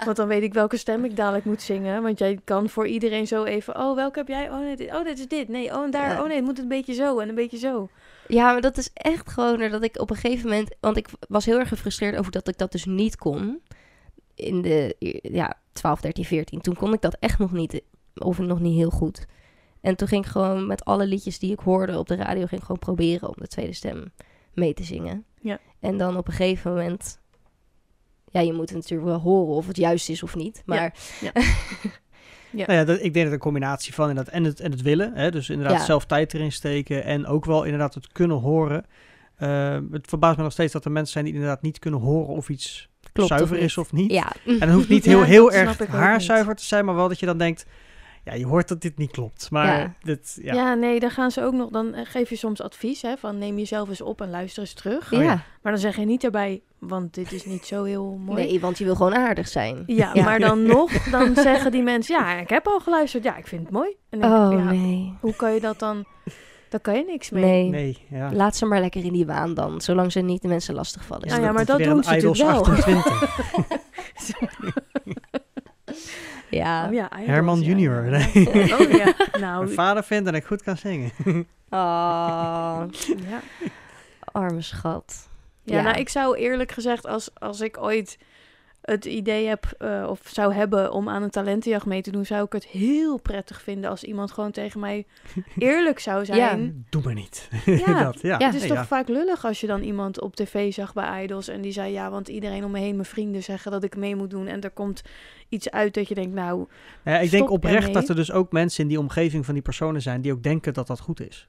Want 0.05 0.17
dan 0.17 0.27
weet 0.27 0.43
ik 0.43 0.53
welke 0.53 0.77
stem 0.77 1.05
ik 1.05 1.15
dadelijk 1.15 1.45
moet 1.45 1.61
zingen. 1.61 2.01
Want 2.03 2.19
jij 2.19 2.39
kan 2.43 2.69
voor 2.69 2.87
iedereen 2.87 3.27
zo 3.27 3.43
even. 3.43 3.75
Oh, 3.75 3.95
welke 3.95 4.19
heb 4.19 4.27
jij? 4.27 4.49
Oh, 4.49 4.59
nee, 4.59 4.75
dit, 4.75 4.93
oh, 4.93 5.03
dit 5.03 5.19
is 5.19 5.27
dit. 5.27 5.47
Nee, 5.47 5.75
oh, 5.75 5.83
en 5.83 5.91
daar. 5.91 6.11
Ja. 6.11 6.21
Oh, 6.21 6.27
nee, 6.27 6.35
het 6.35 6.45
moet 6.45 6.59
een 6.59 6.67
beetje 6.67 6.93
zo 6.93 7.19
en 7.19 7.29
een 7.29 7.35
beetje 7.35 7.57
zo. 7.57 7.89
Ja, 8.27 8.51
maar 8.51 8.61
dat 8.61 8.77
is 8.77 8.89
echt 8.93 9.29
gewoon 9.29 9.69
dat 9.69 9.83
ik 9.83 9.99
op 9.99 10.09
een 10.09 10.15
gegeven 10.15 10.49
moment... 10.49 10.75
Want 10.79 10.97
ik 10.97 11.07
was 11.27 11.45
heel 11.45 11.59
erg 11.59 11.67
gefrustreerd 11.67 12.17
over 12.17 12.31
dat 12.31 12.47
ik 12.47 12.57
dat 12.57 12.71
dus 12.71 12.85
niet 12.85 13.15
kon. 13.15 13.61
In 14.35 14.61
de 14.61 14.95
ja, 15.21 15.57
12, 15.73 16.01
13, 16.01 16.25
14. 16.25 16.61
Toen 16.61 16.75
kon 16.75 16.93
ik 16.93 17.01
dat 17.01 17.17
echt 17.19 17.39
nog 17.39 17.51
niet. 17.51 17.81
Of 18.15 18.39
nog 18.39 18.59
niet 18.59 18.75
heel 18.75 18.89
goed. 18.89 19.25
En 19.81 19.95
toen 19.95 20.07
ging 20.07 20.25
ik 20.25 20.31
gewoon 20.31 20.67
met 20.67 20.85
alle 20.85 21.05
liedjes 21.05 21.39
die 21.39 21.51
ik 21.51 21.59
hoorde 21.59 21.97
op 21.97 22.07
de 22.07 22.15
radio... 22.15 22.45
ging 22.45 22.61
ik 22.61 22.65
gewoon 22.65 22.79
proberen 22.79 23.27
om 23.27 23.35
de 23.37 23.47
tweede 23.47 23.73
stem 23.73 24.11
mee 24.53 24.73
te 24.73 24.83
zingen. 24.83 25.25
Ja. 25.41 25.59
En 25.79 25.97
dan 25.97 26.17
op 26.17 26.27
een 26.27 26.33
gegeven 26.33 26.71
moment... 26.71 27.19
Ja, 28.31 28.39
je 28.39 28.53
moet 28.53 28.73
natuurlijk 28.73 29.09
wel 29.09 29.19
horen 29.19 29.55
of 29.55 29.67
het 29.67 29.77
juist 29.77 30.09
is 30.09 30.23
of 30.23 30.35
niet. 30.35 30.63
Maar 30.65 30.93
Nou 32.51 32.73
ja, 32.73 32.83
dat, 32.83 33.03
ik 33.03 33.13
denk 33.13 33.25
dat 33.25 33.33
een 33.33 33.39
combinatie 33.39 33.93
van 33.93 34.09
inderdaad 34.09 34.33
en 34.33 34.43
het, 34.43 34.59
en 34.59 34.71
het 34.71 34.81
willen. 34.81 35.11
Hè, 35.13 35.31
dus 35.31 35.49
inderdaad 35.49 35.77
Ja. 35.77 35.85
zelf 35.85 36.05
tijd 36.05 36.33
erin 36.33 36.51
steken. 36.51 37.03
En 37.03 37.25
ook 37.25 37.45
wel 37.45 37.63
inderdaad 37.63 37.93
het 37.93 38.11
kunnen 38.11 38.37
horen. 38.37 38.85
Eh, 39.35 39.77
het 39.91 40.07
verbaast 40.07 40.37
me 40.37 40.43
nog 40.43 40.51
steeds 40.51 40.73
dat 40.73 40.85
er 40.85 40.91
mensen 40.91 41.13
zijn 41.13 41.25
die 41.25 41.33
inderdaad 41.33 41.61
niet 41.61 41.79
kunnen 41.79 41.99
horen 41.99 42.35
of 42.35 42.49
iets 42.49 42.89
klopt 43.13 43.29
zuiver 43.29 43.57
of 43.57 43.63
is 43.63 43.77
of 43.77 43.91
niet. 43.91 44.11
Ja. 44.11 44.31
En 44.45 44.61
het 44.61 44.71
hoeft 44.71 44.89
niet 44.89 45.03
Ja, 45.05 45.11
heel, 45.11 45.23
heel 45.23 45.51
erg 45.51 45.87
haarzuiver 45.87 46.55
te 46.55 46.63
zijn, 46.63 46.85
maar 46.85 46.95
wel 46.95 47.07
dat 47.07 47.19
je 47.19 47.25
dan 47.25 47.37
denkt... 47.37 47.65
Ja, 48.23 48.33
je 48.33 48.45
hoort 48.45 48.67
dat 48.67 48.81
dit 48.81 48.97
niet 48.97 49.11
klopt. 49.11 49.51
Maar 49.51 49.79
Ja. 49.79 49.93
dit, 50.01 50.37
ja. 50.41 50.53
Ja. 50.53 50.73
nee, 50.73 50.99
dan 50.99 51.09
gaan 51.11 51.31
ze 51.31 51.43
ook 51.43 51.53
nog. 51.53 51.69
Dan 51.69 51.93
eh, 51.93 52.05
geef 52.05 52.29
je 52.29 52.35
soms 52.35 52.61
advies. 52.61 53.01
Hè, 53.01 53.17
van 53.17 53.37
neem 53.37 53.57
jezelf 53.57 53.89
eens 53.89 54.01
op 54.01 54.21
en 54.21 54.29
luister 54.29 54.61
eens 54.61 54.73
terug. 54.73 55.13
Oh 55.13 55.19
ja. 55.19 55.25
ja. 55.25 55.43
Maar 55.61 55.71
dan 55.71 55.81
zeg 55.81 55.95
je 55.95 56.05
niet 56.05 56.23
erbij. 56.23 56.61
Want 56.79 57.13
dit 57.13 57.31
is 57.31 57.45
niet 57.45 57.65
zo 57.65 57.83
heel 57.83 58.19
mooi. 58.25 58.43
Nee, 58.45 58.59
want 58.59 58.77
je 58.77 58.83
wil 58.85 58.95
gewoon 58.95 59.15
aardig 59.15 59.47
zijn. 59.47 59.83
Ja, 59.87 60.11
Ja. 60.13 60.23
maar 60.23 60.39
dan 60.39 60.63
nog, 60.75 60.91
dan 61.09 61.35
zeggen 61.35 61.71
die 61.71 61.81
mensen, 61.83 62.15
ja, 62.15 62.35
ik 62.39 62.49
heb 62.49 62.67
al 62.67 62.79
geluisterd, 62.79 63.23
ja, 63.23 63.37
ik 63.37 63.47
vind 63.47 63.61
het 63.61 63.71
mooi. 63.71 63.95
En 64.09 64.19
dan 64.19 64.49
denk 64.49 64.61
ik, 64.61 64.67
Oh, 64.67 64.73
ja, 64.75 64.81
nee. 64.81 65.13
hoe 65.19 65.35
kan 65.35 65.53
je 65.53 65.59
dat 65.59 65.79
dan, 65.79 66.05
daar 66.69 66.79
kan 66.79 66.95
je 66.95 67.03
niks 67.05 67.29
mee. 67.29 67.43
Nee. 67.43 67.69
Nee, 67.69 68.05
ja. 68.09 68.31
Laat 68.33 68.55
ze 68.55 68.65
maar 68.65 68.79
lekker 68.79 69.03
in 69.05 69.13
die 69.13 69.25
waan 69.25 69.53
dan, 69.53 69.81
zolang 69.81 70.11
ze 70.11 70.19
niet 70.19 70.41
de 70.41 70.47
mensen 70.47 70.73
lastigvallen. 70.75 71.27
Nou 71.27 71.39
ja, 71.39 71.45
dan 71.45 71.55
maar 71.55 71.65
dat 71.65 71.79
doen 71.79 72.03
ze 72.03 72.09
natuurlijk 72.09 72.37
wel. 72.37 72.65
28. 76.51 76.59
ja. 76.59 76.87
Oh, 76.87 76.93
ja, 76.93 77.11
idols, 77.11 77.27
Herman 77.29 77.59
ja, 77.59 77.65
junior, 77.65 78.01
nee. 78.03 78.73
Oh 78.73 78.91
ja, 79.03 79.13
Mijn 79.31 79.41
nou, 79.41 79.73
vader 79.73 80.03
vindt 80.03 80.25
dat 80.25 80.33
ik 80.33 80.43
goed 80.45 80.61
kan 80.63 80.77
zingen. 80.77 81.11
Oh, 81.73 82.83
ja. 83.29 83.41
arme 84.31 84.61
schat. 84.61 85.29
Ja, 85.63 85.75
Ja. 85.75 85.81
nou, 85.81 85.97
ik 85.99 86.09
zou 86.09 86.37
eerlijk 86.37 86.71
gezegd, 86.71 87.05
als, 87.07 87.29
als 87.33 87.61
ik 87.61 87.77
ooit 87.81 88.17
het 88.81 89.05
idee 89.05 89.47
heb 89.47 89.75
eh, 89.77 90.05
of 90.09 90.19
zou 90.23 90.53
hebben 90.53 90.91
om 90.91 91.09
aan 91.09 91.23
een 91.23 91.29
talentenjacht 91.29 91.85
mee 91.85 92.01
te 92.01 92.11
doen, 92.11 92.25
zou 92.25 92.45
ik 92.45 92.53
het 92.53 92.65
heel 92.65 93.17
prettig 93.17 93.61
vinden 93.61 93.89
als 93.89 94.03
iemand 94.03 94.31
gewoon 94.31 94.51
tegen 94.51 94.79
mij 94.79 95.05
eerlijk 95.57 95.99
zou 95.99 96.25
zijn. 96.25 96.85
Doe 96.89 97.01
maar 97.03 97.13
niet. 97.13 97.49
Ja. 97.65 98.03
dat, 98.03 98.21
ja. 98.21 98.39
Ja. 98.39 98.45
Het 98.45 98.55
is 98.55 98.67
toch 98.67 98.77
ja. 98.77 98.85
vaak 98.85 99.07
lullig 99.07 99.45
als 99.45 99.61
je 99.61 99.67
dan 99.67 99.81
iemand 99.81 100.21
op 100.21 100.35
tv 100.35 100.73
zag 100.73 100.93
bij 100.93 101.23
Idols 101.23 101.47
en 101.47 101.61
die 101.61 101.71
zei 101.71 101.91
ja, 101.91 102.09
want 102.09 102.27
iedereen 102.27 102.63
om 102.63 102.71
me 102.71 102.79
heen, 102.79 102.95
mijn 102.95 103.07
vrienden 103.07 103.43
zeggen 103.43 103.71
dat 103.71 103.83
ik 103.83 103.95
mee 103.95 104.15
moet 104.15 104.29
doen 104.29 104.47
en 104.47 104.61
er 104.61 104.71
komt 104.71 105.01
iets 105.49 105.69
uit 105.69 105.93
dat 105.93 106.07
je 106.07 106.15
denkt, 106.15 106.33
nou, 106.33 106.67
Ja, 107.03 107.19
ik 107.19 107.31
denk 107.31 107.49
oprecht 107.49 107.77
ermee. 107.77 107.93
dat 107.93 108.09
er 108.09 108.15
dus 108.15 108.31
ook 108.31 108.51
mensen 108.51 108.83
in 108.83 108.89
die 108.89 108.99
omgeving 108.99 109.45
van 109.45 109.53
die 109.53 109.63
personen 109.63 110.01
zijn 110.01 110.21
die 110.21 110.31
ook 110.31 110.43
denken 110.43 110.73
dat 110.73 110.87
dat 110.87 110.99
goed 110.99 111.21
is. 111.21 111.47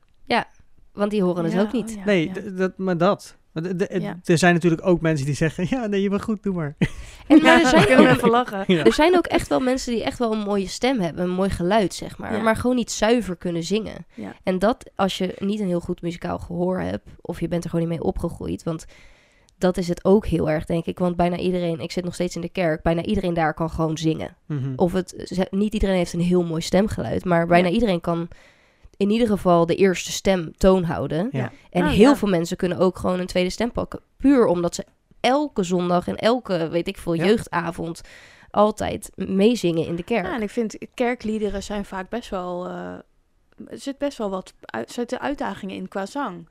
Want 0.93 1.11
die 1.11 1.23
horen 1.23 1.45
het 1.45 1.53
ja, 1.53 1.61
ook 1.61 1.73
niet. 1.73 1.91
oh 1.91 1.97
ja, 1.97 2.05
nee, 2.05 2.31
ja. 2.35 2.51
dat, 2.51 2.79
maar 2.79 2.99
dat. 2.99 3.37
Maar 3.53 3.63
de- 3.63 3.77
de- 3.77 4.01
Ja. 4.01 4.21
Er 4.25 4.39
zijn 4.39 4.55
natuurlijk 4.55 4.87
ook 4.87 5.01
mensen 5.01 5.27
die 5.27 5.35
zeggen, 5.35 5.67
ja, 5.71 5.87
nee, 5.87 6.03
je 6.03 6.09
bent 6.09 6.23
goed, 6.23 6.43
doe 6.43 6.55
maar. 6.55 6.77
En 7.27 7.43
maar 7.43 7.61
er, 7.61 7.67
zijn 7.69 7.87
kunnen 7.95 8.11
ook, 8.11 8.17
even 8.17 8.31
lachen. 8.31 8.65
Ja. 8.67 8.85
er 8.85 8.93
zijn 8.93 9.17
ook 9.17 9.27
echt 9.27 9.49
wel 9.49 9.61
mensen 9.61 9.93
die 9.93 10.05
echt 10.05 10.19
wel 10.19 10.33
een 10.33 10.39
mooie 10.39 10.67
stem 10.69 11.01
hebben. 11.01 11.25
Een 11.25 11.31
mooi 11.31 11.51
geluid, 11.51 11.95
zeg 11.95 12.19
maar. 12.19 12.33
Ja. 12.37 12.43
Maar 12.43 12.57
gewoon 12.57 12.77
niet 12.77 12.91
zuiver 12.91 13.37
kunnen 13.37 13.63
zingen. 13.63 14.07
Ja. 14.15 14.35
En 14.43 14.59
dat 14.59 14.91
als 14.97 15.19
je 15.19 15.35
niet 15.39 15.61
een 15.61 15.67
heel 15.67 15.81
goed 15.81 16.03
muzikaal 16.03 16.39
gehoor 16.39 16.81
hebt. 16.81 17.09
Of 17.21 17.41
je 17.41 17.49
bent 17.49 17.65
er 17.65 17.71
gewoon 17.71 17.89
niet 17.89 17.99
mee 17.99 18.07
opgegroeid. 18.07 18.63
Want 18.63 18.85
dat 19.59 19.77
is 19.77 19.89
het 19.89 20.05
ook 20.05 20.27
heel 20.27 20.51
erg, 20.51 20.65
denk 20.65 20.85
ik. 20.87 20.99
Want 20.99 21.17
bijna 21.17 21.37
iedereen, 21.37 21.81
ik 21.81 21.93
zit 21.93 22.05
nog 22.05 22.15
steeds 22.15 22.35
in 22.35 22.41
de 22.41 22.49
kerk. 22.49 22.83
Bijna 22.83 23.03
iedereen 23.03 23.35
daar 23.35 23.55
kan 23.55 23.71
gewoon 23.71 23.99
zingen. 23.99 24.37
Mhm. 24.47 24.73
Of 24.77 24.93
het, 24.93 25.47
niet 25.51 25.75
iedereen 25.75 25.97
heeft 25.97 26.13
een 26.13 26.21
heel 26.21 26.45
mooi 26.45 26.61
stemgeluid. 26.63 27.25
Maar 27.25 27.47
bijna 27.47 27.69
Ja. 27.69 27.75
iedereen 27.75 28.01
kan 28.01 28.29
in 29.03 29.11
ieder 29.11 29.27
geval 29.29 29.67
de 29.67 29.75
eerste 29.75 30.13
stem 30.13 30.53
toon 30.57 30.85
houden. 30.85 31.29
Ja. 31.33 31.53
En 31.71 31.85
Oh, 31.85 31.91
heel 31.91 32.11
ja. 32.11 32.17
veel 32.17 32.29
mensen 32.29 32.57
kunnen 32.57 32.79
ook 32.79 32.99
gewoon 32.99 33.21
een 33.21 33.27
tweede 33.27 33.51
stem 33.51 33.73
pakken. 33.73 34.01
Puur 34.17 34.47
omdat 34.47 34.75
ze 34.75 34.85
elke 35.21 35.63
zondag 35.63 36.09
en 36.09 36.17
elke, 36.17 36.69
weet 36.69 36.89
ik 36.89 36.99
veel, 36.99 37.15
Ja. 37.15 37.25
jeugdavond 37.25 38.01
altijd 38.51 39.11
meezingen 39.15 39.87
in 39.87 39.97
de 39.97 40.03
kerk. 40.03 40.27
Ja, 40.27 40.35
en 40.35 40.43
ik 40.43 40.51
vind 40.51 40.77
kerkliederen 40.95 41.63
zijn 41.63 41.85
vaak 41.85 42.09
best 42.09 42.31
wel, 42.31 42.67
eh, 42.67 42.73
er 43.69 43.79
zit 43.79 43.99
best 43.99 44.19
wel 44.19 44.31
wat 44.31 44.55
uit, 44.61 44.91
zitten 44.93 45.21
uitdagingen 45.21 45.77
in 45.77 45.89
qua 45.89 46.07
zang. 46.07 46.49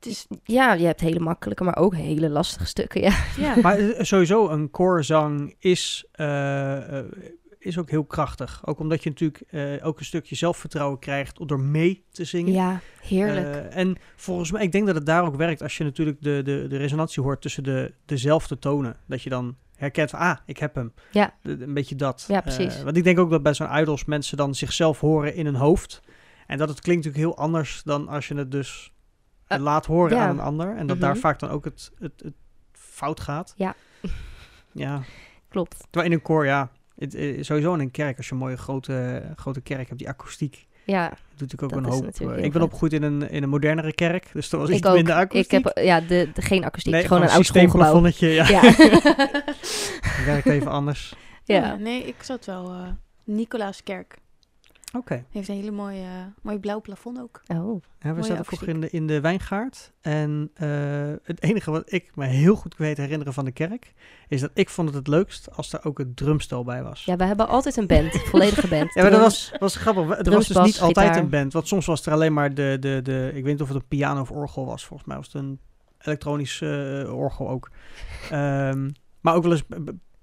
Het 0.00 0.06
is, 0.06 0.26
Ja, 0.44 0.72
je 0.72 0.86
hebt 0.86 1.00
hele 1.00 1.20
makkelijke, 1.20 1.64
maar 1.64 1.76
ook 1.76 1.94
hele 1.94 2.28
lastige 2.28 2.66
stukken. 2.66 3.00
Ja, 3.00 3.16
ja, 3.36 3.54
Maar 3.62 3.78
eh, 3.78 4.02
sowieso, 4.04 4.48
een 4.48 4.70
koorzang 4.70 5.54
is, 5.58 6.06
eh, 6.12 6.98
is 7.58 7.78
ook 7.78 7.90
heel 7.90 8.04
krachtig. 8.04 8.66
Ook 8.66 8.78
omdat 8.78 9.02
je 9.02 9.08
natuurlijk 9.08 9.40
eh, 9.50 9.86
ook 9.86 9.98
een 9.98 10.04
stukje 10.04 10.34
zelfvertrouwen 10.36 10.98
krijgt 10.98 11.48
door 11.48 11.60
mee 11.60 12.04
te 12.10 12.24
zingen. 12.24 12.52
ja 12.52 12.80
heerlijk. 13.02 13.46
Eh, 13.46 13.76
en 13.76 13.96
volgens 14.16 14.50
mij, 14.50 14.62
ik 14.62 14.72
denk 14.72 14.86
dat 14.86 14.94
het 14.94 15.06
daar 15.06 15.24
ook 15.24 15.36
werkt 15.36 15.62
als 15.62 15.76
je 15.76 15.84
natuurlijk 15.84 16.22
de, 16.22 16.40
de, 16.44 16.66
de 16.68 16.76
resonantie 16.76 17.22
hoort 17.22 17.40
tussen 17.40 17.62
de, 17.62 17.94
dezelfde 18.06 18.58
tonen. 18.58 18.96
Dat 19.06 19.22
je 19.22 19.30
dan 19.30 19.56
herkent 19.76 20.10
van, 20.10 20.18
ah, 20.18 20.36
ik 20.46 20.58
heb 20.58 20.74
hem. 20.74 20.92
Ja. 21.12 21.34
De- 21.42 21.62
een 21.62 21.74
beetje 21.74 21.94
dat. 21.94 22.24
Ja, 22.28 22.40
precies. 22.40 22.76
Eh, 22.76 22.82
want 22.82 22.96
ik 22.96 23.04
denk 23.04 23.18
ook 23.18 23.30
dat 23.30 23.42
bij 23.42 23.54
zo'n 23.54 23.76
idols 23.78 24.04
mensen 24.04 24.36
dan 24.36 24.54
zichzelf 24.54 25.00
horen 25.00 25.34
in 25.34 25.44
hun 25.44 25.54
hoofd. 25.54 26.02
En 26.46 26.58
dat 26.58 26.68
het 26.68 26.80
klinkt 26.80 27.04
natuurlijk 27.04 27.34
heel 27.34 27.44
anders 27.44 27.82
dan 27.84 28.08
als 28.08 28.28
je 28.28 28.34
het 28.34 28.50
dus 28.50 28.92
laat 29.46 29.86
horen 29.86 30.16
ja. 30.16 30.22
aan 30.24 30.30
een 30.38 30.44
ander. 30.44 30.76
En 30.76 30.86
dat 30.86 31.00
daar 31.00 31.10
Mhm. 31.10 31.20
vaak 31.20 31.38
dan 31.38 31.50
ook 31.50 31.64
het, 31.64 31.90
het, 31.98 32.12
het 32.24 32.34
fout 32.72 33.20
gaat. 33.20 33.54
Ja. 33.56 33.74
Ja. 34.72 35.02
Klopt. 35.48 35.76
Terwijl 35.90 36.12
in 36.12 36.12
een 36.18 36.22
koor, 36.24 36.44
ja, 36.46 36.70
het, 36.98 37.14
eh, 37.14 37.42
sowieso 37.42 37.74
in 37.74 37.80
een 37.80 37.90
kerk, 37.90 38.16
als 38.16 38.26
je 38.26 38.32
een 38.32 38.38
mooie 38.38 38.56
grote, 38.56 39.22
grote 39.36 39.60
kerk 39.60 39.86
hebt, 39.86 39.98
die 39.98 40.08
akoestiek, 40.08 40.66
Ja, 40.84 41.08
doet 41.08 41.18
natuurlijk 41.40 41.62
ook 41.62 41.70
Dat 41.70 41.78
een 42.02 42.08
is 42.08 42.18
hoop. 42.18 42.30
eh, 42.36 42.44
ik 42.44 42.52
ben 42.52 42.62
opgegroeid 42.62 42.92
in 42.92 43.02
een, 43.02 43.30
in 43.30 43.42
een 43.42 43.48
modernere 43.48 43.92
kerk, 43.92 44.30
dus 44.32 44.52
er 44.52 44.58
was 44.58 44.68
ik 44.68 44.74
iets 44.76 44.86
ook. 44.86 44.94
minder 44.94 45.14
akoestiek. 45.14 45.52
Ik 45.58 45.64
heb 45.64 45.84
ja, 45.84 46.00
de, 46.00 46.30
de, 46.34 46.42
geen 46.42 46.64
akoestiek, 46.64 46.92
nee, 46.92 47.06
gewoon 47.06 47.22
een 47.22 47.28
oud 47.28 47.46
schoolgebouw. 47.46 48.06
ja. 48.18 48.48
Ja. 48.48 48.60
werkt 50.26 50.46
even 50.46 50.70
anders. 50.70 51.14
ja. 51.44 51.56
ja. 51.56 51.74
nee, 51.76 52.02
ik 52.04 52.22
zat 52.22 52.44
wel. 52.46 52.70
eh 52.72 52.88
Nicolaaskerk 53.24 54.16
Oké. 54.96 55.24
heeft 55.30 55.48
een 55.48 55.54
hele 55.54 55.70
mooie, 55.70 56.06
mooi 56.42 56.58
blauw 56.58 56.80
plafond 56.80 57.20
ook. 57.20 57.42
Oh, 57.46 57.82
Ja, 58.00 58.14
we 58.14 58.22
zaten 58.22 58.44
vroeger 58.44 58.68
in 58.68 58.80
de, 58.80 58.90
in 58.90 59.06
de 59.06 59.20
wijngaard. 59.20 59.92
En 60.00 60.50
eh, 60.54 60.68
het 61.22 61.42
enige 61.42 61.70
wat 61.70 61.92
ik 61.92 62.16
me 62.16 62.26
heel 62.26 62.54
goed 62.54 62.76
weet 62.76 62.96
herinneren 62.96 63.32
van 63.32 63.44
de 63.44 63.52
kerk, 63.52 63.92
is 64.28 64.40
dat 64.40 64.50
ik 64.54 64.68
vond 64.68 64.88
het 64.88 64.96
het 64.96 65.06
leukst 65.06 65.56
als 65.56 65.72
er 65.72 65.84
ook 65.84 65.98
het 65.98 66.16
drumstel 66.16 66.64
bij 66.64 66.82
was. 66.82 67.04
ja, 67.04 67.16
we 67.16 67.24
hebben 67.24 67.48
altijd 67.48 67.76
een 67.76 67.86
band, 67.86 68.12
volledige 68.30 68.68
band. 68.68 68.94
Ja, 68.94 69.02
maar 69.02 69.10
dat 69.10 69.20
was, 69.20 69.52
was 69.58 69.76
grappig. 69.76 70.08
Het 70.08 70.24
Drums, 70.24 70.36
was 70.36 70.46
dus 70.46 70.56
bas, 70.56 70.66
niet 70.66 70.80
altijd 70.80 71.06
gitaar. 71.06 71.22
een 71.22 71.30
band. 71.30 71.52
Want 71.52 71.68
soms 71.68 71.86
was 71.86 72.06
er 72.06 72.12
alleen 72.12 72.32
maar 72.32 72.54
de, 72.54 72.76
de, 72.80 73.00
de... 73.02 73.30
Ik 73.34 73.44
weet 73.44 73.52
niet 73.52 73.62
of 73.62 73.68
het 73.68 73.76
een 73.76 73.88
piano 73.88 74.20
of 74.20 74.30
orgel 74.30 74.66
was. 74.66 74.86
Volgens 74.86 75.08
mij 75.08 75.16
was 75.16 75.26
het 75.26 75.34
een 75.34 75.60
elektronisch 75.98 76.60
eh, 76.60 77.18
orgel 77.18 77.48
ook. 77.48 77.70
Ehm, 78.30 78.90
maar 79.20 79.34
ook 79.34 79.42
wel 79.42 79.52
eens 79.52 79.64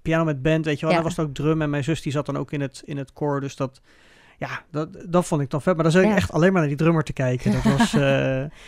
piano 0.02 0.24
met 0.24 0.42
band, 0.42 0.66
weet 0.66 0.80
je 0.80 0.86
wel. 0.86 0.90
Ja. 0.90 1.02
Dan 1.02 1.08
was 1.08 1.18
het 1.18 1.26
ook 1.28 1.34
drum. 1.34 1.62
En 1.62 1.70
mijn 1.70 1.84
zus 1.84 2.02
die 2.02 2.12
zat 2.12 2.26
dan 2.26 2.38
ook 2.38 2.52
in 2.52 2.62
het, 2.62 2.82
in 2.86 2.98
het 2.98 3.14
koor. 3.14 3.42
Dus 3.42 3.56
dat... 3.56 3.82
Ja, 4.38 4.64
dat, 4.72 4.90
dat 5.10 5.26
vond 5.26 5.42
ik 5.42 5.50
dan 5.50 5.62
vet. 5.62 5.74
Maar 5.76 5.84
dan 5.84 5.92
zat 5.92 6.02
ik 6.04 6.10
Ja. 6.10 6.16
echt 6.16 6.32
alleen 6.32 6.52
maar 6.52 6.60
naar 6.60 6.70
die 6.70 6.78
drummer 6.78 7.04
te 7.04 7.14
kijken. 7.14 7.52
Dat 7.52 7.64
was... 7.64 7.92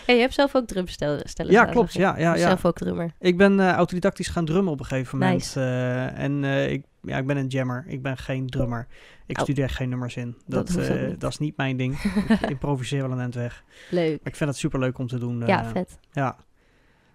Ja, 0.07 0.13
je 0.13 0.13
hebt 0.19 0.33
zelf 0.33 0.55
ook 0.55 0.67
drumstellen. 0.67 1.29
stellen 1.29 1.51
ja, 1.51 1.65
klopt. 1.65 1.93
Ja, 1.93 2.17
ja, 2.17 2.35
ja. 2.35 2.37
Zelf 2.41 2.65
ook 2.65 2.77
drummer. 2.77 3.13
Ik 3.19 3.37
ben 3.37 3.59
eh, 3.59 3.71
autodidactisch 3.71 4.27
gaan 4.27 4.45
drummen 4.45 4.73
op 4.73 4.79
een 4.79 4.85
gegeven 4.85 5.17
moment. 5.19 5.37
Nice. 5.39 5.59
Eh, 5.59 6.19
en 6.23 6.43
ik, 6.71 6.83
ja, 7.01 7.17
ik 7.17 7.27
ben 7.27 7.37
een 7.37 7.47
jammer. 7.47 7.83
Ik 7.87 8.01
ben 8.01 8.17
geen 8.17 8.47
drummer. 8.47 8.87
Ik 9.25 9.37
Oh. 9.37 9.43
studeer 9.43 9.69
geen 9.69 9.89
nummers 9.89 10.15
in. 10.15 10.35
Dat, 10.45 10.67
Dat 10.67 11.19
dat 11.19 11.29
is 11.31 11.37
niet 11.37 11.57
mijn 11.57 11.77
ding. 11.77 12.01
ik 12.41 12.49
improviseer 12.49 13.01
wel 13.01 13.11
een 13.11 13.19
eind 13.19 13.35
weg. 13.35 13.63
Leuk. 13.89 14.09
Maar 14.09 14.31
ik 14.31 14.35
vind 14.35 14.49
het 14.49 14.59
super 14.59 14.79
leuk 14.79 14.97
om 14.97 15.07
te 15.07 15.17
doen. 15.19 15.43
Ja, 15.45 15.65
vet. 15.65 15.99
ja. 16.11 16.35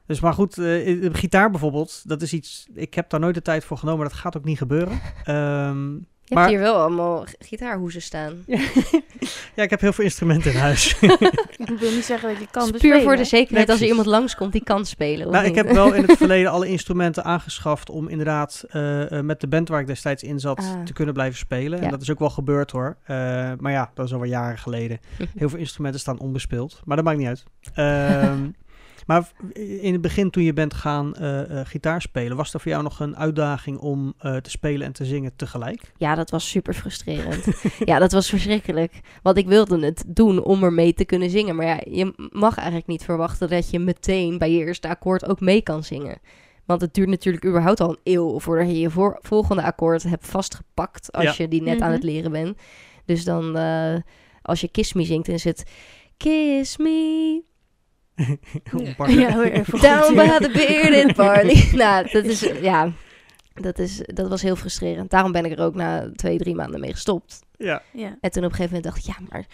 Dus 0.07 0.21
maar 0.21 0.33
goed, 0.35 0.55
de 0.55 1.09
gitaar 1.13 1.51
bijvoorbeeld, 1.51 2.09
dat 2.09 2.23
is 2.23 2.33
iets. 2.33 2.67
Ik 2.75 2.95
heb 2.95 3.11
daar 3.11 3.21
nooit 3.21 3.35
de 3.35 3.43
tijd 3.43 3.65
voor 3.65 3.77
genomen. 3.79 4.05
Dat 4.05 4.13
gaat 4.17 4.37
ook 4.37 4.45
niet 4.45 4.59
gebeuren. 4.59 5.01
Ehm, 5.25 5.97
Je 6.33 6.39
maar- 6.39 6.49
hebt 6.49 6.57
hier 6.61 6.73
wel 6.73 6.81
allemaal 6.81 7.25
gitaarhoezen 7.39 8.03
staan. 8.03 8.45
ja, 9.57 9.63
ik 9.63 9.71
heb 9.71 9.81
heel 9.81 9.93
veel 9.93 10.05
instrumenten 10.05 10.53
in 10.53 10.59
huis. 10.59 10.97
Ik 11.73 11.79
wil 11.79 11.91
niet 11.91 12.05
zeggen 12.05 12.29
dat 12.29 12.39
je 12.39 12.47
kan 12.51 12.63
Dus 12.63 12.71
bespelen. 12.73 12.97
puur 12.97 13.07
voor 13.07 13.17
de 13.17 13.25
zekerheid 13.25 13.67
Nee, 13.67 13.77
als 13.77 13.81
er 13.85 13.87
iemand 13.91 14.07
langskomt 14.07 14.53
die 14.53 14.65
kan 14.65 14.87
spelen. 14.87 15.27
of 15.27 15.33
nou, 15.33 15.45
ik 15.47 15.55
heb 15.55 15.71
wel 15.71 15.93
in 15.93 16.03
het 16.03 16.17
verleden 16.27 16.51
alle 16.51 16.69
instrumenten 16.69 17.25
aangeschaft 17.25 17.91
om 17.91 18.09
inderdaad 18.09 18.65
eh, 18.71 19.19
eh, 19.19 19.25
met 19.25 19.41
de 19.41 19.47
band 19.49 19.69
waar 19.69 19.81
ik 19.81 19.87
destijds 19.87 20.23
in 20.23 20.41
zat 20.41 20.59
Ah. 20.59 20.83
te 20.85 20.93
kunnen 20.93 21.15
blijven 21.15 21.39
spelen. 21.39 21.79
Ja. 21.79 21.85
En 21.85 21.91
dat 21.91 22.03
is 22.03 22.11
ook 22.11 22.19
wel 22.19 22.31
gebeurd 22.31 22.71
hoor. 22.71 22.97
Eh, 23.05 23.17
maar 23.59 23.73
ja, 23.73 23.91
dat 23.95 24.07
is 24.07 24.13
alweer 24.13 24.31
jaren 24.31 24.59
geleden. 24.59 24.99
Heel 25.37 25.49
veel 25.49 25.59
instrumenten 25.59 26.01
staan 26.01 26.19
onbespeeld, 26.19 26.81
maar 26.85 26.97
dat 26.97 27.05
maakt 27.05 27.19
niet 27.19 27.27
uit. 27.29 27.45
Ehm, 27.75 28.39
maar 29.07 29.31
in 29.83 29.93
het 29.93 30.01
begin 30.01 30.31
toen 30.31 30.43
je 30.43 30.53
bent 30.53 30.75
gaan 30.75 31.15
eh, 31.15 31.61
eh, 31.61 31.67
gitaar 31.67 32.03
spelen, 32.03 32.37
was 32.37 32.55
er 32.55 32.61
voor 32.61 32.71
jou 32.71 32.83
nog 32.83 33.01
een 33.01 33.17
uitdaging 33.17 33.79
om 33.79 34.15
eh, 34.19 34.37
te 34.37 34.51
spelen 34.51 34.87
en 34.87 34.93
te 34.93 35.05
zingen 35.05 35.37
tegelijk? 35.37 35.93
Ja, 35.97 36.15
dat 36.15 36.31
was 36.31 36.49
super 36.49 36.75
frustrerend. 36.75 37.47
ja, 37.85 37.99
dat 37.99 38.13
was 38.13 38.29
verschrikkelijk. 38.29 39.01
Want 39.23 39.37
ik 39.37 39.47
wilde 39.47 39.85
het 39.85 40.05
doen 40.07 40.43
om 40.45 40.63
ermee 40.65 40.95
te 40.95 41.05
kunnen 41.05 41.31
zingen. 41.31 41.57
Maar 41.57 41.67
ja, 41.67 41.81
je 41.91 42.29
mag 42.33 42.57
eigenlijk 42.57 42.87
niet 42.87 43.05
verwachten 43.05 43.49
dat 43.49 43.71
je 43.71 43.79
meteen 43.79 44.39
bij 44.39 44.53
je 44.53 44.59
eerste 44.59 44.89
akkoord 44.89 45.29
ook 45.29 45.41
mee 45.41 45.63
kan 45.63 45.85
zingen. 45.85 46.19
Want 46.65 46.81
het 46.81 46.95
duurt 46.95 47.09
natuurlijk 47.09 47.45
überhaupt 47.45 47.81
al 47.81 47.91
een 47.91 47.99
eeuw 48.13 48.39
voordat 48.41 48.67
je 48.67 48.79
je 48.81 48.91
voor- 48.91 49.19
volgende 49.23 49.63
akkoord 49.63 50.03
hebt 50.03 50.27
vastgepakt 50.27 51.13
als 51.13 51.25
Ja. 51.25 51.35
je 51.37 51.49
die 51.49 51.63
net 51.63 51.81
aan 51.81 51.87
Mhm. 51.87 51.93
het 51.93 52.03
leren 52.03 52.31
bent. 52.31 52.59
Dus 53.05 53.25
dan, 53.25 53.57
eh, 53.57 53.95
als 54.43 54.61
je 54.61 54.69
Kiss 54.69 54.93
Me 54.93 55.05
zingt, 55.05 55.27
dan 55.27 55.35
is 55.35 55.45
het 55.45 55.65
Kiss 56.17 56.77
Me. 56.77 57.43
Ja, 59.09 59.31
down 59.81 60.15
by 60.15 60.39
the 60.39 60.51
bearded 60.53 61.17
barley. 61.17 61.69
nou, 61.73 62.09
dat 62.13 62.25
is, 62.25 62.41
ja, 62.71 62.91
dat, 63.55 63.79
is, 63.79 64.01
dat 64.07 64.29
was 64.29 64.43
heel 64.43 64.57
frustrerend. 64.57 65.11
Daarom 65.11 65.33
ben 65.33 65.45
ik 65.45 65.53
er 65.53 65.65
ook 65.65 65.75
na 65.75 66.11
twee, 66.15 66.39
drie 66.39 66.55
maanden 66.55 66.81
mee 66.81 66.93
gestopt. 66.93 67.41
ja, 67.59 67.83
Ja. 67.93 68.17
En 68.21 68.31
toen 68.31 68.45
op 68.45 68.51
een 68.51 68.57
gegeven 68.57 68.63
moment 68.77 68.85
dacht 68.85 68.97
ik, 68.99 69.05
ja, 69.05 69.17
maar 69.31 69.45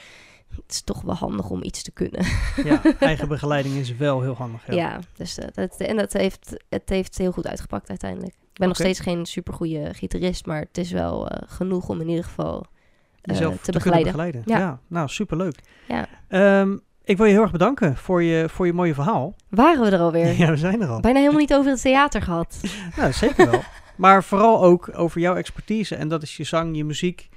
het 0.56 0.64
is 0.72 0.82
toch 0.82 1.02
wel 1.02 1.14
handig 1.14 1.50
om 1.50 1.62
iets 1.62 1.82
te 1.82 1.90
kunnen. 1.90 2.26
ja, 2.64 2.80
eigen 2.98 3.28
begeleiding 3.28 3.74
is 3.74 3.96
wel 3.96 4.22
heel 4.22 4.34
handig. 4.34 4.66
Ja. 4.66 4.74
Ja, 4.74 4.98
dus 5.16 5.34
dat, 5.34 5.54
dat- 5.54 5.76
en 5.80 5.96
dat 5.96 6.12
heeft, 6.12 6.56
het 6.68 6.88
heeft 6.88 7.18
heel 7.18 7.32
goed 7.32 7.46
uitgepakt 7.46 7.88
uiteindelijk. 7.88 8.32
Ik 8.34 8.64
ben 8.64 8.68
nog 8.68 8.76
steeds 8.76 9.00
geen 9.00 9.26
supergoeie 9.26 9.94
gitarist, 9.94 10.46
maar 10.46 10.60
het 10.60 10.78
is 10.78 10.90
wel 10.90 11.28
eh, 11.28 11.42
genoeg 11.48 11.88
om 11.88 12.00
in 12.00 12.08
ieder 12.08 12.24
geval 12.24 12.60
eh, 12.60 13.34
Jezelf 13.34 13.54
te, 13.54 13.72
te, 13.72 13.78
kunnen 13.78 14.02
begeleiden. 14.02 14.12
begeleiden. 14.12 14.42
Ja. 14.46 14.58
Ja. 14.58 14.80
nou 14.86 15.08
superleuk. 15.08 15.58
Ja. 15.88 16.06
Ehm, 16.28 16.76
ik 17.08 17.16
wil 17.16 17.26
je 17.26 17.32
heel 17.32 17.42
erg 17.42 17.50
bedanken 17.50 17.96
voor 17.96 18.22
je, 18.22 18.48
voor 18.48 18.66
je 18.66 18.72
mooie 18.72 18.94
verhaal. 18.94 19.34
Waren 19.48 19.80
we 19.84 19.90
er 19.90 20.00
alweer? 20.00 20.32
Ja, 20.38 20.50
we 20.50 20.56
zijn 20.56 20.82
er 20.82 20.88
al. 20.88 21.00
Bijna 21.00 21.18
helemaal 21.18 21.40
niet 21.40 21.54
over 21.54 21.70
het 21.70 21.80
theater 21.80 22.22
gehad. 22.22 22.60
Nou, 22.96 23.12
zeker 23.12 23.50
wel. 23.50 23.62
maar 23.96 24.24
vooral 24.24 24.62
ook 24.62 24.90
over 24.92 25.20
jouw 25.20 25.34
expertise. 25.34 25.94
En 25.94 26.08
dat 26.08 26.22
is 26.22 26.36
je 26.36 26.44
zang, 26.44 26.76
je 26.76 26.84
muziek. 26.84 27.28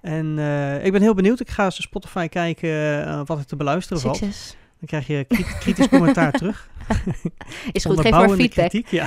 En 0.00 0.38
eh, 0.38 0.84
ik 0.84 0.92
ben 0.92 1.02
heel 1.02 1.14
benieuwd. 1.14 1.40
Ik 1.40 1.50
ga 1.50 1.64
eens 1.64 1.76
op 1.76 1.82
Spotify 1.82 2.28
kijken 2.28 3.04
eh, 3.06 3.20
wat 3.24 3.38
er 3.38 3.46
te 3.46 3.56
beluisteren 3.56 4.02
valt. 4.02 4.16
Succes. 4.16 4.56
Dan 4.78 4.86
krijg 4.88 5.06
je 5.06 5.24
kri- 5.24 5.58
kritisch 5.60 5.88
commentaar 5.88 6.32
terug. 6.32 6.68
Is 7.72 7.84
goed, 7.84 8.00
geef 8.00 8.10
maar 8.10 8.28
feedback. 8.28 8.68
kritiek, 8.68 8.86
ja. 8.88 9.06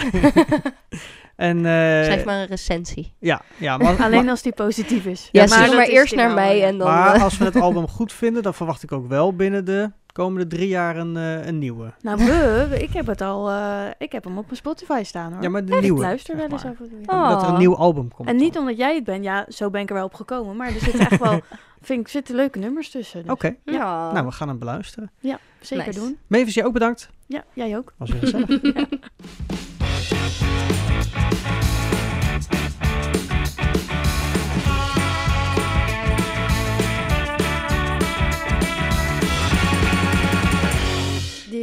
en, 1.36 1.58
eh, 1.58 1.64
Schrijf 2.04 2.26
maar 2.26 2.40
een 2.40 2.46
recensie. 2.48 3.14
Ja, 3.20 3.42
ja 3.58 3.78
maar, 3.78 4.04
Alleen 4.04 4.22
maar, 4.22 4.30
als 4.30 4.42
die 4.42 4.54
positief 4.54 5.06
is. 5.06 5.30
Ja, 5.32 5.46
maar 5.46 5.66
dat 5.66 5.76
maar 5.76 5.88
is 5.88 5.94
eerst 5.94 6.16
naar 6.16 6.34
mij 6.34 6.64
en 6.64 6.78
dan... 6.78 6.88
maar 6.88 7.22
als 7.22 7.38
we 7.38 7.46
het 7.46 7.56
album 7.56 7.88
goed 7.88 8.14
vinden, 8.14 8.44
dan 8.44 8.54
verwacht 8.54 8.84
ik 8.84 8.92
ook 8.92 9.08
wel 9.08 9.36
binnen 9.36 9.66
de 9.66 9.92
komende 10.16 10.48
drie 10.48 10.68
jaar 10.68 10.98
een, 10.98 11.16
uh, 11.16 11.46
een 11.46 11.58
nieuwe. 11.58 11.94
Nou, 12.02 12.18
we, 12.26 12.78
ik 12.80 12.94
heb 12.94 13.08
het 13.08 13.22
al, 13.22 13.52
uh, 13.52 13.86
ik 13.98 14.12
heb 14.12 14.24
hem 14.24 14.38
op 14.38 14.46
mijn 14.46 14.58
Spotify 14.58 15.02
staan 15.04 15.34
hoor. 15.34 15.44
Ja, 15.44 15.50
maar 15.50 15.66
de 15.66 15.72
Echt? 15.72 15.82
nieuwe. 15.82 15.98
Ik 15.98 16.06
luister 16.06 16.36
wel 16.36 16.50
eens 16.50 16.66
over. 16.66 16.86
Oh. 17.06 17.30
Dat 17.30 17.42
er 17.42 17.50
een 17.50 17.58
nieuw 17.58 17.76
album 17.76 18.14
komt. 18.14 18.30
En 18.30 18.36
niet 18.36 18.54
dan. 18.54 18.62
omdat 18.62 18.78
jij 18.78 18.96
het 18.96 19.04
bent, 19.04 19.24
ja, 19.24 19.46
zo 19.50 19.70
ben 19.70 19.82
ik 19.82 19.90
er 19.90 19.96
wel 19.96 20.06
op 20.06 20.14
gekomen. 20.14 20.56
Maar 20.56 20.68
er 20.68 20.80
zitten 20.80 21.00
echt 21.00 21.20
wel, 21.20 21.42
vind 21.82 22.00
ik, 22.00 22.08
zitten 22.08 22.36
leuke 22.36 22.60
nummers 22.60 22.90
tussen. 22.90 23.22
Dus. 23.24 23.32
Oké, 23.32 23.46
okay. 23.46 23.76
ja. 23.76 24.12
nou 24.12 24.26
we 24.26 24.32
gaan 24.32 24.48
hem 24.48 24.60
beluisteren. 24.60 25.12
Ja, 25.20 25.40
zeker 25.60 25.86
nice. 25.86 26.00
doen. 26.00 26.18
Mavis, 26.28 26.54
jij 26.54 26.66
ook 26.66 26.74
bedankt. 26.74 27.10
Ja, 27.26 27.44
jij 27.54 27.78
ook. 27.78 27.94
Was 27.98 28.10
weer 28.12 28.20
gezellig. 28.20 28.62
ja. 28.62 28.88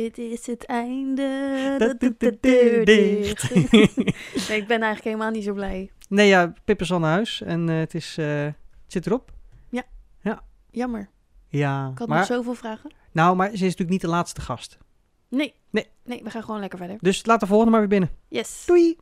dit 0.03 0.19
is 0.19 0.47
het 0.47 0.65
einde. 0.65 1.75
Dat 1.79 2.01
doet 2.01 2.21
de 2.21 2.39
deur 2.41 2.85
dicht. 2.85 3.55
nee, 4.49 4.59
ik 4.61 4.67
ben 4.67 4.81
eigenlijk 4.81 5.05
helemaal 5.05 5.31
niet 5.31 5.45
zo 5.45 5.53
blij. 5.53 5.91
Nee, 6.09 6.29
ja, 6.29 6.53
Pip 6.65 6.81
is 6.81 6.93
al 6.93 6.99
naar 6.99 7.13
huis 7.13 7.43
en 7.43 7.69
uh, 7.69 7.79
het, 7.79 7.95
is, 7.95 8.17
uh, 8.19 8.45
het 8.45 8.55
zit 8.87 9.07
erop. 9.07 9.33
Ja. 9.69 9.83
Ja. 10.21 10.43
Jammer. 10.71 11.09
Ja. 11.49 11.91
Ik 11.93 11.99
had 11.99 12.09
maar, 12.09 12.19
nog 12.19 12.27
zoveel 12.27 12.55
vragen. 12.55 12.93
Nou, 13.13 13.37
maar 13.37 13.49
ze 13.49 13.55
is 13.55 13.61
natuurlijk 13.61 13.91
niet 13.91 14.01
de 14.01 14.09
laatste 14.09 14.41
gast. 14.41 14.79
Nee. 15.29 15.55
Nee. 15.71 15.87
Nee, 16.05 16.23
we 16.23 16.31
gaan 16.31 16.43
gewoon 16.43 16.61
lekker 16.61 16.79
verder. 16.79 16.97
Dus 17.01 17.27
laat 17.27 17.41
de 17.41 17.47
volgende 17.47 17.71
maar 17.71 17.81
weer 17.81 17.89
binnen. 17.89 18.11
Yes. 18.29 18.65
Doei. 18.67 18.97